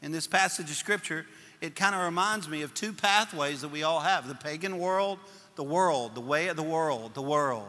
In 0.00 0.10
this 0.10 0.26
passage 0.26 0.70
of 0.70 0.76
scripture, 0.76 1.26
it 1.60 1.76
kind 1.76 1.94
of 1.94 2.02
reminds 2.02 2.48
me 2.48 2.62
of 2.62 2.74
two 2.74 2.92
pathways 2.92 3.60
that 3.60 3.68
we 3.68 3.82
all 3.82 4.00
have 4.00 4.26
the 4.26 4.34
pagan 4.34 4.78
world 4.78 5.18
the 5.56 5.62
world, 5.62 6.14
the 6.14 6.20
way 6.20 6.48
of 6.48 6.56
the 6.56 6.62
world, 6.62 7.14
the 7.14 7.22
world. 7.22 7.68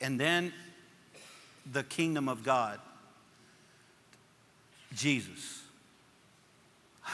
And 0.00 0.18
then 0.18 0.52
the 1.70 1.82
kingdom 1.82 2.28
of 2.28 2.44
God, 2.44 2.78
Jesus. 4.94 5.62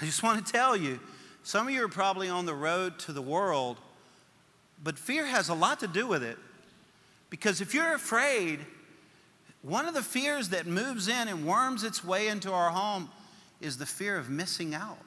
I 0.00 0.04
just 0.04 0.22
want 0.22 0.44
to 0.44 0.52
tell 0.52 0.76
you, 0.76 1.00
some 1.42 1.68
of 1.68 1.74
you 1.74 1.84
are 1.84 1.88
probably 1.88 2.28
on 2.28 2.46
the 2.46 2.54
road 2.54 2.98
to 3.00 3.12
the 3.12 3.22
world, 3.22 3.78
but 4.82 4.98
fear 4.98 5.26
has 5.26 5.48
a 5.48 5.54
lot 5.54 5.80
to 5.80 5.88
do 5.88 6.06
with 6.06 6.22
it. 6.22 6.38
Because 7.30 7.60
if 7.60 7.74
you're 7.74 7.94
afraid, 7.94 8.60
one 9.62 9.86
of 9.86 9.94
the 9.94 10.02
fears 10.02 10.48
that 10.50 10.66
moves 10.66 11.08
in 11.08 11.28
and 11.28 11.46
worms 11.46 11.84
its 11.84 12.04
way 12.04 12.28
into 12.28 12.52
our 12.52 12.70
home 12.70 13.08
is 13.60 13.78
the 13.78 13.86
fear 13.86 14.18
of 14.18 14.28
missing 14.28 14.74
out. 14.74 14.98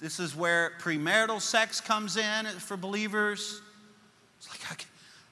This 0.00 0.20
is 0.20 0.36
where 0.36 0.72
premarital 0.80 1.40
sex 1.40 1.80
comes 1.80 2.16
in 2.16 2.46
for 2.60 2.76
believers. 2.76 3.60
It's 4.38 4.48
like, 4.48 4.86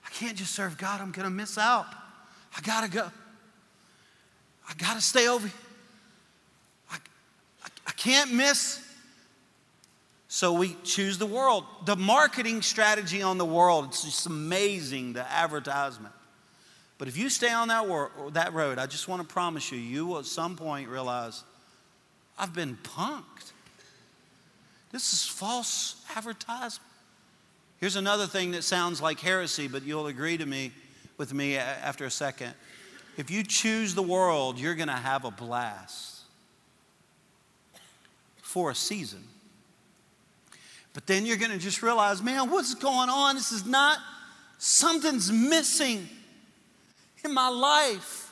I 0.05 0.09
can't 0.11 0.37
just 0.37 0.55
serve 0.55 0.77
God, 0.77 1.01
I'm 1.01 1.13
going 1.13 1.25
to 1.25 1.31
miss 1.31 1.57
out. 1.57 1.87
I 2.57 2.61
got 2.63 2.83
to 2.83 2.91
go. 2.91 3.11
I 4.69 4.75
got 4.75 4.95
to 4.95 5.01
stay 5.01 5.29
over. 5.29 5.49
I, 6.91 6.97
I, 7.65 7.69
I 7.87 7.93
can't 7.93 8.33
miss. 8.33 8.85
So 10.33 10.53
we 10.53 10.77
choose 10.85 11.19
the 11.19 11.27
world. 11.27 11.65
The 11.87 11.97
marketing 11.97 12.63
strategy 12.63 13.21
on 13.21 13.37
the 13.37 13.45
world, 13.45 13.87
it's 13.87 14.05
just 14.05 14.27
amazing, 14.27 15.15
the 15.15 15.29
advertisement. 15.29 16.15
But 16.99 17.09
if 17.09 17.17
you 17.17 17.29
stay 17.29 17.51
on 17.51 17.67
that, 17.67 17.89
wor- 17.89 18.13
that 18.31 18.55
road, 18.55 18.79
I 18.79 18.87
just 18.87 19.09
want 19.09 19.23
to 19.23 19.27
promise 19.27 19.73
you, 19.73 19.79
you 19.79 20.07
will 20.07 20.21
at 20.21 20.27
some 20.27 20.55
point 20.55 20.89
realize 20.89 21.43
I've 22.39 22.55
been 22.55 22.79
punked. 22.85 23.51
This 24.93 25.13
is 25.13 25.27
false 25.27 26.01
advertisement. 26.15 26.87
Here's 27.79 27.97
another 27.97 28.29
thing 28.29 28.53
that 28.53 28.63
sounds 28.63 29.03
like 29.03 29.19
heresy, 29.19 29.67
but 29.67 29.83
you'll 29.83 30.07
agree 30.07 30.37
to 30.37 30.47
me 30.47 30.71
with 31.19 31.35
me 31.35 31.57
after 31.57 32.05
a 32.05 32.11
second. 32.11 32.55
If 33.17 33.33
you 33.33 33.43
choose 33.43 33.97
the 33.97 34.03
world, 34.03 34.61
you're 34.61 34.77
going 34.77 34.87
to 34.87 34.95
have 34.95 35.25
a 35.25 35.33
blast 35.33 36.21
for 38.43 38.71
a 38.71 38.77
season. 38.77 39.25
But 40.93 41.07
then 41.07 41.25
you're 41.25 41.37
going 41.37 41.53
to 41.53 41.59
just 41.59 41.83
realize, 41.83 42.23
man, 42.23 42.51
what's 42.51 42.75
going 42.75 43.09
on? 43.09 43.37
This 43.37 43.53
is 43.53 43.65
not, 43.65 43.99
something's 44.59 45.31
missing 45.31 46.09
in 47.25 47.33
my 47.33 47.49
life. 47.49 48.27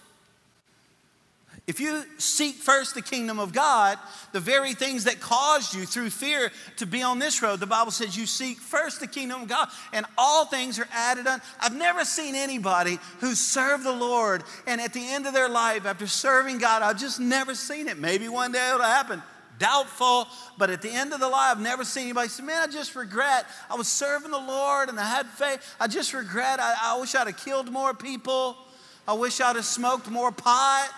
If 1.68 1.80
you 1.80 2.02
seek 2.16 2.54
first 2.54 2.94
the 2.94 3.02
kingdom 3.02 3.38
of 3.38 3.52
God, 3.52 3.98
the 4.32 4.40
very 4.40 4.72
things 4.72 5.04
that 5.04 5.20
caused 5.20 5.74
you 5.74 5.84
through 5.84 6.08
fear 6.08 6.50
to 6.78 6.86
be 6.86 7.02
on 7.02 7.18
this 7.18 7.42
road, 7.42 7.60
the 7.60 7.66
Bible 7.66 7.90
says 7.90 8.16
you 8.16 8.24
seek 8.24 8.56
first 8.56 9.00
the 9.00 9.06
kingdom 9.06 9.42
of 9.42 9.48
God 9.48 9.68
and 9.92 10.06
all 10.16 10.46
things 10.46 10.78
are 10.78 10.88
added 10.90 11.26
on. 11.26 11.42
I've 11.60 11.76
never 11.76 12.06
seen 12.06 12.34
anybody 12.34 12.98
who 13.20 13.34
served 13.34 13.84
the 13.84 13.92
Lord 13.92 14.44
and 14.66 14.80
at 14.80 14.94
the 14.94 15.06
end 15.06 15.26
of 15.26 15.34
their 15.34 15.50
life, 15.50 15.84
after 15.84 16.06
serving 16.06 16.56
God, 16.56 16.80
I've 16.80 16.98
just 16.98 17.20
never 17.20 17.54
seen 17.54 17.86
it. 17.86 17.98
Maybe 17.98 18.28
one 18.30 18.50
day 18.50 18.66
it'll 18.70 18.80
happen. 18.80 19.22
Doubtful, 19.58 20.28
but 20.56 20.70
at 20.70 20.82
the 20.82 20.90
end 20.90 21.12
of 21.12 21.20
the 21.20 21.28
life, 21.28 21.56
I've 21.56 21.60
never 21.60 21.84
seen 21.84 22.04
anybody 22.04 22.28
say, 22.28 22.42
Man, 22.42 22.68
I 22.68 22.70
just 22.70 22.94
regret. 22.94 23.46
I 23.70 23.74
was 23.74 23.88
serving 23.88 24.30
the 24.30 24.38
Lord 24.38 24.88
and 24.88 24.98
I 24.98 25.06
had 25.06 25.26
faith. 25.26 25.60
I 25.80 25.88
just 25.88 26.14
regret. 26.14 26.60
I, 26.60 26.74
I 26.80 27.00
wish 27.00 27.14
I'd 27.14 27.26
have 27.26 27.36
killed 27.36 27.70
more 27.70 27.94
people. 27.94 28.56
I 29.06 29.14
wish 29.14 29.40
I'd 29.40 29.56
have 29.56 29.64
smoked 29.64 30.10
more 30.10 30.30
pot. 30.30 30.92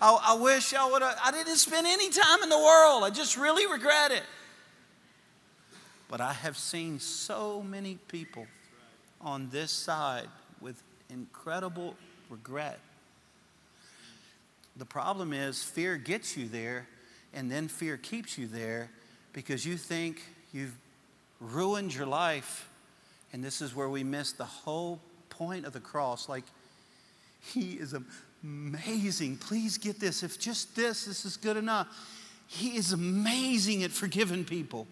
I, 0.00 0.18
I 0.28 0.34
wish 0.34 0.74
I 0.74 0.88
would 0.90 1.02
have, 1.02 1.18
I 1.24 1.32
didn't 1.32 1.56
spend 1.56 1.86
any 1.86 2.10
time 2.10 2.42
in 2.42 2.48
the 2.48 2.58
world. 2.58 3.04
I 3.04 3.10
just 3.10 3.36
really 3.36 3.70
regret 3.70 4.12
it. 4.12 4.22
But 6.08 6.20
I 6.20 6.32
have 6.32 6.56
seen 6.56 7.00
so 7.00 7.62
many 7.62 7.98
people 8.08 8.46
on 9.20 9.50
this 9.50 9.70
side 9.70 10.28
with 10.60 10.82
incredible 11.10 11.96
regret. 12.30 12.78
The 14.76 14.86
problem 14.86 15.32
is, 15.32 15.62
fear 15.62 15.96
gets 15.96 16.36
you 16.36 16.48
there, 16.48 16.86
and 17.34 17.50
then 17.50 17.68
fear 17.68 17.96
keeps 17.96 18.38
you 18.38 18.46
there 18.46 18.90
because 19.32 19.64
you 19.64 19.76
think 19.76 20.22
you've 20.52 20.74
ruined 21.40 21.94
your 21.94 22.06
life. 22.06 22.68
And 23.32 23.44
this 23.44 23.60
is 23.60 23.74
where 23.74 23.88
we 23.88 24.02
miss 24.02 24.32
the 24.32 24.44
whole 24.44 25.00
point 25.28 25.66
of 25.66 25.72
the 25.72 25.80
cross. 25.80 26.28
Like, 26.28 26.44
He 27.40 27.72
is 27.72 27.94
amazing. 28.42 29.36
Please 29.36 29.78
get 29.78 30.00
this. 30.00 30.22
If 30.22 30.38
just 30.38 30.74
this, 30.74 31.04
this 31.04 31.24
is 31.24 31.36
good 31.36 31.56
enough. 31.56 31.86
He 32.46 32.76
is 32.76 32.92
amazing 32.92 33.82
at 33.84 33.90
forgiving 33.90 34.44
people. 34.44 34.86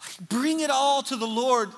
Like, 0.00 0.28
bring 0.28 0.60
it 0.60 0.70
all 0.70 1.02
to 1.02 1.16
the 1.16 1.26
Lord. 1.26 1.70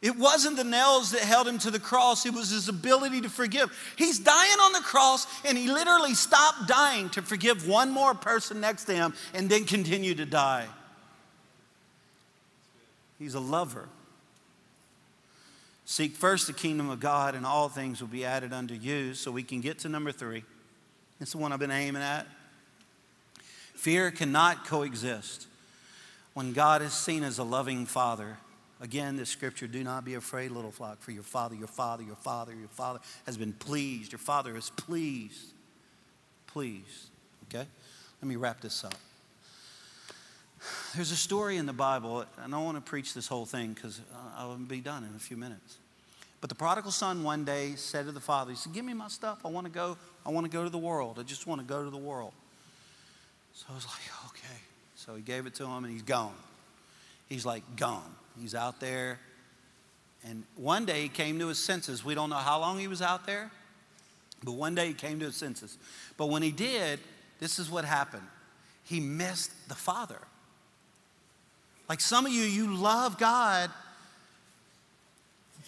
It 0.00 0.16
wasn't 0.16 0.56
the 0.56 0.64
nails 0.64 1.10
that 1.10 1.22
held 1.22 1.48
him 1.48 1.58
to 1.58 1.70
the 1.72 1.80
cross, 1.80 2.24
it 2.24 2.32
was 2.32 2.50
his 2.50 2.68
ability 2.68 3.22
to 3.22 3.28
forgive. 3.28 3.70
He's 3.96 4.20
dying 4.20 4.58
on 4.60 4.72
the 4.72 4.80
cross, 4.80 5.26
and 5.44 5.58
he 5.58 5.68
literally 5.68 6.14
stopped 6.14 6.68
dying 6.68 7.10
to 7.10 7.22
forgive 7.22 7.66
one 7.66 7.90
more 7.90 8.14
person 8.14 8.60
next 8.60 8.84
to 8.84 8.94
him 8.94 9.14
and 9.34 9.48
then 9.48 9.64
continue 9.64 10.14
to 10.14 10.24
die. 10.24 10.66
He's 13.18 13.34
a 13.34 13.40
lover. 13.40 13.88
Seek 15.84 16.14
first 16.14 16.46
the 16.46 16.52
kingdom 16.52 16.90
of 16.90 17.00
God, 17.00 17.34
and 17.34 17.44
all 17.44 17.68
things 17.68 18.00
will 18.00 18.08
be 18.08 18.24
added 18.24 18.52
unto 18.52 18.74
you. 18.74 19.14
So 19.14 19.32
we 19.32 19.42
can 19.42 19.60
get 19.60 19.80
to 19.80 19.88
number 19.88 20.12
three. 20.12 20.44
It's 21.20 21.32
the 21.32 21.38
one 21.38 21.52
I've 21.52 21.58
been 21.58 21.72
aiming 21.72 22.02
at. 22.02 22.26
Fear 23.74 24.12
cannot 24.12 24.64
coexist 24.64 25.46
when 26.34 26.52
God 26.52 26.82
is 26.82 26.92
seen 26.92 27.24
as 27.24 27.38
a 27.38 27.42
loving 27.42 27.86
father. 27.86 28.36
Again, 28.80 29.16
this 29.16 29.28
scripture 29.28 29.66
do 29.66 29.82
not 29.82 30.04
be 30.04 30.14
afraid, 30.14 30.52
little 30.52 30.70
flock, 30.70 31.00
for 31.00 31.10
your 31.10 31.24
father, 31.24 31.54
your 31.54 31.66
father, 31.66 32.04
your 32.04 32.16
father, 32.16 32.54
your 32.54 32.68
father 32.68 33.00
has 33.26 33.36
been 33.36 33.52
pleased. 33.52 34.12
Your 34.12 34.20
father 34.20 34.56
is 34.56 34.70
pleased. 34.70 35.52
Pleased. 36.46 37.08
Okay? 37.48 37.66
Let 38.22 38.28
me 38.28 38.36
wrap 38.36 38.60
this 38.60 38.84
up. 38.84 38.94
There's 40.94 41.12
a 41.12 41.16
story 41.16 41.56
in 41.56 41.66
the 41.66 41.72
Bible, 41.72 42.20
and 42.42 42.54
I 42.54 42.56
don't 42.56 42.64
want 42.64 42.76
to 42.76 42.88
preach 42.88 43.14
this 43.14 43.26
whole 43.26 43.46
thing 43.46 43.72
because 43.72 44.00
I 44.36 44.44
will 44.46 44.56
be 44.56 44.80
done 44.80 45.04
in 45.04 45.14
a 45.14 45.20
few 45.20 45.36
minutes. 45.36 45.78
But 46.40 46.50
the 46.50 46.56
prodigal 46.56 46.92
son 46.92 47.24
one 47.24 47.44
day 47.44 47.74
said 47.76 48.06
to 48.06 48.12
the 48.12 48.20
father, 48.20 48.50
he 48.50 48.56
said, 48.56 48.72
Give 48.72 48.84
me 48.84 48.94
my 48.94 49.08
stuff. 49.08 49.40
I 49.44 49.48
want 49.48 49.66
to 49.66 49.72
go, 49.72 49.96
I 50.24 50.30
want 50.30 50.46
to 50.46 50.52
go 50.52 50.62
to 50.62 50.70
the 50.70 50.78
world. 50.78 51.18
I 51.18 51.24
just 51.24 51.46
want 51.46 51.60
to 51.60 51.66
go 51.66 51.84
to 51.84 51.90
the 51.90 51.96
world. 51.96 52.32
So 53.54 53.66
I 53.70 53.74
was 53.74 53.86
like, 53.86 54.30
okay. 54.30 54.60
So 54.94 55.16
he 55.16 55.22
gave 55.22 55.46
it 55.46 55.54
to 55.56 55.64
him 55.64 55.84
and 55.84 55.92
he's 55.92 56.02
gone. 56.02 56.34
He's 57.28 57.44
like 57.44 57.64
gone. 57.76 58.14
He's 58.40 58.54
out 58.54 58.80
there. 58.80 59.18
And 60.24 60.44
one 60.56 60.84
day 60.84 61.02
he 61.02 61.08
came 61.08 61.38
to 61.38 61.48
his 61.48 61.58
senses. 61.58 62.04
We 62.04 62.14
don't 62.14 62.30
know 62.30 62.36
how 62.36 62.60
long 62.60 62.78
he 62.78 62.88
was 62.88 63.00
out 63.02 63.26
there, 63.26 63.50
but 64.42 64.52
one 64.52 64.74
day 64.74 64.88
he 64.88 64.94
came 64.94 65.20
to 65.20 65.26
his 65.26 65.36
senses. 65.36 65.78
But 66.16 66.26
when 66.26 66.42
he 66.42 66.50
did, 66.50 67.00
this 67.38 67.58
is 67.58 67.70
what 67.70 67.84
happened. 67.84 68.26
He 68.84 69.00
missed 69.00 69.68
the 69.68 69.74
father. 69.74 70.18
Like 71.88 72.00
some 72.00 72.26
of 72.26 72.32
you, 72.32 72.42
you 72.42 72.74
love 72.74 73.18
God, 73.18 73.70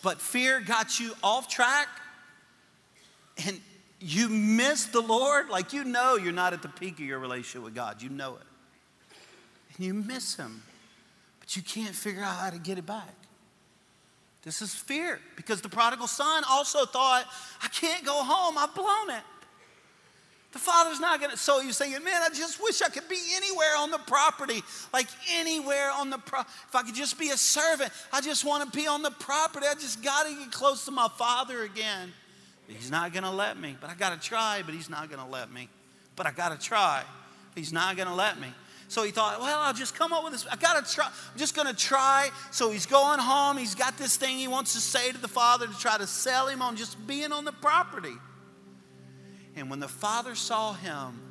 but 0.02 0.20
fear 0.20 0.60
got 0.60 0.98
you 0.98 1.12
off 1.22 1.48
track 1.48 1.88
and 3.46 3.60
you 4.00 4.28
miss 4.28 4.86
the 4.86 5.00
Lord. 5.00 5.48
Like 5.48 5.72
you 5.72 5.84
know 5.84 6.16
you're 6.16 6.32
not 6.32 6.52
at 6.52 6.62
the 6.62 6.68
peak 6.68 6.94
of 6.94 7.00
your 7.00 7.18
relationship 7.18 7.62
with 7.62 7.74
God. 7.74 8.02
You 8.02 8.08
know 8.08 8.36
it. 8.36 8.42
And 9.76 9.86
you 9.86 9.94
miss 9.94 10.36
Him, 10.36 10.62
but 11.50 11.56
you 11.56 11.62
can't 11.64 11.96
figure 11.96 12.22
out 12.22 12.36
how 12.36 12.50
to 12.50 12.58
get 12.58 12.78
it 12.78 12.86
back. 12.86 13.12
This 14.44 14.62
is 14.62 14.72
fear 14.72 15.18
because 15.34 15.60
the 15.60 15.68
prodigal 15.68 16.06
son 16.06 16.44
also 16.48 16.86
thought, 16.86 17.24
I 17.60 17.66
can't 17.68 18.04
go 18.04 18.22
home, 18.22 18.56
I've 18.56 18.72
blown 18.72 19.10
it. 19.10 19.24
The 20.52 20.60
father's 20.60 21.00
not 21.00 21.20
gonna. 21.20 21.36
So 21.36 21.60
you're 21.60 21.72
saying, 21.72 21.92
man, 22.04 22.22
I 22.22 22.28
just 22.28 22.62
wish 22.62 22.82
I 22.82 22.88
could 22.88 23.08
be 23.08 23.20
anywhere 23.34 23.76
on 23.78 23.90
the 23.90 23.98
property, 23.98 24.62
like 24.92 25.06
anywhere 25.32 25.90
on 25.92 26.10
the 26.10 26.18
pro. 26.18 26.40
If 26.40 26.74
I 26.74 26.82
could 26.82 26.94
just 26.94 27.18
be 27.18 27.30
a 27.30 27.36
servant, 27.36 27.90
I 28.12 28.20
just 28.20 28.44
want 28.44 28.64
to 28.70 28.76
be 28.76 28.86
on 28.86 29.02
the 29.02 29.12
property. 29.12 29.66
I 29.68 29.74
just 29.74 30.02
got 30.02 30.26
to 30.26 30.34
get 30.34 30.50
close 30.50 30.84
to 30.86 30.90
my 30.90 31.08
father 31.16 31.62
again. 31.62 32.12
He's 32.66 32.90
not 32.90 33.12
gonna 33.12 33.32
let 33.32 33.58
me. 33.58 33.76
But 33.80 33.90
I 33.90 33.94
got 33.94 34.20
to 34.20 34.28
try. 34.28 34.62
But 34.64 34.74
he's 34.74 34.90
not 34.90 35.08
gonna 35.08 35.28
let 35.28 35.52
me. 35.52 35.68
But 36.16 36.26
I 36.26 36.32
got 36.32 36.58
to 36.58 36.64
try. 36.64 37.04
He's 37.54 37.72
not 37.72 37.96
gonna 37.96 38.14
let 38.14 38.40
me. 38.40 38.48
So 38.90 39.04
he 39.04 39.12
thought, 39.12 39.38
well, 39.38 39.60
I'll 39.60 39.72
just 39.72 39.94
come 39.94 40.12
up 40.12 40.24
with 40.24 40.32
this. 40.32 40.44
I 40.50 40.56
got 40.56 40.84
to 40.84 40.92
try. 40.92 41.06
I'm 41.06 41.38
just 41.38 41.54
to 41.54 41.74
try. 41.76 42.28
So 42.50 42.72
he's 42.72 42.86
going 42.86 43.20
home. 43.20 43.56
He's 43.56 43.76
got 43.76 43.96
this 43.96 44.16
thing 44.16 44.36
he 44.36 44.48
wants 44.48 44.72
to 44.72 44.80
say 44.80 45.12
to 45.12 45.18
the 45.18 45.28
father 45.28 45.68
to 45.68 45.78
try 45.78 45.96
to 45.96 46.08
sell 46.08 46.48
him 46.48 46.60
on 46.60 46.74
just 46.74 47.06
being 47.06 47.30
on 47.30 47.44
the 47.44 47.52
property. 47.52 48.16
And 49.54 49.70
when 49.70 49.78
the 49.78 49.86
father 49.86 50.34
saw 50.34 50.72
him, 50.72 51.22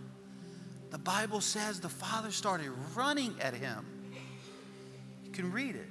the 0.91 0.97
Bible 0.97 1.41
says 1.41 1.81
the 1.81 1.89
father 1.89 2.31
started 2.31 2.71
running 2.95 3.35
at 3.41 3.53
him. 3.53 3.85
You 5.25 5.31
can 5.31 5.51
read 5.51 5.75
it. 5.75 5.89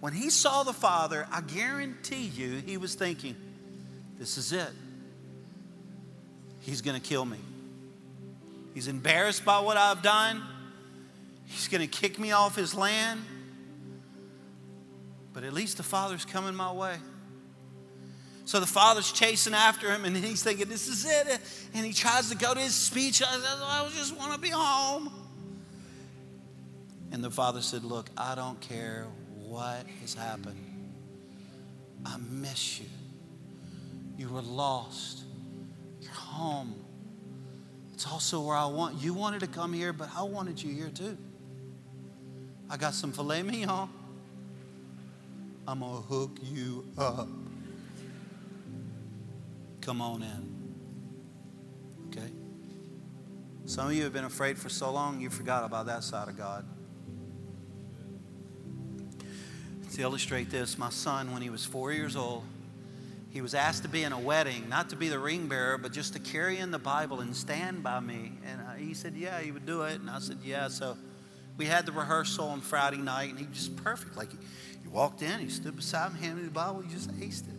When 0.00 0.14
he 0.14 0.30
saw 0.30 0.62
the 0.62 0.72
father, 0.72 1.28
I 1.30 1.42
guarantee 1.42 2.24
you 2.34 2.62
he 2.64 2.78
was 2.78 2.94
thinking, 2.94 3.36
this 4.18 4.38
is 4.38 4.54
it. 4.54 4.70
He's 6.62 6.80
going 6.80 6.98
to 6.98 7.06
kill 7.06 7.26
me. 7.26 7.36
He's 8.74 8.88
embarrassed 8.88 9.44
by 9.44 9.60
what 9.60 9.76
I've 9.76 10.02
done. 10.02 10.42
He's 11.46 11.68
going 11.68 11.80
to 11.80 11.86
kick 11.86 12.18
me 12.18 12.32
off 12.32 12.54
his 12.54 12.74
land. 12.74 13.20
But 15.32 15.44
at 15.44 15.52
least 15.52 15.76
the 15.76 15.82
Father's 15.82 16.24
coming 16.24 16.54
my 16.54 16.72
way. 16.72 16.96
So 18.48 18.60
the 18.60 18.66
father's 18.66 19.12
chasing 19.12 19.52
after 19.52 19.92
him, 19.92 20.06
and 20.06 20.16
he's 20.16 20.42
thinking, 20.42 20.70
This 20.70 20.88
is 20.88 21.04
it. 21.04 21.38
And 21.74 21.84
he 21.84 21.92
tries 21.92 22.30
to 22.30 22.34
go 22.34 22.54
to 22.54 22.60
his 22.60 22.74
speech. 22.74 23.22
I, 23.22 23.26
I 23.26 23.86
just 23.94 24.16
want 24.16 24.32
to 24.32 24.40
be 24.40 24.48
home. 24.48 25.12
And 27.12 27.22
the 27.22 27.30
father 27.30 27.60
said, 27.60 27.84
Look, 27.84 28.08
I 28.16 28.34
don't 28.34 28.58
care 28.58 29.04
what 29.36 29.84
has 30.00 30.14
happened. 30.14 30.64
I 32.06 32.16
miss 32.16 32.80
you. 32.80 32.86
You 34.16 34.30
were 34.30 34.40
lost. 34.40 35.24
You're 36.00 36.10
home. 36.10 36.74
It's 37.98 38.06
also 38.06 38.40
where 38.42 38.56
I 38.56 38.66
want 38.66 39.02
you 39.02 39.12
wanted 39.12 39.40
to 39.40 39.48
come 39.48 39.72
here, 39.72 39.92
but 39.92 40.08
I 40.16 40.22
wanted 40.22 40.62
you 40.62 40.72
here 40.72 40.88
too. 40.88 41.18
I 42.70 42.76
got 42.76 42.94
some 42.94 43.10
filet 43.10 43.42
mignon. 43.42 43.88
I'm 45.66 45.80
gonna 45.80 46.00
hook 46.02 46.38
you 46.40 46.84
up. 46.96 47.26
Come 49.80 50.00
on 50.00 50.22
in. 50.22 50.76
Okay? 52.06 52.30
Some 53.66 53.88
of 53.88 53.94
you 53.94 54.04
have 54.04 54.12
been 54.12 54.26
afraid 54.26 54.58
for 54.58 54.68
so 54.68 54.92
long 54.92 55.20
you 55.20 55.28
forgot 55.28 55.64
about 55.64 55.86
that 55.86 56.04
side 56.04 56.28
of 56.28 56.36
God. 56.36 56.64
To 59.94 60.02
illustrate 60.02 60.50
this, 60.50 60.78
my 60.78 60.90
son, 60.90 61.32
when 61.32 61.42
he 61.42 61.50
was 61.50 61.64
four 61.64 61.90
years 61.92 62.14
old, 62.14 62.44
he 63.30 63.42
was 63.42 63.54
asked 63.54 63.82
to 63.82 63.88
be 63.88 64.02
in 64.02 64.12
a 64.12 64.18
wedding, 64.18 64.68
not 64.68 64.90
to 64.90 64.96
be 64.96 65.08
the 65.08 65.18
ring 65.18 65.48
bearer, 65.48 65.76
but 65.76 65.92
just 65.92 66.14
to 66.14 66.18
carry 66.18 66.58
in 66.58 66.70
the 66.70 66.78
Bible 66.78 67.20
and 67.20 67.36
stand 67.36 67.82
by 67.82 68.00
me. 68.00 68.32
And 68.46 68.60
uh, 68.60 68.72
he 68.74 68.94
said, 68.94 69.14
Yeah, 69.14 69.38
he 69.40 69.52
would 69.52 69.66
do 69.66 69.82
it. 69.82 70.00
And 70.00 70.08
I 70.08 70.18
said, 70.18 70.38
Yeah. 70.42 70.68
So 70.68 70.96
we 71.58 71.66
had 71.66 71.84
the 71.84 71.92
rehearsal 71.92 72.48
on 72.48 72.60
Friday 72.60 72.98
night, 72.98 73.30
and 73.30 73.38
he 73.38 73.46
was 73.46 73.56
just 73.56 73.76
perfect. 73.76 74.16
Like 74.16 74.30
he, 74.30 74.38
he 74.82 74.88
walked 74.88 75.22
in, 75.22 75.40
he 75.40 75.50
stood 75.50 75.76
beside 75.76 76.14
me, 76.14 76.20
handed 76.20 76.38
me 76.38 76.44
the 76.44 76.50
Bible, 76.50 76.80
he 76.80 76.92
just 76.92 77.10
aced 77.20 77.48
it. 77.48 77.58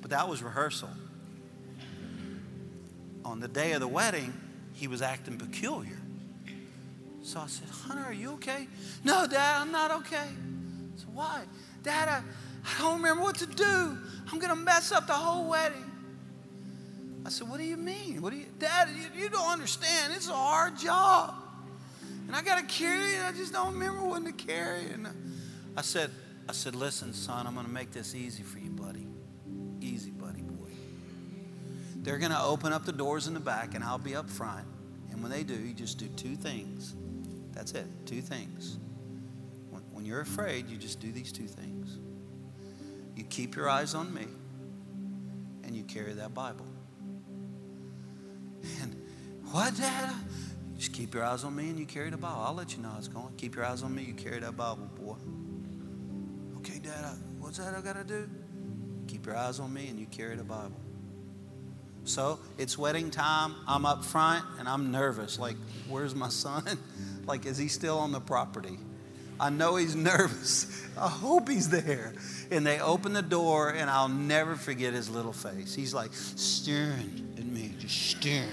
But 0.00 0.10
that 0.10 0.28
was 0.28 0.42
rehearsal. 0.42 0.90
On 3.24 3.40
the 3.40 3.48
day 3.48 3.72
of 3.72 3.80
the 3.80 3.88
wedding, 3.88 4.32
he 4.74 4.86
was 4.86 5.02
acting 5.02 5.38
peculiar. 5.38 5.98
So 7.22 7.40
I 7.40 7.46
said, 7.46 7.68
Hunter, 7.68 8.04
are 8.04 8.12
you 8.12 8.32
okay? 8.32 8.68
No, 9.02 9.26
Dad, 9.26 9.62
I'm 9.62 9.72
not 9.72 9.90
okay. 9.90 10.28
So 10.96 11.06
why? 11.14 11.44
Dad, 11.82 12.06
I, 12.08 12.22
I 12.64 12.82
don't 12.82 12.98
remember 12.98 13.22
what 13.22 13.36
to 13.36 13.46
do. 13.46 13.96
I'm 14.34 14.40
going 14.40 14.50
to 14.50 14.64
mess 14.64 14.90
up 14.90 15.06
the 15.06 15.12
whole 15.12 15.48
wedding. 15.48 15.88
I 17.24 17.28
said, 17.28 17.48
What 17.48 17.58
do 17.58 17.62
you 17.62 17.76
mean? 17.76 18.20
What 18.20 18.32
do 18.32 18.36
you, 18.36 18.46
Dad, 18.58 18.88
you, 18.88 19.22
you 19.22 19.28
don't 19.28 19.48
understand. 19.48 20.12
It's 20.12 20.28
a 20.28 20.32
hard 20.32 20.76
job. 20.76 21.36
And 22.26 22.34
I 22.34 22.42
got 22.42 22.58
to 22.58 22.66
carry 22.66 23.12
it. 23.12 23.22
I 23.24 23.30
just 23.30 23.52
don't 23.52 23.74
remember 23.74 24.04
when 24.04 24.24
to 24.24 24.32
carry 24.32 24.80
it. 24.80 24.90
And 24.90 25.06
I 25.76 25.82
said, 25.82 26.10
I 26.48 26.52
said, 26.52 26.74
listen, 26.74 27.12
son, 27.12 27.46
I'm 27.46 27.54
going 27.54 27.64
to 27.64 27.72
make 27.72 27.92
this 27.92 28.12
easy 28.16 28.42
for 28.42 28.58
you, 28.58 28.70
buddy. 28.70 29.06
Easy, 29.80 30.10
buddy 30.10 30.42
boy. 30.42 30.70
They're 31.98 32.18
going 32.18 32.32
to 32.32 32.42
open 32.42 32.72
up 32.72 32.84
the 32.84 32.92
doors 32.92 33.28
in 33.28 33.34
the 33.34 33.40
back, 33.40 33.76
and 33.76 33.84
I'll 33.84 33.98
be 33.98 34.16
up 34.16 34.28
front. 34.28 34.66
And 35.12 35.22
when 35.22 35.30
they 35.30 35.44
do, 35.44 35.54
you 35.54 35.74
just 35.74 35.98
do 35.98 36.08
two 36.08 36.34
things. 36.34 36.96
That's 37.52 37.70
it, 37.70 37.86
two 38.04 38.20
things. 38.20 38.78
When 39.92 40.04
you're 40.04 40.22
afraid, 40.22 40.68
you 40.68 40.76
just 40.76 40.98
do 40.98 41.12
these 41.12 41.30
two 41.30 41.46
things. 41.46 42.00
You 43.16 43.24
keep 43.24 43.56
your 43.56 43.68
eyes 43.68 43.94
on 43.94 44.12
me, 44.12 44.26
and 45.64 45.76
you 45.76 45.84
carry 45.84 46.12
that 46.14 46.34
Bible. 46.34 46.66
And 48.82 49.00
what, 49.50 49.76
Dad? 49.76 50.14
Just 50.76 50.92
keep 50.92 51.14
your 51.14 51.24
eyes 51.24 51.44
on 51.44 51.54
me 51.54 51.70
and 51.70 51.78
you 51.78 51.86
carry 51.86 52.10
the 52.10 52.16
Bible. 52.16 52.40
I'll 52.40 52.54
let 52.54 52.76
you 52.76 52.82
know 52.82 52.90
how 52.90 52.98
it's 52.98 53.08
going. 53.08 53.32
Keep 53.36 53.56
your 53.56 53.64
eyes 53.64 53.82
on 53.82 53.94
me, 53.94 54.02
you 54.02 54.14
carry 54.14 54.40
that 54.40 54.56
Bible, 54.56 54.90
boy. 55.00 55.16
Okay, 56.58 56.78
Dad, 56.78 57.16
what's 57.38 57.58
that 57.58 57.74
I 57.74 57.80
got 57.80 57.96
to 57.96 58.04
do? 58.04 58.28
Keep 59.06 59.26
your 59.26 59.36
eyes 59.36 59.60
on 59.60 59.72
me 59.72 59.88
and 59.88 59.98
you 59.98 60.06
carry 60.06 60.36
the 60.36 60.44
Bible. 60.44 60.80
So 62.04 62.38
it's 62.58 62.76
wedding 62.76 63.10
time. 63.10 63.54
I'm 63.66 63.86
up 63.86 64.04
front 64.04 64.44
and 64.58 64.68
I'm 64.68 64.90
nervous. 64.90 65.38
Like, 65.38 65.56
where's 65.88 66.14
my 66.14 66.28
son? 66.28 66.64
like, 67.26 67.46
is 67.46 67.56
he 67.56 67.68
still 67.68 67.98
on 67.98 68.12
the 68.12 68.20
property? 68.20 68.78
I 69.38 69.50
know 69.50 69.76
he's 69.76 69.96
nervous. 70.12 70.82
I 70.96 71.08
hope 71.08 71.48
he's 71.48 71.68
there. 71.68 72.12
And 72.50 72.66
they 72.66 72.80
open 72.80 73.12
the 73.12 73.22
door, 73.22 73.70
and 73.70 73.90
I'll 73.90 74.08
never 74.08 74.54
forget 74.54 74.92
his 74.92 75.10
little 75.10 75.32
face. 75.32 75.74
He's 75.74 75.94
like 75.94 76.10
staring 76.12 77.34
at 77.36 77.44
me, 77.44 77.74
just 77.78 78.10
staring. 78.10 78.48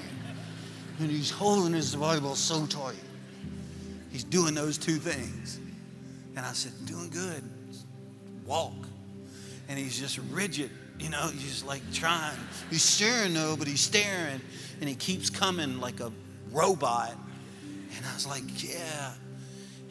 And 1.00 1.10
he's 1.10 1.32
holding 1.32 1.74
his 1.74 1.96
Bible 1.96 2.36
so 2.36 2.66
tight. 2.66 2.96
He's 4.12 4.24
doing 4.24 4.54
those 4.54 4.78
two 4.78 4.98
things. 4.98 5.60
And 6.36 6.46
I 6.46 6.52
said, 6.54 6.72
Doing 6.86 7.10
good. 7.10 7.44
Walk. 8.46 8.74
And 9.70 9.80
he's 9.80 9.98
just 9.98 10.20
rigid, 10.32 10.70
you 11.00 11.10
know, 11.10 11.28
he's 11.32 11.44
just 11.44 11.66
like 11.66 11.82
trying. 11.94 12.38
He's 12.70 12.84
staring 12.84 13.34
though, 13.34 13.56
but 13.58 13.68
he's 13.68 13.82
staring. 13.82 14.42
And 14.80 14.90
he 14.90 14.96
keeps 14.96 15.30
coming 15.30 15.80
like 15.80 16.00
a 16.00 16.12
robot. 16.52 17.14
And 17.96 18.06
I 18.06 18.14
was 18.14 18.28
like, 18.28 18.44
Yeah. 18.64 19.14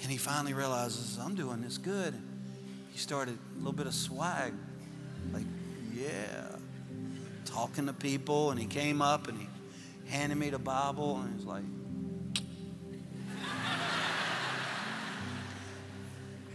And 0.03 0.11
he 0.11 0.17
finally 0.17 0.55
realizes, 0.55 1.19
I'm 1.19 1.35
doing 1.35 1.61
this 1.61 1.79
good. 1.79 2.15
He 2.93 2.99
started 2.99 3.39
a 3.55 3.59
little 3.59 3.73
bit 3.73 3.87
of 3.87 3.95
swag, 3.95 4.53
like, 5.33 5.45
yeah, 5.95 6.47
talking 7.45 7.87
to 7.87 7.93
people. 7.93 8.51
And 8.51 8.59
he 8.59 8.67
came 8.67 9.03
up 9.03 9.29
and 9.29 9.39
he 9.39 9.47
handed 10.09 10.39
me 10.39 10.51
the 10.51 10.59
Bible, 10.59 11.21
and 11.21 11.35
he's 11.37 11.45
like, 11.45 11.63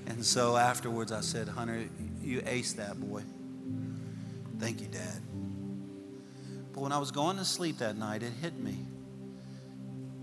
and 0.08 0.26
so 0.26 0.58
afterwards 0.58 1.12
I 1.12 1.22
said, 1.22 1.48
Hunter, 1.48 1.86
you 2.22 2.41
aced 2.41 2.76
that 2.78 3.00
boy. 3.00 3.24
Thank 4.60 4.82
you, 4.82 4.88
Dad. 4.88 5.22
But 6.74 6.82
when 6.82 6.91
I 6.91 6.98
was 6.98 7.12
going 7.12 7.38
to 7.38 7.46
sleep 7.46 7.78
that 7.78 7.96
night, 7.98 8.24
it 8.24 8.34
hit 8.41 8.58
me. 8.60 8.76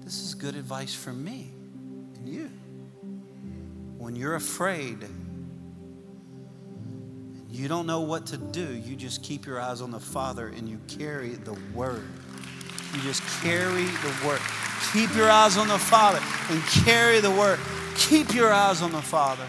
This 0.01 0.20
is 0.20 0.35
good 0.35 0.57
advice 0.57 0.95
for 0.95 1.12
me 1.12 1.53
and 2.23 2.33
you 2.33 2.51
when 4.03 4.16
you're 4.16 4.34
afraid 4.34 5.00
and 5.00 5.28
you 7.48 7.68
don't 7.68 7.86
know 7.86 8.00
what 8.00 8.26
to 8.26 8.36
do, 8.36 8.74
you 8.74 8.96
just 8.96 9.22
keep 9.22 9.46
your 9.46 9.61
eyes 9.61 9.80
on 9.80 9.92
the 9.92 10.00
Father 10.00 10.48
and 10.48 10.68
you 10.68 10.80
carry 10.88 11.34
the 11.34 11.57
Word. 11.72 12.03
You 12.92 13.00
just 13.03 13.22
carry 13.44 13.84
the 13.84 14.26
Word. 14.26 14.40
Keep 14.92 15.14
your 15.14 15.30
eyes 15.30 15.57
on 15.57 15.68
the 15.68 15.78
Father 15.78 16.18
and 16.50 16.61
carry 16.84 17.20
the 17.20 17.30
Word. 17.30 17.61
Keep 17.94 18.34
your 18.34 18.53
eyes 18.53 18.82
on 18.82 18.90
the 18.90 19.00
Father. 19.00 19.46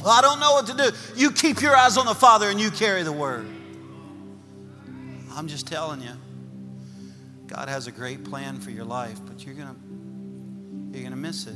Well, 0.00 0.10
I 0.10 0.20
don't 0.20 0.40
know 0.40 0.52
what 0.52 0.66
to 0.66 0.74
do. 0.74 0.90
You 1.16 1.30
keep 1.30 1.62
your 1.62 1.74
eyes 1.74 1.96
on 1.96 2.04
the 2.04 2.14
Father 2.14 2.50
and 2.50 2.60
you 2.60 2.70
carry 2.70 3.02
the 3.02 3.12
Word. 3.12 3.46
I'm 5.32 5.48
just 5.48 5.66
telling 5.66 6.02
you. 6.02 6.12
God 7.46 7.70
has 7.70 7.86
a 7.86 7.92
great 7.92 8.24
plan 8.24 8.60
for 8.60 8.72
your 8.72 8.84
life, 8.84 9.18
but 9.24 9.42
you're 9.46 9.54
going 9.54 9.68
to 9.68 9.74
you're 10.92 11.02
going 11.02 11.14
to 11.14 11.18
miss 11.18 11.46
it 11.46 11.54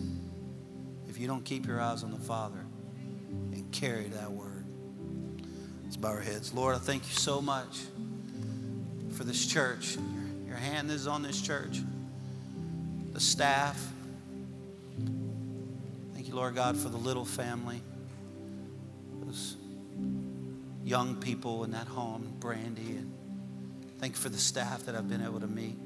if 1.15 1.21
you 1.21 1.29
don't 1.29 1.45
keep 1.45 1.65
your 1.65 1.81
eyes 1.81 2.03
on 2.03 2.11
the 2.11 2.19
Father 2.19 2.59
and 3.53 3.71
carry 3.71 4.09
that 4.09 4.33
word. 4.33 4.65
Let's 5.85 5.97
bow 5.97 6.09
our 6.09 6.21
heads. 6.21 6.53
Lord, 6.53 6.75
I 6.75 6.79
thank 6.79 7.05
you 7.05 7.15
so 7.15 7.41
much 7.41 7.83
for 9.13 9.23
this 9.23 9.47
church. 9.47 9.95
Your, 9.95 10.49
your 10.49 10.57
hand 10.57 10.91
is 10.91 11.07
on 11.07 11.23
this 11.23 11.41
church, 11.41 11.83
the 13.13 13.21
staff. 13.21 13.81
Thank 16.15 16.27
you, 16.27 16.35
Lord 16.35 16.57
God, 16.57 16.77
for 16.77 16.89
the 16.89 16.97
little 16.97 17.25
family, 17.25 17.81
those 19.25 19.55
young 20.83 21.15
people 21.15 21.63
in 21.63 21.71
that 21.71 21.87
home, 21.87 22.33
Brandy, 22.41 22.97
and 22.97 23.13
thank 24.01 24.15
you 24.15 24.21
for 24.21 24.31
the 24.31 24.37
staff 24.37 24.87
that 24.87 24.97
I've 24.97 25.09
been 25.09 25.23
able 25.23 25.39
to 25.39 25.47
meet. 25.47 25.77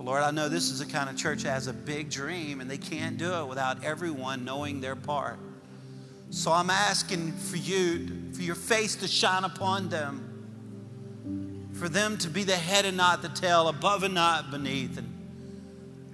But 0.00 0.06
Lord, 0.06 0.22
I 0.22 0.30
know 0.30 0.48
this 0.48 0.70
is 0.70 0.78
the 0.78 0.86
kind 0.86 1.10
of 1.10 1.16
church 1.18 1.42
that 1.42 1.50
has 1.50 1.66
a 1.66 1.74
big 1.74 2.08
dream 2.08 2.62
and 2.62 2.70
they 2.70 2.78
can't 2.78 3.18
do 3.18 3.34
it 3.34 3.46
without 3.46 3.84
everyone 3.84 4.46
knowing 4.46 4.80
their 4.80 4.96
part. 4.96 5.38
So 6.30 6.50
I'm 6.50 6.70
asking 6.70 7.32
for 7.32 7.58
you, 7.58 8.32
for 8.32 8.40
your 8.40 8.54
face 8.54 8.96
to 8.96 9.06
shine 9.06 9.44
upon 9.44 9.90
them, 9.90 11.68
for 11.74 11.90
them 11.90 12.16
to 12.16 12.30
be 12.30 12.44
the 12.44 12.56
head 12.56 12.86
and 12.86 12.96
not 12.96 13.20
the 13.20 13.28
tail, 13.28 13.68
above 13.68 14.02
and 14.02 14.14
not 14.14 14.50
beneath, 14.50 14.96
and 14.96 15.06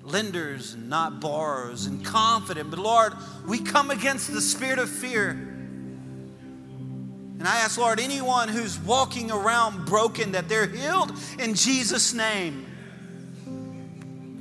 lenders 0.02 0.74
and 0.74 0.90
not 0.90 1.20
borrowers, 1.20 1.86
and 1.86 2.04
confident. 2.04 2.70
But 2.70 2.80
Lord, 2.80 3.12
we 3.46 3.60
come 3.60 3.92
against 3.92 4.32
the 4.32 4.40
spirit 4.40 4.80
of 4.80 4.90
fear. 4.90 5.30
And 5.30 7.46
I 7.46 7.58
ask, 7.58 7.78
Lord, 7.78 8.00
anyone 8.00 8.48
who's 8.48 8.80
walking 8.80 9.30
around 9.30 9.86
broken, 9.86 10.32
that 10.32 10.48
they're 10.48 10.66
healed 10.66 11.12
in 11.38 11.54
Jesus' 11.54 12.12
name. 12.12 12.66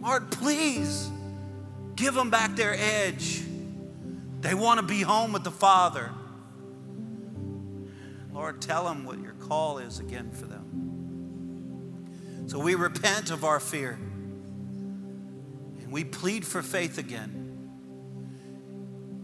Lord, 0.05 0.31
please 0.31 1.09
give 1.95 2.13
them 2.13 2.29
back 2.29 2.55
their 2.55 2.75
edge. 2.77 3.41
They 4.41 4.53
want 4.53 4.79
to 4.79 4.85
be 4.85 5.01
home 5.01 5.33
with 5.33 5.43
the 5.43 5.49
Father. 5.49 6.11
Lord, 8.31 8.61
tell 8.61 8.85
them 8.85 9.03
what 9.05 9.19
your 9.19 9.33
call 9.33 9.79
is 9.79 9.99
again 9.99 10.29
for 10.29 10.45
them. 10.45 10.65
So 12.47 12.59
we 12.59 12.75
repent 12.75 13.31
of 13.31 13.43
our 13.43 13.59
fear 13.59 13.97
and 15.79 15.91
we 15.91 16.03
plead 16.03 16.45
for 16.45 16.61
faith 16.61 16.99
again. 16.99 17.41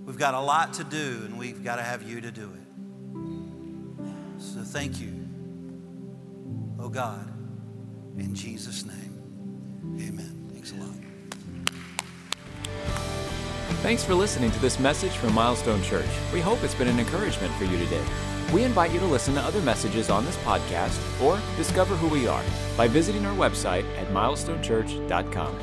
We've 0.03 0.17
got 0.17 0.33
a 0.33 0.41
lot 0.41 0.73
to 0.73 0.83
do, 0.83 1.21
and 1.25 1.37
we've 1.37 1.63
got 1.63 1.75
to 1.75 1.83
have 1.83 2.01
you 2.01 2.21
to 2.21 2.31
do 2.31 2.51
it. 2.51 4.41
So 4.41 4.61
thank 4.61 4.99
you, 4.99 5.13
oh 6.79 6.89
God, 6.89 7.31
in 8.17 8.33
Jesus' 8.33 8.83
name. 8.83 9.99
Amen. 9.99 10.40
Thanks 10.61 10.73
a 10.73 10.75
lot. 10.75 10.95
Thanks 13.81 14.03
for 14.03 14.13
listening 14.13 14.51
to 14.51 14.59
this 14.59 14.79
message 14.79 15.13
from 15.13 15.33
Milestone 15.33 15.81
Church. 15.81 16.05
We 16.31 16.39
hope 16.39 16.63
it's 16.63 16.75
been 16.75 16.87
an 16.87 16.99
encouragement 16.99 17.51
for 17.55 17.63
you 17.63 17.79
today. 17.79 18.03
We 18.53 18.63
invite 18.63 18.91
you 18.91 18.99
to 18.99 19.07
listen 19.07 19.33
to 19.35 19.41
other 19.41 19.61
messages 19.61 20.11
on 20.11 20.23
this 20.23 20.37
podcast 20.37 20.99
or 21.19 21.39
discover 21.57 21.95
who 21.95 22.07
we 22.09 22.27
are 22.27 22.43
by 22.77 22.87
visiting 22.87 23.25
our 23.25 23.35
website 23.35 23.85
at 23.97 24.07
milestonechurch.com. 24.09 25.57